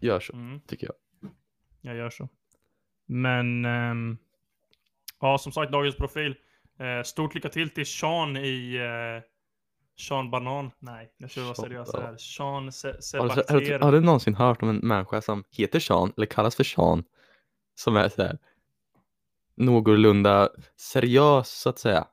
gör 0.00 0.20
så 0.20 0.32
Mm. 0.32 0.60
tycker 0.60 0.86
jag. 0.86 1.30
Jag 1.80 1.96
gör 1.96 2.10
så. 2.10 2.28
Men, 3.06 3.64
ehm, 3.64 4.18
ja 5.20 5.38
som 5.38 5.52
sagt, 5.52 5.72
dagens 5.72 5.96
profil. 5.96 6.34
Eh, 6.78 7.02
stort 7.02 7.34
lycka 7.34 7.48
till 7.48 7.70
till 7.70 7.86
Sean 7.86 8.36
i 8.36 8.76
eh, 8.76 9.22
Sean 9.98 10.30
Banan. 10.30 10.70
Nej, 10.78 11.12
jag 11.16 11.30
ska 11.30 11.42
vara 11.42 11.54
seriös 11.54 11.94
här. 11.94 12.16
Sean 12.16 12.72
Se 12.72 13.18
Har 13.18 13.28
du, 13.60 13.72
har, 13.72 13.78
har 13.78 13.92
du 13.92 14.00
någonsin 14.00 14.34
hört 14.34 14.62
om 14.62 14.68
en 14.68 14.76
människa 14.76 15.20
som 15.20 15.44
heter 15.50 15.80
Sean 15.80 16.12
eller 16.16 16.26
kallas 16.26 16.56
för 16.56 16.64
Sean 16.64 17.04
som 17.74 17.96
är 17.96 18.08
så 18.08 18.22
här 18.22 18.38
någorlunda 19.54 20.48
seriös 20.76 21.48
så 21.48 21.68
att 21.68 21.78
säga? 21.78 22.06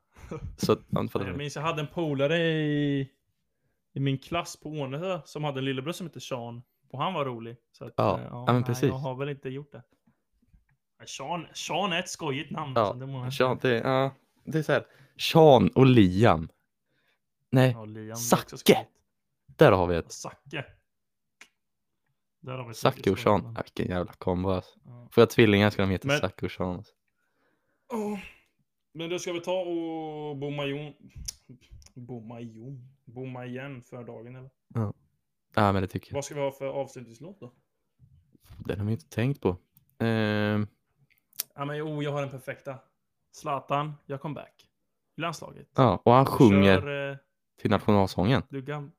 Så 0.57 0.71
att, 0.71 0.79
ja, 0.89 1.07
fattar 1.07 1.27
Jag 1.27 1.37
minns 1.37 1.55
jag 1.55 1.63
hade 1.63 1.81
en 1.81 1.87
polare 1.87 2.37
i, 2.37 3.09
i 3.93 3.99
min 3.99 4.17
klass 4.17 4.59
på 4.59 4.69
Ånö 4.69 5.19
som 5.25 5.43
hade 5.43 5.59
en 5.59 5.65
lillebror 5.65 5.91
som 5.91 6.07
hette 6.07 6.19
Sean. 6.21 6.61
Och 6.91 6.99
han 6.99 7.13
var 7.13 7.25
rolig. 7.25 7.57
Så 7.71 7.85
att, 7.85 7.93
Ja, 7.97 8.19
eh, 8.19 8.25
ja, 8.29 8.43
men 8.45 8.55
nej, 8.55 8.63
precis. 8.63 8.89
Jag 8.89 8.95
har 8.97 9.15
väl 9.15 9.29
inte 9.29 9.49
gjort 9.49 9.71
det. 9.71 9.83
Sean, 11.05 11.47
Sean 11.53 11.93
är 11.93 11.99
ett 11.99 12.09
skojigt 12.09 12.51
namn. 12.51 12.73
Ja, 12.75 12.81
alltså, 12.81 13.05
det 13.05 13.11
jag 13.11 13.33
Sean, 13.33 13.59
det, 13.61 13.69
ja, 13.77 14.15
det 14.45 14.57
är 14.57 14.63
så 14.63 14.71
här. 14.71 14.85
Sean 15.17 15.69
och 15.69 15.85
Liam. 15.85 16.49
Nej, 17.49 17.71
Ja, 17.71 17.85
Liam, 17.85 18.15
Zacke. 18.15 18.85
där 19.45 19.71
har 19.71 19.87
vi 19.87 19.95
ett. 19.95 20.11
Zacke. 20.11 20.65
Där 22.41 22.57
har 22.57 22.63
vi 22.63 22.69
ett 22.71 22.77
Zacke 22.77 23.11
och 23.11 23.19
Sean. 23.19 23.53
Ja, 23.55 23.61
vilken 23.63 23.87
jävla 23.95 24.13
kombo 24.13 24.49
alltså. 24.49 24.79
Ja. 24.85 25.07
Får 25.11 25.21
jag 25.21 25.29
tvillingar 25.29 25.69
ska 25.69 25.81
de 25.81 25.91
heta 25.91 26.07
Men- 26.07 26.19
Zacke 26.19 26.45
och 26.45 26.51
Sean. 26.51 26.75
Alltså. 26.75 26.93
Åh, 27.93 28.19
Men 28.93 29.09
då 29.09 29.19
ska 29.19 29.33
vi 29.33 29.41
ta 29.41 29.59
och 29.61 30.37
bomma 30.37 30.65
igen. 30.65 30.93
Bomma 31.93 32.39
igen? 32.41 32.89
Bomma 33.05 33.45
igen 33.45 33.81
för 33.81 34.03
dagen 34.03 34.35
eller? 34.35 34.49
Ja, 35.55 35.71
men 35.73 35.81
det 35.81 35.87
tycker 35.87 36.11
jag. 36.11 36.15
Vad 36.15 36.25
ska 36.25 36.35
vi 36.35 36.41
ha 36.41 36.51
för 36.51 36.65
avslutningslåt 36.67 37.39
då? 37.39 37.53
Den 38.65 38.79
har 38.79 38.85
vi 38.85 38.91
inte 38.91 39.09
tänkt 39.09 39.41
på. 39.41 39.57
Ehm, 39.99 40.67
Ja 41.55 41.65
men 41.65 41.77
jo, 41.77 42.03
jag 42.03 42.11
har 42.11 42.21
den 42.21 42.29
perfekta. 42.29 42.75
Zlatan, 43.31 43.93
jag 44.05 44.21
kom 44.21 44.33
back. 44.33 44.69
I 45.17 45.21
landslaget. 45.21 45.67
ja, 45.75 46.01
och 46.05 46.13
han 46.13 46.25
sjunger 46.25 46.81
Kör, 46.81 47.11
eh, 47.11 47.17
till 47.61 47.71
nationalsången. 47.71 48.43
du 48.49 48.61
gam... 48.61 48.91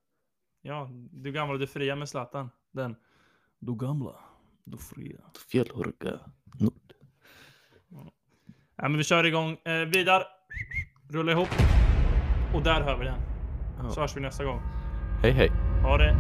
Ja, 0.63 0.89
du 1.13 1.33
gamla, 1.33 1.57
du 1.57 1.67
fria 1.67 1.97
med 1.97 2.09
Zlatan. 2.09 2.51
Den. 2.73 2.97
Du 3.59 3.75
gamla, 3.77 4.15
du 4.65 4.79
fria. 4.79 5.21
Fjällhurka 5.51 6.21
Nord. 6.61 6.93
Ja 8.77 8.89
men 8.89 8.97
vi 8.97 9.05
kör 9.05 9.25
igång. 9.25 9.57
Eh, 9.65 9.73
Vidar. 9.87 10.23
Rulla 11.11 11.33
ihop. 11.33 11.49
Och 12.55 12.63
där 12.63 12.81
hör 12.81 12.99
vi 12.99 13.05
den. 13.05 13.21
Ja. 13.83 13.91
Så 13.91 14.01
hörs 14.01 14.17
vi 14.17 14.21
nästa 14.21 14.45
gång. 14.45 14.61
Hej 15.23 15.33
hej. 15.33 15.49
Ha 15.83 15.97
det. 15.99 16.17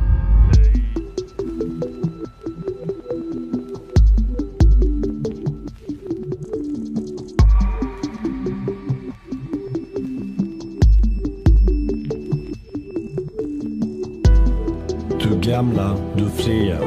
Gamla, 15.47 15.97
du 16.17 16.31
fria. 16.31 16.79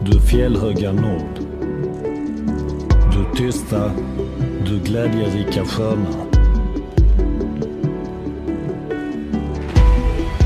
Du 0.00 0.20
fjällhöga 0.20 0.92
nord. 0.92 1.40
Du 3.12 3.36
tysta, 3.36 3.90
du 4.66 4.78
glädjerika 4.78 5.64
sköna. 5.64 6.26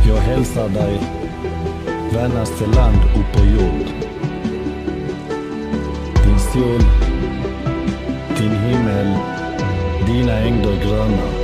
Jag 0.09 0.17
hälsar 0.17 0.69
dig 0.69 1.01
vänaste 2.13 2.67
land 2.67 2.99
upp 3.17 3.39
på 3.39 3.45
jord. 3.45 3.87
Din 6.25 6.39
sol, 6.39 6.81
din 8.39 8.53
himmel, 8.53 9.19
dina 10.07 10.39
ängder 10.39 10.85
gröna. 10.85 11.40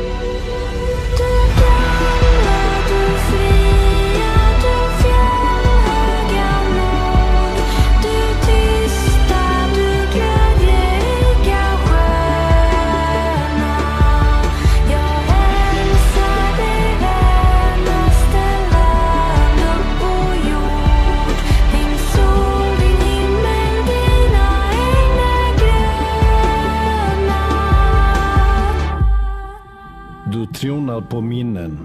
Du 30.96 31.02
på 31.02 31.20
minnen 31.20 31.78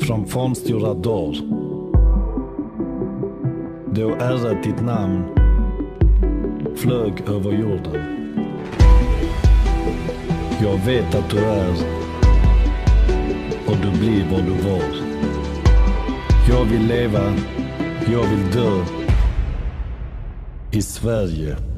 från 0.00 0.26
fornstora 0.26 0.94
dagar. 0.94 1.40
Då 3.94 4.14
ärat 4.14 4.62
ditt 4.62 4.82
namn 4.82 5.24
flög 6.76 7.12
över 7.28 7.52
jorden. 7.52 8.02
Jag 10.62 10.76
vet 10.86 11.14
att 11.14 11.30
du 11.30 11.38
är 11.38 11.74
och 13.66 13.76
du 13.82 13.98
blir 13.98 14.26
vad 14.30 14.44
du 14.44 14.68
var. 14.68 14.96
Jag 16.48 16.64
vill 16.64 16.86
leva, 16.86 17.32
jag 18.12 18.22
vill 18.22 18.50
dö 18.52 18.84
i 20.72 20.82
Sverige. 20.82 21.73